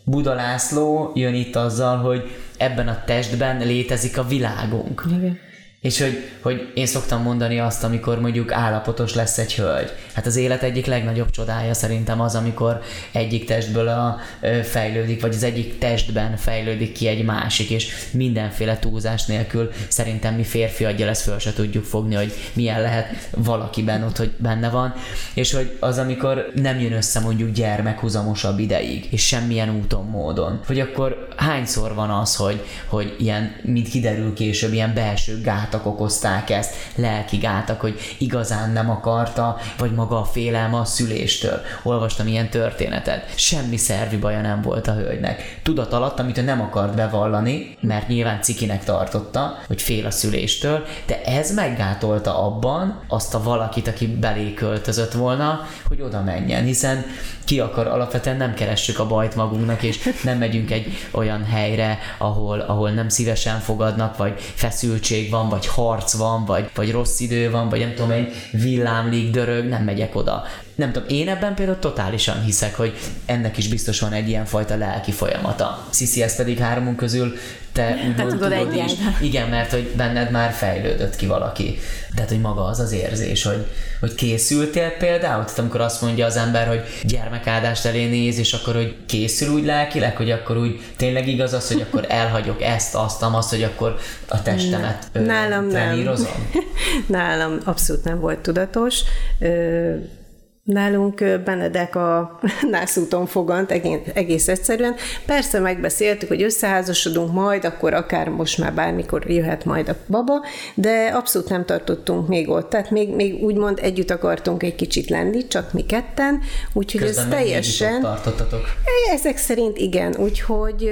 Buda 0.04 0.34
László 0.34 1.12
jön 1.14 1.34
itt 1.34 1.56
azzal, 1.56 1.96
hogy 1.96 2.30
ebben 2.56 2.88
a 2.88 3.04
testben 3.04 3.66
létezik 3.66 4.18
a 4.18 4.24
világunk. 4.24 5.04
Igen. 5.18 5.38
És 5.82 6.00
hogy, 6.00 6.30
hogy 6.40 6.72
én 6.74 6.86
szoktam 6.86 7.22
mondani 7.22 7.60
azt, 7.60 7.84
amikor 7.84 8.20
mondjuk 8.20 8.52
állapotos 8.52 9.14
lesz 9.14 9.38
egy 9.38 9.54
hölgy. 9.54 9.90
Hát 10.14 10.26
az 10.26 10.36
élet 10.36 10.62
egyik 10.62 10.86
legnagyobb 10.86 11.30
csodája 11.30 11.74
szerintem 11.74 12.20
az, 12.20 12.34
amikor 12.34 12.80
egyik 13.12 13.44
testből 13.44 13.88
a, 13.88 14.18
ö, 14.40 14.62
fejlődik, 14.62 15.20
vagy 15.20 15.34
az 15.34 15.42
egyik 15.42 15.78
testben 15.78 16.36
fejlődik 16.36 16.92
ki 16.92 17.06
egy 17.06 17.24
másik, 17.24 17.70
és 17.70 17.94
mindenféle 18.12 18.78
túlzás 18.78 19.26
nélkül 19.26 19.70
szerintem 19.88 20.34
mi 20.34 20.42
férfi 20.42 20.84
adja 20.84 21.06
lesz 21.06 21.22
föl 21.22 21.38
se 21.38 21.52
tudjuk 21.52 21.84
fogni, 21.84 22.14
hogy 22.14 22.32
milyen 22.52 22.80
lehet 22.80 23.28
valakiben 23.30 24.02
ott, 24.02 24.16
hogy 24.16 24.30
benne 24.38 24.70
van, 24.70 24.94
és 25.34 25.52
hogy 25.52 25.76
az, 25.80 25.98
amikor 25.98 26.52
nem 26.54 26.80
jön 26.80 26.92
össze 26.92 27.20
mondjuk 27.20 27.52
gyermek 27.52 28.00
huzamosabb 28.00 28.58
ideig, 28.58 29.08
és 29.10 29.26
semmilyen 29.26 29.76
úton, 29.76 30.06
módon, 30.06 30.60
hogy 30.66 30.80
akkor 30.80 31.28
hányszor 31.36 31.94
van 31.94 32.10
az, 32.10 32.36
hogy, 32.36 32.64
hogy 32.86 33.16
ilyen, 33.18 33.56
mint 33.62 33.88
kiderül 33.88 34.34
később, 34.34 34.72
ilyen 34.72 34.94
belső 34.94 35.40
gát 35.40 35.70
gátak 35.72 35.86
okozták 35.86 36.50
ezt, 36.50 36.74
lelki 36.94 37.36
gátak, 37.36 37.80
hogy 37.80 37.98
igazán 38.18 38.70
nem 38.70 38.90
akarta, 38.90 39.56
vagy 39.78 39.92
maga 39.92 40.20
a 40.20 40.24
félelme 40.24 40.76
a 40.76 40.84
szüléstől. 40.84 41.60
Olvastam 41.82 42.26
ilyen 42.26 42.48
történetet. 42.48 43.38
Semmi 43.38 43.76
szervi 43.76 44.16
baja 44.16 44.40
nem 44.40 44.62
volt 44.62 44.86
a 44.86 44.92
hölgynek. 44.92 45.60
Tudat 45.62 45.92
alatt, 45.92 46.18
amit 46.18 46.38
ő 46.38 46.42
nem 46.42 46.60
akart 46.60 46.94
bevallani, 46.94 47.76
mert 47.80 48.08
nyilván 48.08 48.42
cikinek 48.42 48.84
tartotta, 48.84 49.58
hogy 49.66 49.82
fél 49.82 50.06
a 50.06 50.10
szüléstől, 50.10 50.84
de 51.06 51.22
ez 51.22 51.54
meggátolta 51.54 52.44
abban 52.44 53.00
azt 53.08 53.34
a 53.34 53.42
valakit, 53.42 53.88
aki 53.88 54.06
belé 54.06 54.54
költözött 54.54 55.12
volna, 55.12 55.60
hogy 55.88 56.00
oda 56.00 56.22
menjen, 56.22 56.64
hiszen 56.64 57.04
ki 57.44 57.60
akar, 57.60 57.86
alapvetően 57.86 58.36
nem 58.36 58.54
keressük 58.54 58.98
a 58.98 59.06
bajt 59.06 59.34
magunknak, 59.34 59.82
és 59.82 60.10
nem 60.24 60.38
megyünk 60.38 60.70
egy 60.70 60.86
olyan 61.10 61.44
helyre, 61.44 61.98
ahol, 62.18 62.60
ahol 62.60 62.90
nem 62.90 63.08
szívesen 63.08 63.58
fogadnak, 63.58 64.16
vagy 64.16 64.40
feszültség 64.54 65.30
van, 65.30 65.48
vagy 65.48 65.61
harc 65.66 66.12
van, 66.12 66.44
vagy, 66.44 66.70
vagy 66.74 66.90
rossz 66.90 67.20
idő 67.20 67.50
van, 67.50 67.68
vagy 67.68 67.80
nem 67.80 67.94
tudom, 67.94 68.10
egy 68.10 68.32
villámlik, 68.52 69.30
dörög, 69.30 69.64
nem 69.64 69.84
megyek 69.84 70.14
oda. 70.16 70.42
Nem 70.74 70.92
tudom, 70.92 71.08
én 71.08 71.28
ebben 71.28 71.54
például 71.54 71.78
totálisan 71.78 72.42
hiszek, 72.42 72.74
hogy 72.74 72.98
ennek 73.26 73.58
is 73.58 73.68
biztos 73.68 74.00
van 74.00 74.12
egy 74.12 74.28
ilyen 74.28 74.44
fajta 74.44 74.76
lelki 74.76 75.12
folyamata. 75.12 75.86
Sziszi, 75.90 76.22
ez 76.22 76.36
pedig 76.36 76.58
háromunk 76.58 76.96
közül 76.96 77.36
te 77.72 77.96
úgy 78.06 78.14
tudod, 78.14 78.38
tudod 78.38 78.74
is. 78.74 78.92
Igen, 79.20 79.48
mert 79.48 79.70
hogy 79.70 79.92
benned 79.96 80.30
már 80.30 80.52
fejlődött 80.52 81.16
ki 81.16 81.26
valaki. 81.26 81.78
Tehát, 82.14 82.30
hogy 82.30 82.40
maga 82.40 82.64
az 82.64 82.80
az 82.80 82.92
érzés, 82.92 83.42
hogy, 83.42 83.66
hogy 84.00 84.14
készültél 84.14 84.90
például, 84.90 85.44
tehát 85.44 85.58
amikor 85.58 85.80
azt 85.80 86.02
mondja 86.02 86.26
az 86.26 86.36
ember, 86.36 86.66
hogy 86.66 86.82
gyermekáldást 87.02 87.84
elé 87.84 88.08
néz, 88.08 88.38
és 88.38 88.52
akkor, 88.52 88.74
hogy 88.74 88.96
készül 89.06 89.54
úgy 89.54 89.64
lelkileg, 89.64 90.16
hogy 90.16 90.30
akkor 90.30 90.56
úgy 90.56 90.80
tényleg 90.96 91.28
igaz 91.28 91.52
az, 91.52 91.68
hogy 91.68 91.80
akkor 91.80 92.04
elhagyok 92.22 92.62
ezt, 92.62 92.94
azt, 92.94 93.22
azt, 93.22 93.50
hogy 93.50 93.62
akkor 93.62 93.98
a 94.28 94.42
testemet 94.42 95.08
Nálam 95.12 95.66
nem. 95.66 96.16
Nálam 97.06 97.58
abszolút 97.64 98.04
nem 98.04 98.20
volt 98.20 98.38
tudatos. 98.38 99.00
Ö- 99.38 100.20
Nálunk 100.64 101.24
Benedek 101.44 101.96
a 101.96 102.38
nászúton 102.70 103.26
fogant 103.26 103.70
egész, 104.14 104.48
egyszerűen. 104.48 104.94
Persze 105.26 105.58
megbeszéltük, 105.58 106.28
hogy 106.28 106.42
összeházasodunk 106.42 107.32
majd, 107.32 107.64
akkor 107.64 107.94
akár 107.94 108.28
most 108.28 108.58
már 108.58 108.74
bármikor 108.74 109.30
jöhet 109.30 109.64
majd 109.64 109.88
a 109.88 109.96
baba, 110.08 110.44
de 110.74 111.06
abszolút 111.06 111.48
nem 111.48 111.64
tartottunk 111.64 112.28
még 112.28 112.48
ott. 112.48 112.68
Tehát 112.68 112.90
még, 112.90 113.14
még 113.14 113.42
úgymond 113.42 113.78
együtt 113.82 114.10
akartunk 114.10 114.62
egy 114.62 114.74
kicsit 114.74 115.08
lenni, 115.08 115.46
csak 115.46 115.72
mi 115.72 115.86
ketten, 115.86 116.40
úgyhogy 116.72 117.00
Közben 117.00 117.24
ez 117.24 117.30
teljesen... 117.30 118.00
tartottatok. 118.00 118.64
Ezek 119.12 119.36
szerint 119.36 119.78
igen, 119.78 120.16
úgyhogy 120.18 120.90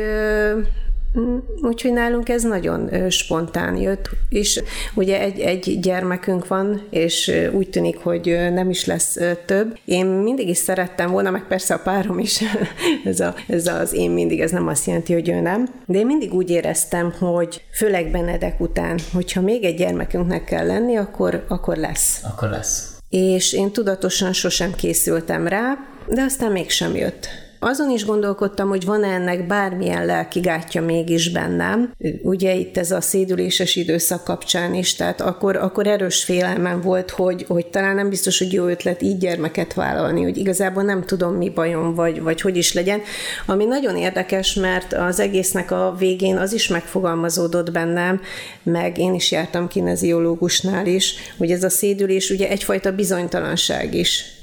úgyhogy 1.62 1.92
nálunk 1.92 2.28
ez 2.28 2.42
nagyon 2.42 3.10
spontán 3.10 3.76
jött, 3.76 4.10
és 4.28 4.62
ugye 4.94 5.20
egy, 5.20 5.40
egy 5.40 5.78
gyermekünk 5.80 6.46
van, 6.46 6.82
és 6.90 7.32
úgy 7.52 7.70
tűnik, 7.70 7.98
hogy 7.98 8.26
nem 8.52 8.70
is 8.70 8.84
lesz 8.84 9.16
több. 9.46 9.78
Én 9.84 10.06
mindig 10.06 10.48
is 10.48 10.56
szerettem 10.56 11.10
volna, 11.10 11.30
meg 11.30 11.46
persze 11.46 11.74
a 11.74 11.78
párom 11.78 12.18
is, 12.18 12.40
ez, 13.04 13.20
a, 13.20 13.34
ez 13.48 13.66
az 13.66 13.92
én 13.92 14.10
mindig, 14.10 14.40
ez 14.40 14.50
nem 14.50 14.68
azt 14.68 14.86
jelenti, 14.86 15.12
hogy 15.12 15.28
ő 15.28 15.40
nem, 15.40 15.68
de 15.86 15.98
én 15.98 16.06
mindig 16.06 16.34
úgy 16.34 16.50
éreztem, 16.50 17.12
hogy 17.18 17.62
főleg 17.72 18.10
Benedek 18.10 18.60
után, 18.60 18.98
hogyha 19.12 19.40
még 19.40 19.64
egy 19.64 19.76
gyermekünknek 19.76 20.44
kell 20.44 20.66
lenni, 20.66 20.96
akkor, 20.96 21.44
akkor 21.48 21.76
lesz. 21.76 22.20
Akkor 22.24 22.48
lesz. 22.48 22.94
És 23.08 23.52
én 23.52 23.70
tudatosan 23.70 24.32
sosem 24.32 24.72
készültem 24.74 25.46
rá, 25.46 25.78
de 26.08 26.22
aztán 26.22 26.52
mégsem 26.52 26.96
jött. 26.96 27.49
Azon 27.62 27.90
is 27.90 28.04
gondolkodtam, 28.04 28.68
hogy 28.68 28.84
van-e 28.84 29.08
ennek 29.08 29.46
bármilyen 29.46 30.06
lelki 30.06 30.40
gátja 30.40 30.82
mégis 30.82 31.30
bennem. 31.30 31.92
Ugye 32.22 32.54
itt 32.54 32.76
ez 32.76 32.90
a 32.90 33.00
szédüléses 33.00 33.76
időszak 33.76 34.24
kapcsán 34.24 34.74
is, 34.74 34.94
tehát 34.94 35.20
akkor, 35.20 35.56
akkor 35.56 35.86
erős 35.86 36.24
félelmem 36.24 36.80
volt, 36.80 37.10
hogy, 37.10 37.44
hogy 37.48 37.66
talán 37.66 37.94
nem 37.94 38.08
biztos, 38.08 38.38
hogy 38.38 38.52
jó 38.52 38.66
ötlet 38.66 39.02
így 39.02 39.18
gyermeket 39.18 39.74
vállalni, 39.74 40.22
hogy 40.22 40.36
igazából 40.36 40.82
nem 40.82 41.04
tudom, 41.04 41.34
mi 41.34 41.50
bajom, 41.50 41.94
vagy, 41.94 42.22
vagy 42.22 42.40
hogy 42.40 42.56
is 42.56 42.72
legyen. 42.72 43.00
Ami 43.46 43.64
nagyon 43.64 43.96
érdekes, 43.96 44.54
mert 44.54 44.92
az 44.92 45.20
egésznek 45.20 45.70
a 45.70 45.94
végén 45.98 46.36
az 46.36 46.52
is 46.52 46.68
megfogalmazódott 46.68 47.72
bennem, 47.72 48.20
meg 48.62 48.98
én 48.98 49.14
is 49.14 49.30
jártam 49.30 49.68
kineziológusnál 49.68 50.86
is, 50.86 51.14
hogy 51.38 51.50
ez 51.50 51.64
a 51.64 51.70
szédülés 51.70 52.30
ugye 52.30 52.48
egyfajta 52.48 52.92
bizonytalanság 52.92 53.94
is 53.94 54.39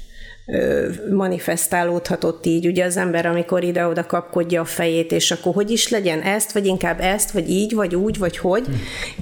manifestálódhatott 1.10 2.46
így, 2.46 2.66
ugye 2.66 2.84
az 2.84 2.96
ember, 2.96 3.26
amikor 3.26 3.64
ide-oda 3.64 4.06
kapkodja 4.06 4.60
a 4.60 4.64
fejét, 4.64 5.12
és 5.12 5.30
akkor 5.30 5.54
hogy 5.54 5.70
is 5.70 5.88
legyen 5.88 6.20
ezt, 6.20 6.52
vagy 6.52 6.66
inkább 6.66 7.00
ezt, 7.00 7.30
vagy 7.30 7.50
így, 7.50 7.74
vagy 7.74 7.94
úgy, 7.94 8.18
vagy 8.18 8.38
hogy, 8.38 8.64
hm. 8.66 8.72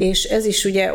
és 0.03 0.25
ez 0.25 0.47
is 0.47 0.65
ugye, 0.65 0.93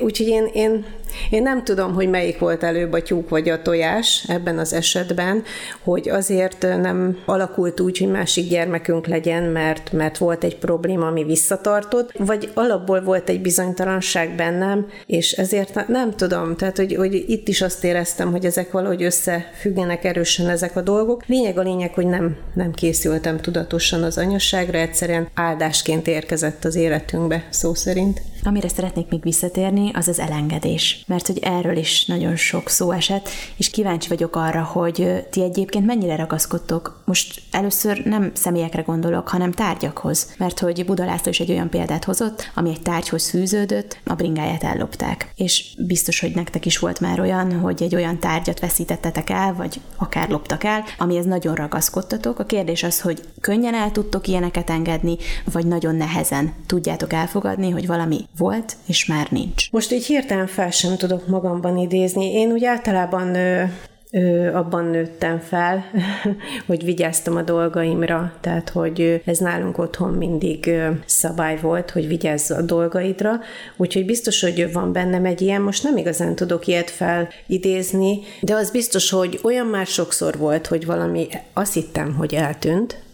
úgyhogy 0.00 0.28
én, 0.28 0.50
én, 0.52 0.84
én 1.30 1.42
nem 1.42 1.64
tudom, 1.64 1.94
hogy 1.94 2.10
melyik 2.10 2.38
volt 2.38 2.62
előbb 2.62 2.92
a 2.92 3.02
tyúk 3.02 3.28
vagy 3.28 3.48
a 3.48 3.62
tojás 3.62 4.24
ebben 4.28 4.58
az 4.58 4.72
esetben, 4.72 5.42
hogy 5.82 6.08
azért 6.08 6.62
nem 6.62 7.18
alakult 7.24 7.80
úgy, 7.80 7.98
hogy 7.98 8.10
másik 8.10 8.48
gyermekünk 8.48 9.06
legyen, 9.06 9.42
mert, 9.42 9.92
mert 9.92 10.18
volt 10.18 10.44
egy 10.44 10.58
probléma, 10.58 11.06
ami 11.06 11.24
visszatartott, 11.24 12.12
vagy 12.18 12.50
alapból 12.54 13.02
volt 13.02 13.28
egy 13.28 13.40
bizonytalanság 13.40 14.34
bennem, 14.34 14.86
és 15.06 15.32
ezért 15.32 15.88
nem 15.88 16.14
tudom, 16.16 16.56
tehát 16.56 16.76
hogy, 16.76 16.94
hogy 16.94 17.24
itt 17.26 17.48
is 17.48 17.62
azt 17.62 17.84
éreztem, 17.84 18.30
hogy 18.30 18.44
ezek 18.44 18.70
valahogy 18.70 19.02
össze 19.02 19.50
függenek 19.60 20.04
erősen 20.04 20.48
ezek 20.48 20.76
a 20.76 20.80
dolgok. 20.80 21.26
Lényeg 21.26 21.58
a 21.58 21.62
lényeg, 21.62 21.94
hogy 21.94 22.06
nem, 22.06 22.36
nem 22.54 22.72
készültem 22.72 23.40
tudatosan 23.40 24.02
az 24.02 24.18
anyasságra, 24.18 24.78
egyszerűen 24.78 25.28
áldásként 25.34 26.06
érkezett 26.06 26.64
az 26.64 26.74
életünkbe, 26.74 27.44
szó 27.50 27.74
szerint. 27.74 28.20
Amire 28.46 28.68
szeretnék 28.68 29.08
még 29.08 29.22
visszatérni, 29.22 29.90
az 29.94 30.08
az 30.08 30.18
elengedés. 30.18 31.04
Mert 31.06 31.26
hogy 31.26 31.38
erről 31.38 31.76
is 31.76 32.04
nagyon 32.04 32.36
sok 32.36 32.68
szó 32.68 32.90
esett, 32.90 33.28
és 33.56 33.70
kíváncsi 33.70 34.08
vagyok 34.08 34.36
arra, 34.36 34.62
hogy 34.62 35.26
ti 35.30 35.42
egyébként 35.42 35.86
mennyire 35.86 36.16
ragaszkodtok. 36.16 37.02
Most 37.04 37.42
először 37.50 38.04
nem 38.04 38.30
személyekre 38.34 38.82
gondolok, 38.82 39.28
hanem 39.28 39.52
tárgyakhoz. 39.52 40.34
Mert 40.38 40.58
hogy 40.58 40.84
Budalászló 40.84 41.30
is 41.30 41.40
egy 41.40 41.50
olyan 41.50 41.70
példát 41.70 42.04
hozott, 42.04 42.50
ami 42.54 42.70
egy 42.70 42.82
tárgyhoz 42.82 43.30
fűződött, 43.30 43.98
a 44.04 44.14
bringáját 44.14 44.64
ellopták. 44.64 45.32
És 45.36 45.74
biztos, 45.78 46.20
hogy 46.20 46.34
nektek 46.34 46.66
is 46.66 46.78
volt 46.78 47.00
már 47.00 47.20
olyan, 47.20 47.60
hogy 47.60 47.82
egy 47.82 47.94
olyan 47.94 48.18
tárgyat 48.18 48.60
veszítettetek 48.60 49.30
el, 49.30 49.54
vagy 49.54 49.80
akár 49.96 50.28
loptak 50.28 50.64
el, 50.64 50.84
amihez 50.98 51.24
nagyon 51.24 51.54
ragaszkodtatok. 51.54 52.38
A 52.38 52.44
kérdés 52.44 52.82
az, 52.82 53.00
hogy 53.00 53.22
könnyen 53.40 53.74
el 53.74 53.92
tudtok 53.92 54.26
ilyeneket 54.26 54.70
engedni, 54.70 55.16
vagy 55.52 55.66
nagyon 55.66 55.94
nehezen 55.94 56.52
tudjátok 56.66 57.12
elfogadni, 57.12 57.70
hogy 57.70 57.86
valami 57.86 58.24
volt, 58.38 58.76
és 58.86 59.06
már 59.06 59.26
nincs. 59.30 59.70
Most 59.70 59.92
így 59.92 60.06
hirtelen 60.06 60.46
fel 60.46 60.70
sem 60.70 60.96
tudok 60.96 61.26
magamban 61.26 61.78
idézni. 61.78 62.32
Én 62.32 62.52
úgy 62.52 62.64
általában 62.64 63.34
ö, 63.34 63.62
ö, 64.10 64.54
abban 64.54 64.84
nőttem 64.84 65.38
fel, 65.38 65.84
hogy 66.66 66.84
vigyáztam 66.84 67.36
a 67.36 67.42
dolgaimra, 67.42 68.32
tehát 68.40 68.68
hogy 68.68 69.22
ez 69.24 69.38
nálunk 69.38 69.78
otthon 69.78 70.12
mindig 70.12 70.70
szabály 71.06 71.58
volt, 71.60 71.90
hogy 71.90 72.06
vigyázz 72.06 72.50
a 72.50 72.62
dolgaidra, 72.62 73.40
úgyhogy 73.76 74.04
biztos, 74.06 74.40
hogy 74.40 74.72
van 74.72 74.92
bennem 74.92 75.24
egy 75.24 75.40
ilyen, 75.40 75.62
most 75.62 75.82
nem 75.82 75.96
igazán 75.96 76.34
tudok 76.34 76.66
ilyet 76.66 76.90
felidézni, 76.90 78.18
de 78.40 78.54
az 78.54 78.70
biztos, 78.70 79.10
hogy 79.10 79.40
olyan 79.42 79.66
már 79.66 79.86
sokszor 79.86 80.38
volt, 80.38 80.66
hogy 80.66 80.86
valami 80.86 81.26
azt 81.52 81.74
hittem, 81.74 82.14
hogy 82.14 82.34
eltűnt, 82.34 83.04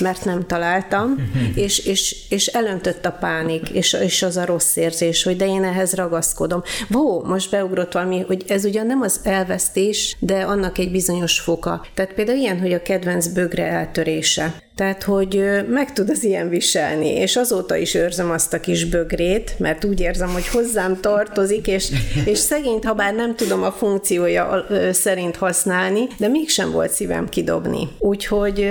mert 0.00 0.24
nem 0.24 0.46
találtam, 0.46 1.30
és, 1.54 1.78
és, 1.78 2.16
és 2.28 2.46
elöntött 2.46 3.04
a 3.04 3.10
pánik, 3.10 3.68
és, 3.68 3.92
és 3.92 4.22
az 4.22 4.36
a 4.36 4.44
rossz 4.44 4.76
érzés, 4.76 5.22
hogy 5.22 5.36
de 5.36 5.46
én 5.46 5.64
ehhez 5.64 5.94
ragaszkodom. 5.94 6.62
Vó, 6.88 7.22
most 7.24 7.50
beugrott 7.50 7.92
valami, 7.92 8.20
hogy 8.26 8.44
ez 8.48 8.64
ugyan 8.64 8.86
nem 8.86 9.00
az 9.00 9.20
elvesztés, 9.22 10.16
de 10.18 10.42
annak 10.42 10.78
egy 10.78 10.90
bizonyos 10.90 11.40
foka. 11.40 11.86
Tehát 11.94 12.12
például 12.12 12.38
ilyen, 12.38 12.60
hogy 12.60 12.72
a 12.72 12.82
kedvenc 12.82 13.26
bögre 13.26 13.66
eltörése. 13.66 14.54
Tehát, 14.80 15.02
hogy 15.02 15.42
meg 15.68 15.92
tud 15.92 16.10
az 16.10 16.24
ilyen 16.24 16.48
viselni, 16.48 17.08
és 17.08 17.36
azóta 17.36 17.76
is 17.76 17.94
őrzöm 17.94 18.30
azt 18.30 18.52
a 18.52 18.60
kis 18.60 18.84
bögrét, 18.84 19.54
mert 19.58 19.84
úgy 19.84 20.00
érzem, 20.00 20.28
hogy 20.28 20.48
hozzám 20.48 21.00
tartozik, 21.00 21.66
és, 21.66 21.92
és 22.24 22.38
szegényt, 22.38 22.84
ha 22.84 22.94
bár 22.94 23.14
nem 23.14 23.36
tudom 23.36 23.62
a 23.62 23.72
funkciója 23.72 24.66
szerint 24.92 25.36
használni, 25.36 26.08
de 26.18 26.28
mégsem 26.28 26.70
volt 26.70 26.90
szívem 26.90 27.28
kidobni. 27.28 27.88
Úgyhogy, 27.98 28.70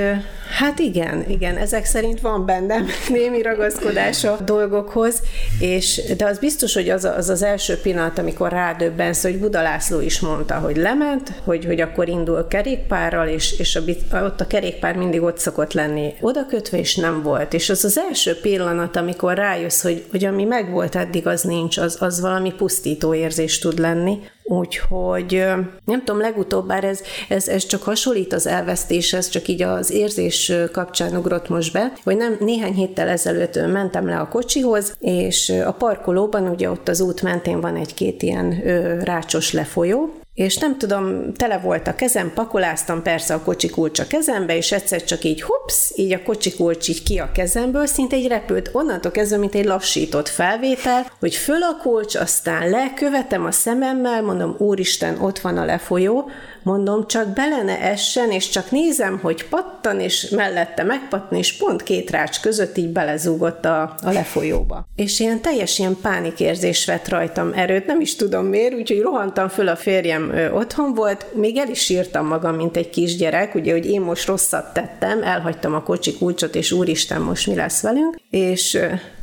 hát 0.57 0.79
igen, 0.79 1.25
igen, 1.27 1.57
ezek 1.57 1.85
szerint 1.85 2.21
van 2.21 2.45
bennem 2.45 2.85
némi 3.09 3.41
ragaszkodás 3.41 4.23
a 4.23 4.37
dolgokhoz, 4.45 5.21
és, 5.59 6.01
de 6.17 6.25
az 6.25 6.39
biztos, 6.39 6.73
hogy 6.73 6.89
az 6.89 7.05
az, 7.05 7.29
az 7.29 7.43
első 7.43 7.77
pillanat, 7.77 8.17
amikor 8.17 8.51
rádöbbensz, 8.51 9.21
hogy 9.21 9.39
Buda 9.39 9.77
is 10.01 10.19
mondta, 10.19 10.55
hogy 10.55 10.77
lement, 10.77 11.31
hogy, 11.43 11.65
hogy 11.65 11.81
akkor 11.81 12.09
indul 12.09 12.47
kerékpárral, 12.47 13.27
és, 13.27 13.59
és 13.59 13.75
a, 13.75 14.15
ott 14.23 14.41
a 14.41 14.47
kerékpár 14.47 14.95
mindig 14.95 15.21
ott 15.21 15.37
szokott 15.37 15.73
lenni 15.73 15.97
lenni 15.99 16.15
odakötve, 16.21 16.77
és 16.77 16.95
nem 16.95 17.23
volt. 17.23 17.53
És 17.53 17.69
az 17.69 17.83
az 17.83 17.97
első 17.97 18.35
pillanat, 18.41 18.95
amikor 18.95 19.33
rájössz, 19.33 19.81
hogy, 19.81 20.05
hogy 20.11 20.25
ami 20.25 20.43
megvolt 20.43 20.95
eddig, 20.95 21.27
az 21.27 21.41
nincs, 21.41 21.77
az, 21.77 21.97
az 21.99 22.21
valami 22.21 22.53
pusztító 22.53 23.13
érzés 23.13 23.59
tud 23.59 23.79
lenni. 23.79 24.19
Úgyhogy 24.43 25.43
nem 25.85 26.03
tudom, 26.03 26.21
legutóbb, 26.21 26.67
bár 26.67 26.83
ez, 26.83 27.01
ez, 27.29 27.47
ez 27.47 27.65
csak 27.65 27.83
hasonlít 27.83 28.33
az 28.33 28.47
elvesztéshez, 28.47 29.29
csak 29.29 29.47
így 29.47 29.61
az 29.61 29.91
érzés 29.91 30.51
kapcsán 30.71 31.15
ugrott 31.15 31.49
most 31.49 31.73
be, 31.73 31.93
hogy 32.03 32.17
nem 32.17 32.37
néhány 32.39 32.73
héttel 32.73 33.07
ezelőtt 33.07 33.67
mentem 33.67 34.07
le 34.07 34.17
a 34.17 34.27
kocsihoz, 34.27 34.95
és 34.99 35.49
a 35.65 35.71
parkolóban, 35.71 36.47
ugye 36.47 36.69
ott 36.69 36.87
az 36.87 37.01
út 37.01 37.21
mentén 37.21 37.61
van 37.61 37.75
egy-két 37.75 38.21
ilyen 38.21 38.61
rácsos 39.03 39.53
lefolyó, 39.53 40.19
és 40.33 40.57
nem 40.57 40.77
tudom, 40.77 41.33
tele 41.33 41.57
volt 41.57 41.87
a 41.87 41.95
kezem, 41.95 42.31
pakoláztam 42.33 43.01
persze 43.01 43.33
a 43.33 43.41
kocsi 43.41 43.69
kulcs 43.69 43.99
a 43.99 44.07
kezembe, 44.07 44.55
és 44.55 44.71
egyszer 44.71 45.03
csak 45.03 45.23
így 45.23 45.41
hups, 45.41 45.91
így 45.95 46.13
a 46.13 46.23
kocsi 46.23 46.55
kulcs 46.55 46.89
így 46.89 47.03
ki 47.03 47.17
a 47.17 47.31
kezemből, 47.31 47.85
szinte 47.85 48.15
egy 48.15 48.27
repült, 48.27 48.69
onnantól 48.73 49.11
kezdve, 49.11 49.37
mint 49.37 49.55
egy 49.55 49.65
lassított 49.65 50.27
felvétel, 50.27 51.11
hogy 51.19 51.35
föl 51.35 51.63
a 51.63 51.77
kulcs, 51.81 52.15
aztán 52.15 52.69
le, 52.69 52.93
követem 52.95 53.45
a 53.45 53.51
szememmel, 53.51 54.21
mondom, 54.21 54.55
úristen, 54.57 55.21
ott 55.21 55.39
van 55.39 55.57
a 55.57 55.65
lefolyó, 55.65 56.29
mondom, 56.63 57.07
csak 57.07 57.27
belene 57.27 57.79
essen, 57.79 58.31
és 58.31 58.49
csak 58.49 58.71
nézem, 58.71 59.19
hogy 59.21 59.45
pattan, 59.45 59.99
és 59.99 60.29
mellette 60.29 60.83
megpattan, 60.83 61.37
és 61.37 61.57
pont 61.57 61.83
két 61.83 62.09
rács 62.09 62.41
között 62.41 62.77
így 62.77 62.89
belezúgott 62.89 63.65
a, 63.65 63.81
a 63.81 64.11
lefolyóba. 64.11 64.87
És 64.95 65.19
ilyen 65.19 65.41
teljes 65.41 65.79
ilyen 65.79 65.97
pánikérzés 66.01 66.85
vett 66.85 67.07
rajtam 67.07 67.51
erőt, 67.55 67.85
nem 67.85 68.01
is 68.01 68.15
tudom 68.15 68.45
miért, 68.45 68.73
úgyhogy 68.73 69.01
rohantam 69.01 69.47
föl, 69.47 69.67
a 69.67 69.75
férjem 69.75 70.31
ö, 70.31 70.51
otthon 70.51 70.93
volt, 70.93 71.25
még 71.35 71.57
el 71.57 71.69
is 71.69 71.79
sírtam 71.79 72.27
magam, 72.27 72.55
mint 72.55 72.77
egy 72.77 72.89
kisgyerek, 72.89 73.55
ugye, 73.55 73.71
hogy 73.71 73.89
én 73.89 74.01
most 74.01 74.27
rosszat 74.27 74.73
tettem, 74.73 75.23
elhagytam 75.23 75.73
a 75.73 75.83
kocsi 75.83 76.17
kulcsot, 76.17 76.55
és 76.55 76.71
úristen, 76.71 77.21
most 77.21 77.47
mi 77.47 77.55
lesz 77.55 77.81
velünk, 77.81 78.15
és 78.29 78.79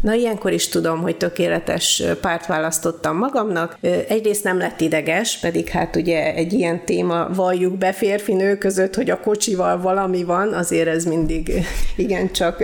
na 0.07 0.15
ilyenkor 0.15 0.53
is 0.53 0.69
tudom, 0.69 1.01
hogy 1.01 1.17
tökéletes 1.17 2.03
párt 2.21 2.47
választottam 2.47 3.17
magamnak. 3.17 3.79
Egyrészt 4.09 4.45
nem 4.45 4.59
lett 4.59 4.81
ideges, 4.81 5.39
pedig 5.39 5.69
hát 5.69 5.97
ugye 5.97 6.35
egy 6.35 6.53
ilyen 6.53 6.85
téma 6.85 7.29
valljuk 7.35 7.79
be 7.79 7.93
férfi-nő 7.93 8.59
között, 8.59 8.95
hogy 8.95 9.11
a 9.11 9.21
kocsival 9.21 9.81
valami 9.81 10.25
van, 10.25 10.53
azért 10.53 10.89
ez 10.89 11.05
mindig 11.05 11.53
igencsak 11.97 12.63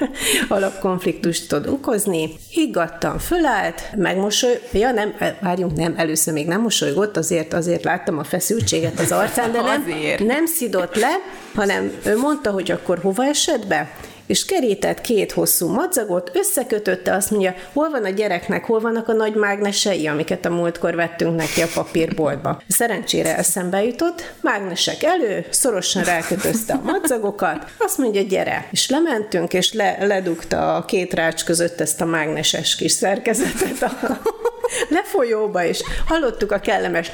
alapkonfliktust 0.48 1.48
tud 1.48 1.66
okozni. 1.66 2.30
Higgadtam, 2.50 3.18
fölállt, 3.18 3.82
megmosoly, 3.96 4.60
ja 4.72 4.90
nem, 4.90 5.14
várjunk, 5.40 5.76
nem, 5.76 5.94
először 5.96 6.34
még 6.34 6.46
nem 6.46 6.60
mosolygott, 6.60 7.16
azért, 7.16 7.52
azért 7.52 7.84
láttam 7.84 8.18
a 8.18 8.24
feszültséget 8.24 9.00
az 9.00 9.12
arcán, 9.12 9.52
de 9.52 9.60
nem, 9.60 9.84
nem 10.26 10.46
szidott 10.46 10.96
le, 10.96 11.14
hanem 11.54 11.92
ő 12.06 12.16
mondta, 12.16 12.50
hogy 12.50 12.70
akkor 12.70 12.98
hova 12.98 13.24
esett 13.24 13.66
be? 13.66 13.90
És 14.26 14.44
kerített 14.44 15.00
két 15.00 15.32
hosszú 15.32 15.68
madzagot, 15.68 16.30
összekötötte, 16.34 17.14
azt 17.14 17.30
mondja, 17.30 17.54
hol 17.72 17.90
van 17.90 18.04
a 18.04 18.08
gyereknek, 18.08 18.64
hol 18.64 18.80
vannak 18.80 19.08
a 19.08 19.12
nagy 19.12 19.34
mágnesei, 19.34 20.06
amiket 20.06 20.44
a 20.44 20.50
múltkor 20.50 20.94
vettünk 20.94 21.36
neki 21.36 21.62
a 21.62 21.68
papírboltba. 21.74 22.62
Szerencsére 22.68 23.36
eszembe 23.36 23.84
jutott, 23.84 24.32
mágnesek 24.40 25.02
elő, 25.02 25.46
szorosan 25.50 26.04
rákötözte 26.04 26.72
a 26.72 26.80
madzagokat, 26.84 27.64
azt 27.78 27.98
mondja, 27.98 28.22
gyere. 28.22 28.68
És 28.70 28.88
lementünk, 28.88 29.52
és 29.52 29.72
le, 29.72 29.96
ledugta 30.00 30.74
a 30.74 30.84
két 30.84 31.14
rács 31.14 31.44
között 31.44 31.80
ezt 31.80 32.00
a 32.00 32.04
mágneses 32.04 32.76
kis 32.76 32.92
szerkezetet 32.92 33.82
a 33.82 34.20
lefolyóba, 34.96 35.64
és 35.64 35.82
hallottuk 36.06 36.52
a 36.52 36.58
kellemes 36.58 37.10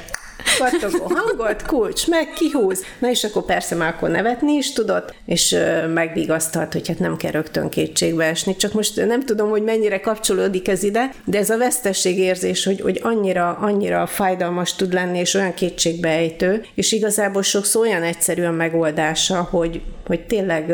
kattogó 0.59 1.11
hangot, 1.15 1.61
kulcs, 1.61 2.07
meg 2.07 2.33
kihúz. 2.33 2.83
Na 2.99 3.09
és 3.09 3.23
akkor 3.23 3.45
persze 3.45 3.75
már 3.75 3.93
akkor 3.93 4.09
nevetni 4.09 4.53
is 4.53 4.73
tudott, 4.73 5.13
és 5.25 5.57
megvigasztalt, 5.93 6.73
hogy 6.73 6.87
hát 6.87 6.99
nem 6.99 7.17
kell 7.17 7.31
rögtön 7.31 7.69
kétségbe 7.69 8.25
esni, 8.25 8.55
csak 8.55 8.73
most 8.73 9.05
nem 9.05 9.25
tudom, 9.25 9.49
hogy 9.49 9.63
mennyire 9.63 9.99
kapcsolódik 9.99 10.67
ez 10.67 10.83
ide, 10.83 11.09
de 11.25 11.37
ez 11.37 11.49
a 11.49 11.57
vesztességérzés, 11.57 12.65
hogy, 12.65 12.81
hogy 12.81 12.99
annyira, 13.03 13.57
annyira 13.61 14.05
fájdalmas 14.05 14.75
tud 14.75 14.93
lenni, 14.93 15.19
és 15.19 15.33
olyan 15.33 15.53
kétségbeejtő, 15.53 16.65
és 16.75 16.91
igazából 16.91 17.41
sokszor 17.41 17.81
olyan 17.81 18.03
egyszerű 18.03 18.43
a 18.43 18.51
megoldása, 18.51 19.47
hogy, 19.51 19.81
hogy 20.05 20.25
tényleg 20.25 20.73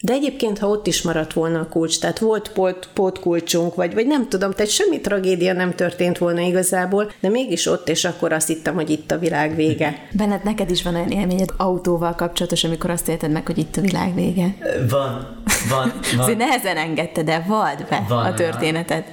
de 0.00 0.12
egyébként, 0.12 0.58
ha 0.58 0.68
ott 0.68 0.86
is 0.86 1.02
maradt 1.02 1.32
volna 1.32 1.60
a 1.60 1.68
kulcs, 1.68 2.00
tehát 2.00 2.18
volt 2.18 2.52
pót, 2.52 2.88
pótkulcsunk, 2.94 3.74
vagy, 3.74 3.94
vagy 3.94 4.06
nem 4.06 4.28
tudom, 4.28 4.50
tehát 4.50 4.70
semmi 4.70 5.00
tragédia 5.00 5.52
nem 5.52 5.74
történt 5.74 6.18
volna 6.18 6.40
igazából, 6.40 7.10
de 7.20 7.28
mégis 7.28 7.66
ott, 7.66 7.88
és 7.88 8.04
akkor 8.04 8.32
azt 8.32 8.46
hittem, 8.46 8.74
hogy 8.74 8.90
itt 8.90 9.10
a 9.10 9.18
világ 9.18 9.54
vége. 9.54 10.08
Benned 10.12 10.44
neked 10.44 10.70
is 10.70 10.82
van 10.82 10.94
olyan 10.94 11.10
élményed 11.10 11.48
autóval 11.56 12.14
kapcsolatos, 12.14 12.64
amikor 12.64 12.90
azt 12.90 13.08
élted 13.08 13.30
meg, 13.30 13.46
hogy 13.46 13.58
itt 13.58 13.76
a 13.76 13.80
világ 13.80 14.14
vége? 14.14 14.54
Van, 14.90 15.36
van. 15.68 15.92
van. 16.16 16.20
Azért 16.20 16.38
nehezen 16.38 16.76
engedte, 16.76 17.22
de 17.22 17.44
vad 17.48 17.86
be 17.90 18.04
van, 18.08 18.24
a 18.24 18.34
történetet. 18.34 19.04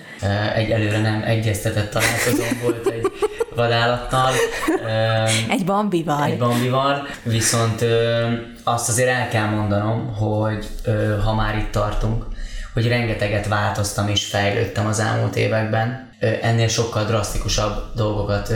Egy 0.55 0.69
előre 0.69 1.01
nem 1.01 1.23
egyeztetett 1.25 1.91
találkozón 1.91 2.59
volt 2.63 2.87
egy 2.87 3.11
vadállattal. 3.55 4.31
Egy 5.49 5.65
bambival. 5.65 6.23
Egy 6.23 6.37
bambival, 6.37 7.07
viszont 7.23 7.85
azt 8.63 8.89
azért 8.89 9.09
el 9.09 9.27
kell 9.27 9.45
mondanom, 9.45 10.13
hogy 10.13 10.65
ha 11.23 11.33
már 11.33 11.57
itt 11.57 11.71
tartunk, 11.71 12.25
hogy 12.73 12.87
rengeteget 12.87 13.47
változtam 13.47 14.07
és 14.07 14.25
fejlődtem 14.25 14.85
az 14.87 14.99
elmúlt 14.99 15.35
években. 15.35 16.13
Ennél 16.41 16.67
sokkal 16.67 17.05
drasztikusabb 17.05 17.83
dolgokat 17.95 18.53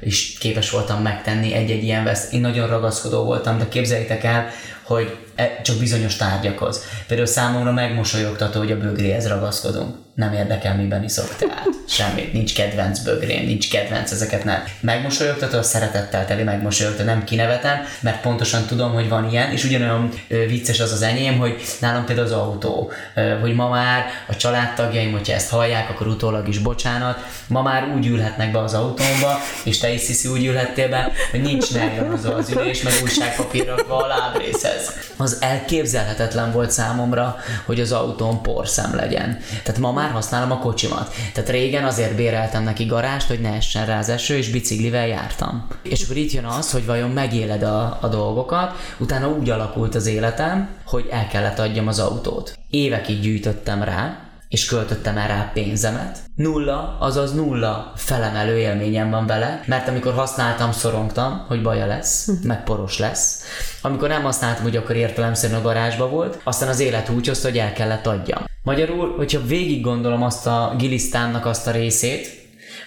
is 0.00 0.38
képes 0.38 0.70
voltam 0.70 1.02
megtenni 1.02 1.54
egy-egy 1.54 1.82
ilyen 1.82 2.04
vesz. 2.04 2.32
Én 2.32 2.40
nagyon 2.40 2.68
ragaszkodó 2.68 3.24
voltam, 3.24 3.58
de 3.58 3.68
képzeljétek 3.68 4.24
el, 4.24 4.46
hogy 4.82 5.16
csak 5.62 5.76
bizonyos 5.76 6.16
tárgyakhoz. 6.16 6.84
Például 7.06 7.28
számomra 7.28 7.72
megmosolyogtató, 7.72 8.58
hogy 8.58 8.72
a 8.72 8.78
bögréhez 8.78 9.28
ragaszkodunk. 9.28 9.94
nem 10.20 10.32
érdekel, 10.32 10.76
miben 10.76 11.04
iszok 11.04 11.36
teát. 11.36 11.68
Semmit, 11.88 12.32
nincs 12.32 12.54
kedvenc 12.54 12.98
bögrém, 12.98 13.46
nincs 13.46 13.70
kedvenc 13.70 14.10
ezeket 14.10 14.44
nem. 14.44 14.62
Megmosolyogtatod, 14.80 15.64
szeretettel 15.64 16.26
teli 16.26 16.42
megmosolyogtatod, 16.42 17.06
nem 17.06 17.24
kinevetem, 17.24 17.78
mert 18.00 18.20
pontosan 18.20 18.64
tudom, 18.66 18.92
hogy 18.92 19.08
van 19.08 19.30
ilyen, 19.30 19.52
és 19.52 19.64
ugyanolyan 19.64 20.08
vicces 20.28 20.80
az 20.80 20.92
az 20.92 21.02
enyém, 21.02 21.38
hogy 21.38 21.60
nálam 21.80 22.04
például 22.04 22.26
az 22.26 22.32
autó, 22.32 22.92
hogy 23.40 23.54
ma 23.54 23.68
már 23.68 24.04
a 24.28 24.36
családtagjaim, 24.36 25.12
hogyha 25.12 25.34
ezt 25.34 25.50
hallják, 25.50 25.90
akkor 25.90 26.06
utólag 26.06 26.48
is 26.48 26.58
bocsánat, 26.58 27.18
ma 27.46 27.62
már 27.62 27.92
úgy 27.96 28.06
ülhetnek 28.06 28.52
be 28.52 28.58
az 28.58 28.74
autómba, 28.74 29.38
és 29.64 29.78
te 29.78 29.92
is 29.92 30.00
Sziszi 30.00 30.28
úgy 30.28 30.46
ülhettél 30.46 30.88
be, 30.88 31.12
hogy 31.30 31.42
nincs 31.42 31.72
nejlonozó 31.74 32.32
az 32.32 32.50
ülés, 32.50 32.82
meg 32.82 32.92
újságpapír 33.02 33.66
rakva 33.66 33.96
a 33.96 34.06
lábrészhez. 34.06 34.92
Az 35.16 35.29
elképzelhetetlen 35.40 36.52
volt 36.52 36.70
számomra, 36.70 37.36
hogy 37.66 37.80
az 37.80 37.92
autón 37.92 38.42
porszem 38.42 38.94
legyen. 38.94 39.38
Tehát 39.64 39.80
ma 39.80 39.92
már 39.92 40.10
használom 40.10 40.50
a 40.50 40.58
kocsimat. 40.58 41.14
Tehát 41.34 41.50
régen 41.50 41.84
azért 41.84 42.16
béreltem 42.16 42.62
neki 42.62 42.84
garást, 42.84 43.28
hogy 43.28 43.40
ne 43.40 43.52
essen 43.52 43.86
rá 43.86 43.98
az 43.98 44.08
eső, 44.08 44.36
és 44.36 44.50
biciklivel 44.50 45.06
jártam. 45.06 45.68
És 45.82 46.04
akkor 46.04 46.16
itt 46.16 46.32
jön 46.32 46.44
az, 46.44 46.70
hogy 46.70 46.86
vajon 46.86 47.10
megéled 47.10 47.62
a, 47.62 47.98
a 48.00 48.08
dolgokat, 48.08 48.72
utána 48.98 49.28
úgy 49.28 49.50
alakult 49.50 49.94
az 49.94 50.06
életem, 50.06 50.68
hogy 50.84 51.08
el 51.10 51.28
kellett 51.28 51.58
adjam 51.58 51.88
az 51.88 51.98
autót. 51.98 52.58
Évekig 52.70 53.20
gyűjtöttem 53.20 53.82
rá, 53.82 54.29
és 54.50 54.64
költöttem 54.64 55.16
el 55.16 55.28
rá 55.28 55.50
pénzemet. 55.54 56.18
Nulla, 56.34 56.96
azaz 57.00 57.34
nulla 57.34 57.92
felemelő 57.96 58.58
élményem 58.58 59.10
van 59.10 59.26
vele, 59.26 59.62
mert 59.66 59.88
amikor 59.88 60.12
használtam, 60.12 60.72
szorongtam, 60.72 61.44
hogy 61.48 61.62
baja 61.62 61.86
lesz, 61.86 62.28
meg 62.42 62.64
poros 62.64 62.98
lesz. 62.98 63.42
Amikor 63.82 64.08
nem 64.08 64.22
használtam, 64.22 64.62
hogy 64.62 64.76
akkor 64.76 64.96
értelemszerűen 64.96 65.60
a 65.60 65.62
garázsba 65.62 66.08
volt, 66.08 66.40
aztán 66.44 66.68
az 66.68 66.80
élet 66.80 67.08
úgy 67.08 67.26
hozta, 67.26 67.48
hogy 67.48 67.58
el 67.58 67.72
kellett 67.72 68.06
adjam. 68.06 68.44
Magyarul, 68.62 69.16
hogyha 69.16 69.46
végig 69.46 69.82
gondolom 69.82 70.22
azt 70.22 70.46
a 70.46 70.74
gilisztánnak 70.78 71.46
azt 71.46 71.66
a 71.66 71.70
részét, 71.70 72.38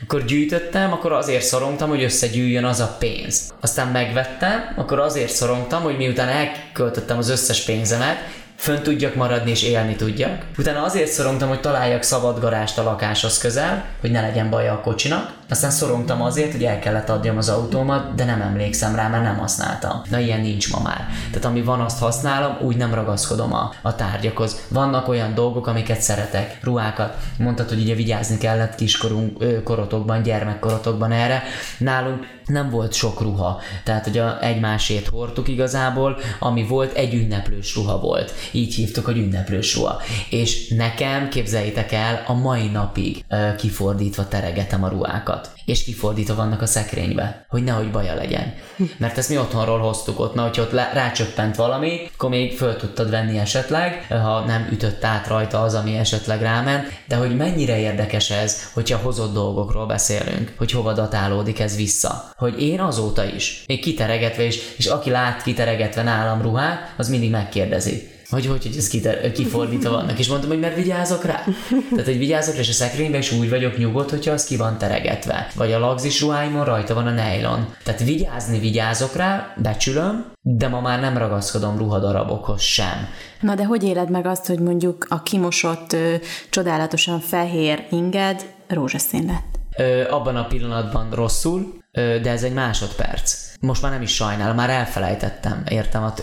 akkor 0.03 0.25
gyűjtöttem, 0.25 0.93
akkor 0.93 1.11
azért 1.11 1.43
szorongtam, 1.43 1.89
hogy 1.89 2.03
összegyűjjön 2.03 2.65
az 2.65 2.79
a 2.79 2.95
pénz. 2.99 3.53
Aztán 3.61 3.87
megvettem, 3.87 4.73
akkor 4.75 4.99
azért 4.99 5.31
szorongtam, 5.31 5.83
hogy 5.83 5.97
miután 5.97 6.27
elköltöttem 6.27 7.17
az 7.17 7.29
összes 7.29 7.63
pénzemet, 7.63 8.17
fönn 8.55 8.83
tudjak 8.83 9.15
maradni 9.15 9.51
és 9.51 9.63
élni 9.63 9.95
tudjak. 9.95 10.41
Utána 10.57 10.83
azért 10.83 11.11
szorongtam, 11.11 11.49
hogy 11.49 11.59
találjak 11.59 12.03
szabad 12.03 12.39
garást 12.39 12.77
a 12.77 12.83
lakáshoz 12.83 13.37
közel, 13.37 13.85
hogy 14.01 14.11
ne 14.11 14.21
legyen 14.21 14.49
baja 14.49 14.73
a 14.73 14.81
kocsinak. 14.81 15.31
Aztán 15.53 15.71
szorongtam 15.71 16.21
azért, 16.21 16.51
hogy 16.51 16.63
el 16.63 16.79
kellett 16.79 17.09
adjam 17.09 17.37
az 17.37 17.49
autómat, 17.49 18.15
de 18.15 18.25
nem 18.25 18.41
emlékszem 18.41 18.95
rá, 18.95 19.07
mert 19.07 19.23
nem 19.23 19.37
használtam. 19.37 20.01
Na 20.09 20.19
ilyen 20.19 20.41
nincs 20.41 20.71
ma 20.71 20.79
már. 20.83 21.07
Tehát 21.29 21.45
ami 21.45 21.61
van, 21.61 21.79
azt 21.79 21.99
használom, 21.99 22.57
úgy 22.61 22.75
nem 22.75 22.93
ragaszkodom 22.93 23.53
a, 23.53 23.71
a 23.81 23.95
tárgyakhoz. 23.95 24.59
Vannak 24.67 25.07
olyan 25.07 25.33
dolgok, 25.33 25.67
amiket 25.67 26.01
szeretek, 26.01 26.59
ruhákat. 26.63 27.17
Mondtad, 27.37 27.69
hogy 27.69 27.81
ugye 27.81 27.95
vigyázni 27.95 28.37
kellett 28.37 28.75
kiskorunk 28.75 29.63
korotokban, 29.63 30.21
gyermekkorotokban 30.21 31.11
erre. 31.11 31.43
Nálunk 31.77 32.25
nem 32.45 32.69
volt 32.69 32.93
sok 32.93 33.21
ruha, 33.21 33.61
tehát 33.83 34.03
hogy 34.03 34.17
a 34.17 34.43
egymásét 34.43 35.07
hordtuk 35.07 35.47
igazából, 35.47 36.17
ami 36.39 36.67
volt, 36.67 36.93
egy 36.93 37.13
ünneplős 37.13 37.75
ruha 37.75 37.99
volt. 37.99 38.33
Így 38.51 38.73
hívtuk, 38.73 39.05
hogy 39.05 39.17
ünneplős 39.17 39.75
ruha. 39.75 40.01
És 40.29 40.67
nekem, 40.67 41.29
képzeljétek 41.29 41.91
el, 41.91 42.23
a 42.27 42.33
mai 42.33 42.67
napig 42.67 43.25
kifordítva 43.57 44.27
teregetem 44.27 44.83
a 44.83 44.87
ruhákat 44.87 45.42
és 45.65 45.83
kifordítva 45.83 46.35
vannak 46.35 46.61
a 46.61 46.65
szekrénybe, 46.65 47.45
hogy 47.49 47.63
nehogy 47.63 47.91
baja 47.91 48.13
legyen. 48.13 48.53
Mert 48.97 49.17
ezt 49.17 49.29
mi 49.29 49.37
otthonról 49.37 49.79
hoztuk 49.79 50.19
ott, 50.19 50.35
mert 50.35 50.47
hogyha 50.47 50.63
ott 50.63 50.93
rácsöppent 50.93 51.55
valami, 51.55 52.09
akkor 52.13 52.29
még 52.29 52.57
föl 52.57 52.75
tudtad 52.75 53.09
venni 53.09 53.37
esetleg, 53.37 54.05
ha 54.09 54.39
nem 54.39 54.67
ütött 54.71 55.03
át 55.03 55.27
rajta 55.27 55.61
az, 55.61 55.73
ami 55.73 55.97
esetleg 55.97 56.41
ráment, 56.41 56.87
de 57.07 57.15
hogy 57.15 57.35
mennyire 57.35 57.79
érdekes 57.79 58.29
ez, 58.29 58.71
hogyha 58.73 58.97
hozott 58.97 59.33
dolgokról 59.33 59.85
beszélünk, 59.85 60.53
hogy 60.57 60.71
hova 60.71 60.93
datálódik 60.93 61.59
ez 61.59 61.75
vissza. 61.75 62.31
Hogy 62.37 62.61
én 62.61 62.79
azóta 62.79 63.25
is, 63.25 63.63
még 63.67 63.81
kiteregetve 63.81 64.43
is, 64.43 64.59
és 64.77 64.85
aki 64.85 65.09
lát 65.09 65.43
kiteregetve 65.43 66.03
nálam 66.03 66.41
ruhát, 66.41 66.93
az 66.97 67.09
mindig 67.09 67.29
megkérdezi 67.29 68.12
hogy 68.33 68.45
hogy, 68.45 68.63
hogy 68.63 68.77
ez 68.77 68.87
kiter, 68.87 69.31
kifordítva 69.31 69.89
vannak, 69.89 70.19
és 70.19 70.27
mondtam, 70.27 70.49
hogy 70.49 70.59
mert 70.59 70.75
vigyázok 70.75 71.23
rá. 71.23 71.43
Tehát, 71.89 72.05
hogy 72.05 72.17
vigyázok 72.17 72.53
rá, 72.53 72.59
és 72.59 72.69
a 72.69 72.73
szekrényben 72.73 73.19
is 73.19 73.31
úgy 73.31 73.49
vagyok 73.49 73.77
nyugodt, 73.77 74.09
hogyha 74.09 74.31
az 74.31 74.43
ki 74.43 74.57
van 74.57 74.77
teregetve. 74.77 75.47
Vagy 75.55 75.71
a 75.71 75.79
lagzis 75.79 76.21
ruháimon 76.21 76.65
rajta 76.65 76.93
van 76.93 77.07
a 77.07 77.11
nylon. 77.11 77.73
Tehát 77.83 78.03
vigyázni 78.03 78.59
vigyázok 78.59 79.15
rá, 79.15 79.53
becsülöm, 79.57 80.31
de 80.41 80.67
ma 80.67 80.81
már 80.81 80.99
nem 80.99 81.17
ragaszkodom 81.17 81.77
ruhadarabokhoz 81.77 82.61
sem. 82.61 83.07
Na 83.41 83.55
de 83.55 83.65
hogy 83.65 83.83
éled 83.83 84.09
meg 84.09 84.25
azt, 84.25 84.45
hogy 84.45 84.59
mondjuk 84.59 85.05
a 85.09 85.21
kimosott, 85.21 85.93
ö, 85.93 86.15
csodálatosan 86.49 87.19
fehér 87.19 87.87
inged 87.91 88.45
rózsaszín 88.67 89.25
lett? 89.25 89.59
Ö, 89.77 90.09
abban 90.09 90.35
a 90.35 90.47
pillanatban 90.47 91.09
rosszul, 91.11 91.73
ö, 91.91 92.19
de 92.21 92.29
ez 92.29 92.43
egy 92.43 92.53
másodperc 92.53 93.52
most 93.63 93.81
már 93.81 93.91
nem 93.91 94.01
is 94.01 94.13
sajnálom, 94.13 94.55
már 94.55 94.69
elfelejtettem, 94.69 95.63
értem, 95.69 96.13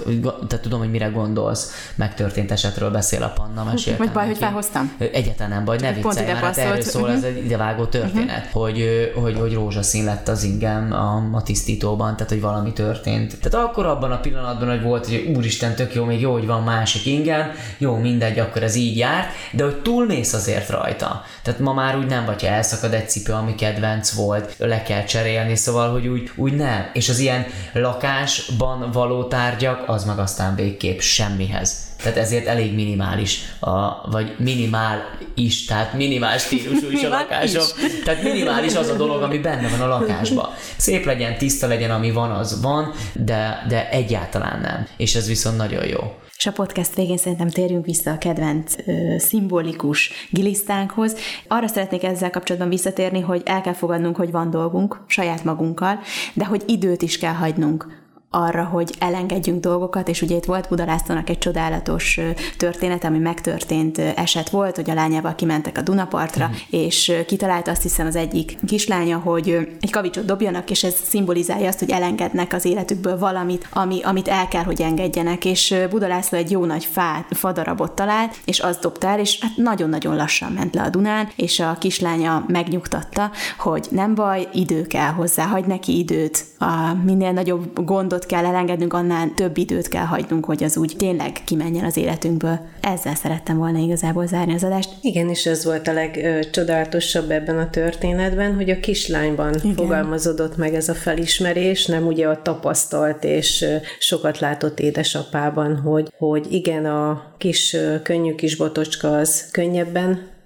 te 0.49 0.61
tudom, 0.61 0.79
hogy 0.79 0.91
mire 0.91 1.07
gondolsz, 1.07 1.91
megtörtént 1.95 2.51
esetről 2.51 2.91
beszél 2.91 3.23
a 3.23 3.29
Panna, 3.29 3.65
meséltem. 3.65 4.07
Vagy 4.07 4.15
baj, 4.15 4.27
neki. 4.27 4.35
hogy 4.35 4.47
felhoztam? 4.47 4.97
Egyetlen 4.99 5.49
nem 5.49 5.65
baj, 5.65 5.79
ne 5.81 5.93
viccelj, 5.93 6.27
mert 6.27 6.39
hát 6.39 6.57
erről 6.57 6.83
szól 6.83 7.03
uh-huh. 7.03 7.17
ez 7.17 7.23
egy 7.23 7.45
idevágó 7.45 7.85
történet, 7.85 8.45
uh-huh. 8.47 8.63
hogy, 8.63 9.13
hogy, 9.15 9.39
hogy 9.39 9.55
rózsaszín 9.55 10.05
lett 10.05 10.29
az 10.29 10.43
ingem 10.43 10.93
a, 10.93 11.37
a 11.37 11.43
tisztítóban, 11.43 12.17
tehát 12.17 12.33
hogy 12.33 12.41
valami 12.41 12.73
történt. 12.73 13.39
Tehát 13.41 13.69
akkor 13.69 13.87
abban 13.87 14.13
a 14.13 14.21
pillanatban, 14.21 14.69
hogy 14.69 14.83
volt, 14.83 15.07
hogy 15.07 15.33
úristen, 15.37 15.75
tök 15.75 15.95
jó, 15.95 16.05
még 16.05 16.21
jó, 16.21 16.33
hogy 16.33 16.47
van 16.47 16.63
másik 16.63 17.07
ingem, 17.07 17.51
jó, 17.79 17.97
mindegy, 17.97 18.39
akkor 18.39 18.63
ez 18.63 18.75
így 18.75 18.97
járt, 18.97 19.29
de 19.53 19.65
hogy 19.65 19.77
túlmész 19.77 20.33
azért 20.33 20.71
rajta. 20.71 21.23
Tehát 21.43 21.61
ma 21.61 21.73
már 21.73 21.97
úgy 21.97 22.07
nem 22.07 22.25
vagy, 22.25 22.41
ha 22.41 22.49
elszakad 22.49 22.93
egy 22.93 23.09
cipő, 23.09 23.33
ami 23.33 23.55
kedvenc 23.55 24.11
volt, 24.11 24.55
le 24.59 24.83
kell 24.83 25.05
cserélni, 25.05 25.57
szóval, 25.57 25.93
hogy 25.93 26.07
úgy, 26.07 26.31
úgy 26.37 26.57
nem. 26.57 26.91
És 26.93 27.09
az 27.09 27.19
ilyen 27.19 27.30
ilyen 27.31 27.47
lakásban 27.73 28.91
való 28.93 29.25
tárgyak, 29.25 29.89
az 29.89 30.05
meg 30.05 30.19
aztán 30.19 30.55
végképp 30.55 30.99
semmihez. 30.99 31.89
Tehát 32.03 32.19
ezért 32.19 32.47
elég 32.47 32.75
minimális, 32.75 33.41
a, 33.61 34.11
vagy 34.11 34.35
minimál 34.39 35.19
is, 35.35 35.65
tehát 35.65 35.93
minimál 35.93 36.39
stílusú 36.39 36.91
is 36.91 37.03
a 37.03 37.09
lakásom. 37.09 37.65
Tehát 38.05 38.23
minimális 38.23 38.75
az 38.75 38.89
a 38.89 38.95
dolog, 38.95 39.23
ami 39.23 39.39
benne 39.39 39.69
van 39.69 39.81
a 39.81 39.99
lakásban. 39.99 40.49
Szép 40.77 41.05
legyen, 41.05 41.39
tiszta 41.39 41.67
legyen, 41.67 41.91
ami 41.91 42.11
van, 42.11 42.31
az 42.31 42.61
van, 42.63 42.93
de, 43.13 43.65
de 43.69 43.91
egyáltalán 43.91 44.61
nem. 44.61 44.87
És 44.97 45.15
ez 45.15 45.27
viszont 45.29 45.57
nagyon 45.57 45.87
jó. 45.87 46.15
És 46.41 46.47
a 46.47 46.53
podcast 46.53 46.95
végén 46.95 47.17
szerintem 47.17 47.49
térjünk 47.49 47.85
vissza 47.85 48.11
a 48.11 48.19
kedvenc 48.19 48.75
ö, 48.87 49.19
szimbolikus 49.19 50.11
gilisztánkhoz. 50.31 51.17
Arra 51.49 51.67
szeretnék 51.67 52.05
ezzel 52.05 52.31
kapcsolatban 52.31 52.71
visszatérni, 52.71 53.21
hogy 53.21 53.43
el 53.45 53.61
kell 53.61 53.73
fogadnunk, 53.73 54.17
hogy 54.17 54.31
van 54.31 54.51
dolgunk 54.51 55.05
saját 55.07 55.45
magunkkal, 55.45 55.99
de 56.35 56.45
hogy 56.45 56.63
időt 56.67 57.03
is 57.03 57.19
kell 57.19 57.33
hagynunk 57.33 58.00
arra, 58.31 58.65
hogy 58.65 58.95
elengedjünk 58.99 59.61
dolgokat, 59.61 60.09
és 60.09 60.23
ugye 60.23 60.37
itt 60.37 60.45
volt 60.45 60.69
Budalászlónak 60.69 61.31
egy 61.31 61.39
csodálatos 61.39 62.21
történet, 62.57 63.05
ami 63.05 63.19
megtörtént 63.19 63.99
eset 63.99 64.51
volt, 64.51 64.77
hogy 64.77 64.91
a 64.91 64.95
lányával 64.95 65.35
kimentek 65.35 65.79
a 65.79 65.83
Dunapartra, 65.83 66.49
mm. 66.49 66.53
és 66.81 67.13
kitalált 67.27 67.69
azt 67.69 67.83
hiszem 67.83 68.07
az 68.07 68.17
egyik 68.17 68.59
kislánya, 68.67 69.19
hogy 69.19 69.77
egy 69.81 69.91
kavicsot 69.91 70.25
dobjanak, 70.25 70.71
és 70.71 70.85
ez 70.85 70.95
szimbolizálja 71.05 71.69
azt, 71.69 71.79
hogy 71.79 71.91
elengednek 71.91 72.53
az 72.53 72.65
életükből 72.65 73.19
valamit, 73.19 73.69
ami, 73.73 74.03
amit 74.03 74.29
el 74.29 74.49
kell, 74.49 74.65
hogy 74.65 74.83
engedjenek, 74.83 75.45
és 75.45 75.75
Budalászló 75.91 76.39
egy 76.39 76.51
jó 76.51 76.65
nagy 76.65 76.85
fát, 76.85 77.27
fadarabot 77.31 77.93
talált, 77.93 78.37
és 78.45 78.59
azt 78.59 78.81
dobta 78.81 79.09
el, 79.09 79.19
és 79.19 79.39
hát 79.41 79.57
nagyon-nagyon 79.57 80.17
lassan 80.17 80.53
ment 80.53 80.75
le 80.75 80.83
a 80.83 80.89
Dunán, 80.89 81.29
és 81.37 81.61
a 81.61 81.77
kislánya 81.81 82.45
megnyugtatta, 82.49 83.31
hogy 83.59 83.87
nem 83.91 84.15
baj, 84.15 84.49
idő 84.53 84.87
kell 84.87 85.11
hozzá, 85.11 85.47
hagy 85.47 85.65
neki 85.65 85.99
időt, 85.99 86.45
a 86.59 86.95
minél 87.05 87.33
nagyobb 87.33 87.85
gondot 87.85 88.20
dolgot 88.21 88.27
kell 88.27 88.55
elengednünk, 88.55 88.93
annál 88.93 89.33
több 89.35 89.57
időt 89.57 89.89
kell 89.89 90.05
hagynunk, 90.05 90.45
hogy 90.45 90.65
az 90.65 90.77
úgy 90.77 90.95
tényleg 90.99 91.33
kimenjen 91.45 91.85
az 91.85 91.97
életünkből. 91.97 92.59
Ezzel 92.81 93.15
szerettem 93.15 93.57
volna 93.57 93.79
igazából 93.79 94.27
zárni 94.27 94.55
az 94.55 94.65
adást. 94.65 94.91
Igen, 95.01 95.29
és 95.29 95.47
ez 95.47 95.65
volt 95.65 95.89
a 95.89 95.93
legcsodálatosabb 95.93 97.31
ebben 97.31 97.59
a 97.59 97.71
történetben, 97.71 98.55
hogy 98.55 98.71
a 98.71 98.81
kislányban 98.81 99.55
Igen. 99.55 99.75
fogalmazódott 99.75 100.57
meg 100.57 100.75
ez 100.75 100.89
a 100.89 100.95
felismerés, 100.95 101.87
nem 101.87 102.07
ugye 102.07 102.27
a 102.27 102.43
tapasztalt 102.43 103.25
és 103.25 103.65
sokat 103.99 104.39
látott 104.39 104.81
édesapában, 104.81 105.77
hogy, 105.77 106.13
hogy 106.19 106.47
igen, 106.53 106.85
a 106.85 107.35
kis 107.39 107.77
könnyű 108.03 108.35
kis 108.35 108.57
botocska 108.57 109.17
az 109.17 109.49
könnyebben 109.51 110.39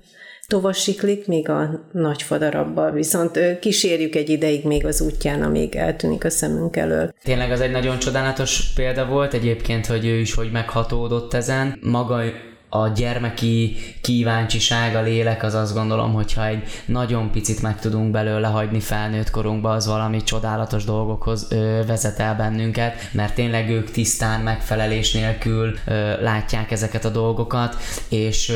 tovasiklik, 0.46 1.26
még 1.26 1.48
a 1.48 1.88
nagy 1.92 2.22
fadarabbal, 2.22 2.90
viszont 2.90 3.58
kísérjük 3.60 4.14
egy 4.14 4.28
ideig 4.28 4.64
még 4.64 4.86
az 4.86 5.00
útján, 5.00 5.42
amíg 5.42 5.74
eltűnik 5.74 6.24
a 6.24 6.30
szemünk 6.30 6.76
elől. 6.76 7.14
Tényleg 7.22 7.50
az 7.50 7.60
egy 7.60 7.70
nagyon 7.70 7.98
csodálatos 7.98 8.72
példa 8.74 9.06
volt 9.06 9.34
egyébként, 9.34 9.86
hogy 9.86 10.06
ő 10.06 10.18
is 10.18 10.34
hogy 10.34 10.50
meghatódott 10.50 11.34
ezen. 11.34 11.78
Maga 11.82 12.22
a 12.74 12.88
gyermeki 12.88 13.76
kíváncsiság, 14.00 14.94
a 14.94 15.02
lélek, 15.02 15.42
az 15.42 15.54
azt 15.54 15.74
gondolom, 15.74 16.12
hogyha 16.12 16.46
egy 16.46 16.62
nagyon 16.86 17.30
picit 17.30 17.62
meg 17.62 17.80
tudunk 17.80 18.10
belőle 18.10 18.46
hagyni 18.46 18.80
felnőtt 18.80 19.30
korunkba, 19.30 19.70
az 19.70 19.86
valami 19.86 20.22
csodálatos 20.22 20.84
dolgokhoz 20.84 21.46
ö, 21.50 21.80
vezet 21.86 22.18
el 22.18 22.34
bennünket, 22.36 22.94
mert 23.12 23.34
tényleg 23.34 23.70
ők 23.70 23.90
tisztán, 23.90 24.40
megfelelés 24.40 25.12
nélkül 25.12 25.74
ö, 25.86 26.22
látják 26.22 26.70
ezeket 26.70 27.04
a 27.04 27.10
dolgokat, 27.10 27.76
és 28.08 28.52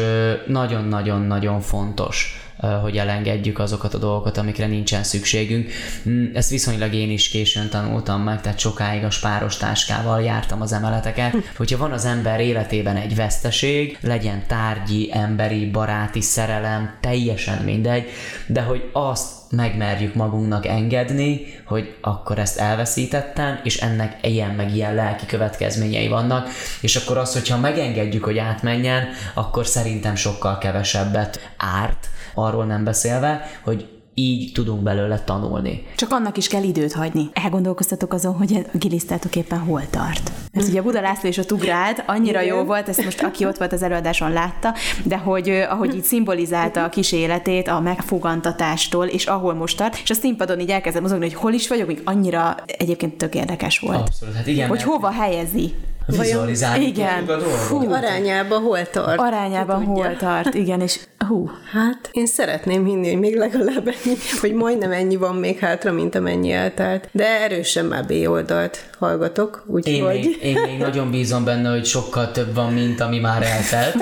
nagyon-nagyon-nagyon 0.47 1.61
fontos 1.61 2.48
hogy 2.83 2.97
elengedjük 2.97 3.59
azokat 3.59 3.95
a 3.95 3.99
dolgokat, 3.99 4.37
amikre 4.37 4.67
nincsen 4.67 5.03
szükségünk. 5.03 5.71
Mm, 6.09 6.35
ezt 6.35 6.51
viszonylag 6.51 6.95
én 6.95 7.11
is 7.11 7.29
későn 7.29 7.69
tanultam 7.69 8.23
meg, 8.23 8.41
tehát 8.41 8.59
sokáig 8.59 9.05
a 9.05 9.11
spáros 9.11 9.57
táskával 9.57 10.23
jártam 10.23 10.61
az 10.61 10.73
emeleteket. 10.73 11.35
Hogyha 11.57 11.79
van 11.79 11.93
az 11.93 12.05
ember 12.05 12.41
életében 12.41 12.97
egy 12.97 13.15
veszteség, 13.15 13.99
legyen 14.01 14.47
tárgyi, 14.47 15.11
emberi, 15.13 15.71
baráti 15.71 16.21
szerelem, 16.21 16.97
teljesen 17.01 17.65
mindegy, 17.65 18.09
de 18.47 18.61
hogy 18.61 18.91
azt 18.93 19.37
megmerjük 19.51 20.15
magunknak 20.15 20.67
engedni, 20.67 21.41
hogy 21.65 21.97
akkor 22.01 22.39
ezt 22.39 22.59
elveszítettem, 22.59 23.61
és 23.63 23.77
ennek 23.77 24.17
ilyen 24.23 24.51
meg 24.51 24.75
ilyen 24.75 24.95
lelki 24.95 25.27
következményei 25.27 26.09
vannak, 26.09 26.49
és 26.81 26.97
akkor 26.97 27.19
az, 27.19 27.33
hogyha 27.33 27.59
megengedjük, 27.59 28.25
hogy 28.25 28.39
átmenjen, 28.39 29.09
akkor 29.35 29.67
szerintem 29.67 30.15
sokkal 30.15 30.59
kevesebbet 30.59 31.51
árt, 31.57 32.09
arról 32.45 32.65
nem 32.65 32.85
beszélve, 32.85 33.51
hogy 33.63 33.87
így 34.19 34.53
tudunk 34.53 34.83
belőle 34.83 35.19
tanulni. 35.19 35.87
Csak 35.97 36.11
annak 36.13 36.37
is 36.37 36.49
kell 36.49 36.63
időt 36.63 36.93
hagyni. 36.93 37.31
Elgondolkoztatok 37.33 38.13
azon, 38.13 38.35
hogy 38.35 38.67
a 38.73 38.77
gilisztátok 38.77 39.37
éppen 39.37 39.59
hol 39.59 39.83
tart. 39.91 40.33
Mert 40.53 40.69
ugye 40.69 40.81
a 40.81 40.83
Buda 40.83 41.01
László 41.01 41.29
és 41.29 41.39
a 41.39 41.45
Tugrált 41.45 42.03
annyira 42.07 42.43
Igen. 42.43 42.55
jó 42.55 42.65
volt, 42.65 42.89
ezt 42.89 43.05
most 43.05 43.23
aki 43.23 43.45
ott 43.45 43.57
volt 43.57 43.73
az 43.73 43.83
előadáson 43.83 44.33
látta, 44.33 44.75
de 45.05 45.17
hogy 45.17 45.49
ahogy 45.49 45.95
így 45.95 46.03
szimbolizálta 46.03 46.85
a 46.85 46.89
kis 46.89 47.13
életét 47.13 47.69
a 47.69 47.81
megfogantatástól, 47.81 49.07
és 49.07 49.27
ahol 49.27 49.55
most 49.55 49.77
tart, 49.77 50.01
és 50.03 50.11
a 50.11 50.15
színpadon 50.15 50.61
így 50.61 50.71
elkezdem 50.71 51.03
mozogni, 51.03 51.25
hogy 51.25 51.35
hol 51.35 51.53
is 51.53 51.69
vagyok, 51.69 51.87
még 51.87 52.01
annyira 52.05 52.55
egyébként 52.67 53.17
tök 53.17 53.35
érdekes 53.35 53.79
volt. 53.79 53.99
Abszolút, 53.99 54.35
hát 54.35 54.47
igen. 54.47 54.69
Hogy 54.69 54.83
hova 54.83 55.11
helyezi 55.11 55.75
vizualizálni 56.07 56.85
igen. 56.85 57.23
a 57.23 57.27
dolgot. 57.27 57.59
Hú, 57.69 57.93
arányában 57.93 58.63
hol 58.63 58.91
tart. 58.91 59.21
Arányában 59.21 59.85
hol 59.85 60.17
tart, 60.17 60.55
igen, 60.55 60.81
és 60.81 61.01
hú. 61.29 61.51
Hát 61.73 62.09
én 62.13 62.27
szeretném 62.27 62.85
hinni, 62.85 63.09
hogy 63.09 63.19
még 63.19 63.37
legalább 63.37 63.87
ennyi, 63.87 64.17
hogy 64.41 64.53
majdnem 64.53 64.93
ennyi 64.93 65.17
van 65.17 65.35
még 65.35 65.59
hátra, 65.59 65.93
mint 65.93 66.15
amennyi 66.15 66.53
eltelt. 66.53 67.09
De 67.13 67.27
erősen 67.27 67.85
már 67.85 68.07
B 68.07 68.13
oldalt 68.27 68.91
hallgatok, 68.99 69.65
úgyhogy... 69.67 69.95
Én, 69.95 70.05
még, 70.05 70.39
én 70.43 70.61
még 70.61 70.79
nagyon 70.79 71.11
bízom 71.11 71.45
benne, 71.45 71.71
hogy 71.71 71.85
sokkal 71.85 72.31
több 72.31 72.55
van, 72.55 72.73
mint 72.73 73.01
ami 73.01 73.19
már 73.19 73.43
eltelt. 73.43 73.95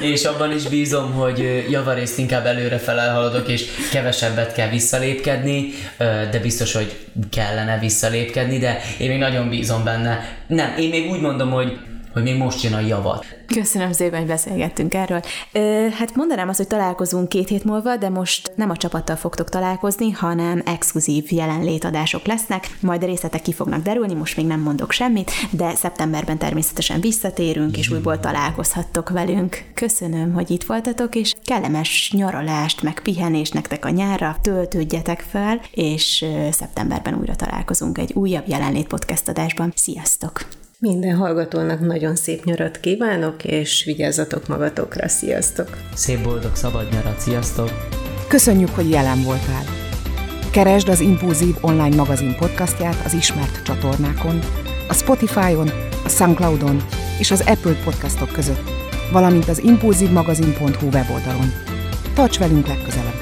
és 0.00 0.24
abban 0.24 0.52
is 0.52 0.68
bízom, 0.68 1.12
hogy 1.12 1.66
javarészt 1.70 2.18
inkább 2.18 2.46
előre 2.46 2.78
felelhaladok, 2.78 3.48
és 3.48 3.64
kevesebbet 3.90 4.52
kell 4.52 4.68
visszalépkedni, 4.68 5.70
de 6.30 6.38
biztos, 6.42 6.72
hogy 6.72 6.96
kellene 7.30 7.78
visszalépkedni, 7.78 8.58
de 8.58 8.78
én 8.98 9.08
még 9.08 9.18
nagyon 9.18 9.48
bízom 9.48 9.84
benne. 9.84 10.38
Nem, 10.46 10.74
én 10.78 10.88
még 10.88 11.10
úgy 11.10 11.20
mondom, 11.20 11.50
hogy 11.50 11.78
hogy 12.12 12.22
még 12.22 12.36
most 12.36 12.62
jön 12.62 12.72
a 12.72 12.80
javat. 12.80 13.26
Köszönöm 13.46 13.92
szépen, 13.92 14.18
hogy 14.18 14.28
beszélgettünk 14.28 14.94
erről. 14.94 15.20
Ö, 15.52 15.86
hát 15.98 16.14
mondanám 16.14 16.48
azt, 16.48 16.58
hogy 16.58 16.66
találkozunk 16.66 17.28
két 17.28 17.48
hét 17.48 17.64
múlva, 17.64 17.96
de 17.96 18.08
most 18.08 18.52
nem 18.54 18.70
a 18.70 18.76
csapattal 18.76 19.16
fogtok 19.16 19.48
találkozni, 19.48 20.10
hanem 20.10 20.62
exkluzív 20.64 21.24
jelenlétadások 21.28 22.26
lesznek, 22.26 22.76
majd 22.80 23.02
a 23.02 23.06
részletek 23.06 23.42
ki 23.42 23.52
fognak 23.52 23.82
derülni, 23.82 24.14
most 24.14 24.36
még 24.36 24.46
nem 24.46 24.60
mondok 24.60 24.92
semmit, 24.92 25.30
de 25.50 25.74
szeptemberben 25.74 26.38
természetesen 26.38 27.00
visszatérünk, 27.00 27.76
és 27.76 27.90
újból 27.90 28.20
találkozhattok 28.20 29.08
velünk. 29.08 29.64
Köszönöm, 29.74 30.32
hogy 30.32 30.50
itt 30.50 30.64
voltatok, 30.64 31.14
és 31.14 31.34
kellemes 31.44 32.12
nyaralást, 32.14 32.82
meg 32.82 33.00
pihenést 33.02 33.54
nektek 33.54 33.84
a 33.84 33.90
nyárra, 33.90 34.36
töltődjetek 34.42 35.24
fel, 35.30 35.60
és 35.72 36.24
szeptemberben 36.50 37.14
újra 37.14 37.34
találkozunk 37.34 37.98
egy 37.98 38.12
újabb 38.12 38.48
jelenlét 38.48 38.86
podcast 38.86 39.28
adásban. 39.28 39.72
Sziasztok! 39.76 40.59
Minden 40.82 41.16
hallgatónak 41.16 41.80
nagyon 41.80 42.16
szép 42.16 42.44
nyarat 42.44 42.80
kívánok, 42.80 43.44
és 43.44 43.84
vigyázzatok 43.84 44.48
magatokra. 44.48 45.08
Sziasztok! 45.08 45.76
Szép 45.94 46.22
boldog 46.22 46.56
szabad 46.56 46.92
nyarat, 46.92 47.20
sziasztok! 47.20 47.70
Köszönjük, 48.28 48.68
hogy 48.68 48.90
jelen 48.90 49.22
voltál! 49.22 49.64
Keresd 50.52 50.88
az 50.88 51.00
Impulzív 51.00 51.54
online 51.60 51.96
magazin 51.96 52.36
podcastját 52.36 53.04
az 53.04 53.12
ismert 53.12 53.62
csatornákon, 53.62 54.38
a 54.88 54.94
Spotify-on, 54.94 55.68
a 56.04 56.08
Soundcloud-on 56.08 56.84
és 57.18 57.30
az 57.30 57.44
Apple 57.46 57.82
podcastok 57.84 58.32
között, 58.32 58.70
valamint 59.12 59.48
az 59.48 59.62
impulzívmagazin.hu 59.62 60.86
weboldalon. 60.86 61.52
Tarts 62.14 62.38
velünk 62.38 62.66
legközelebb! 62.66 63.20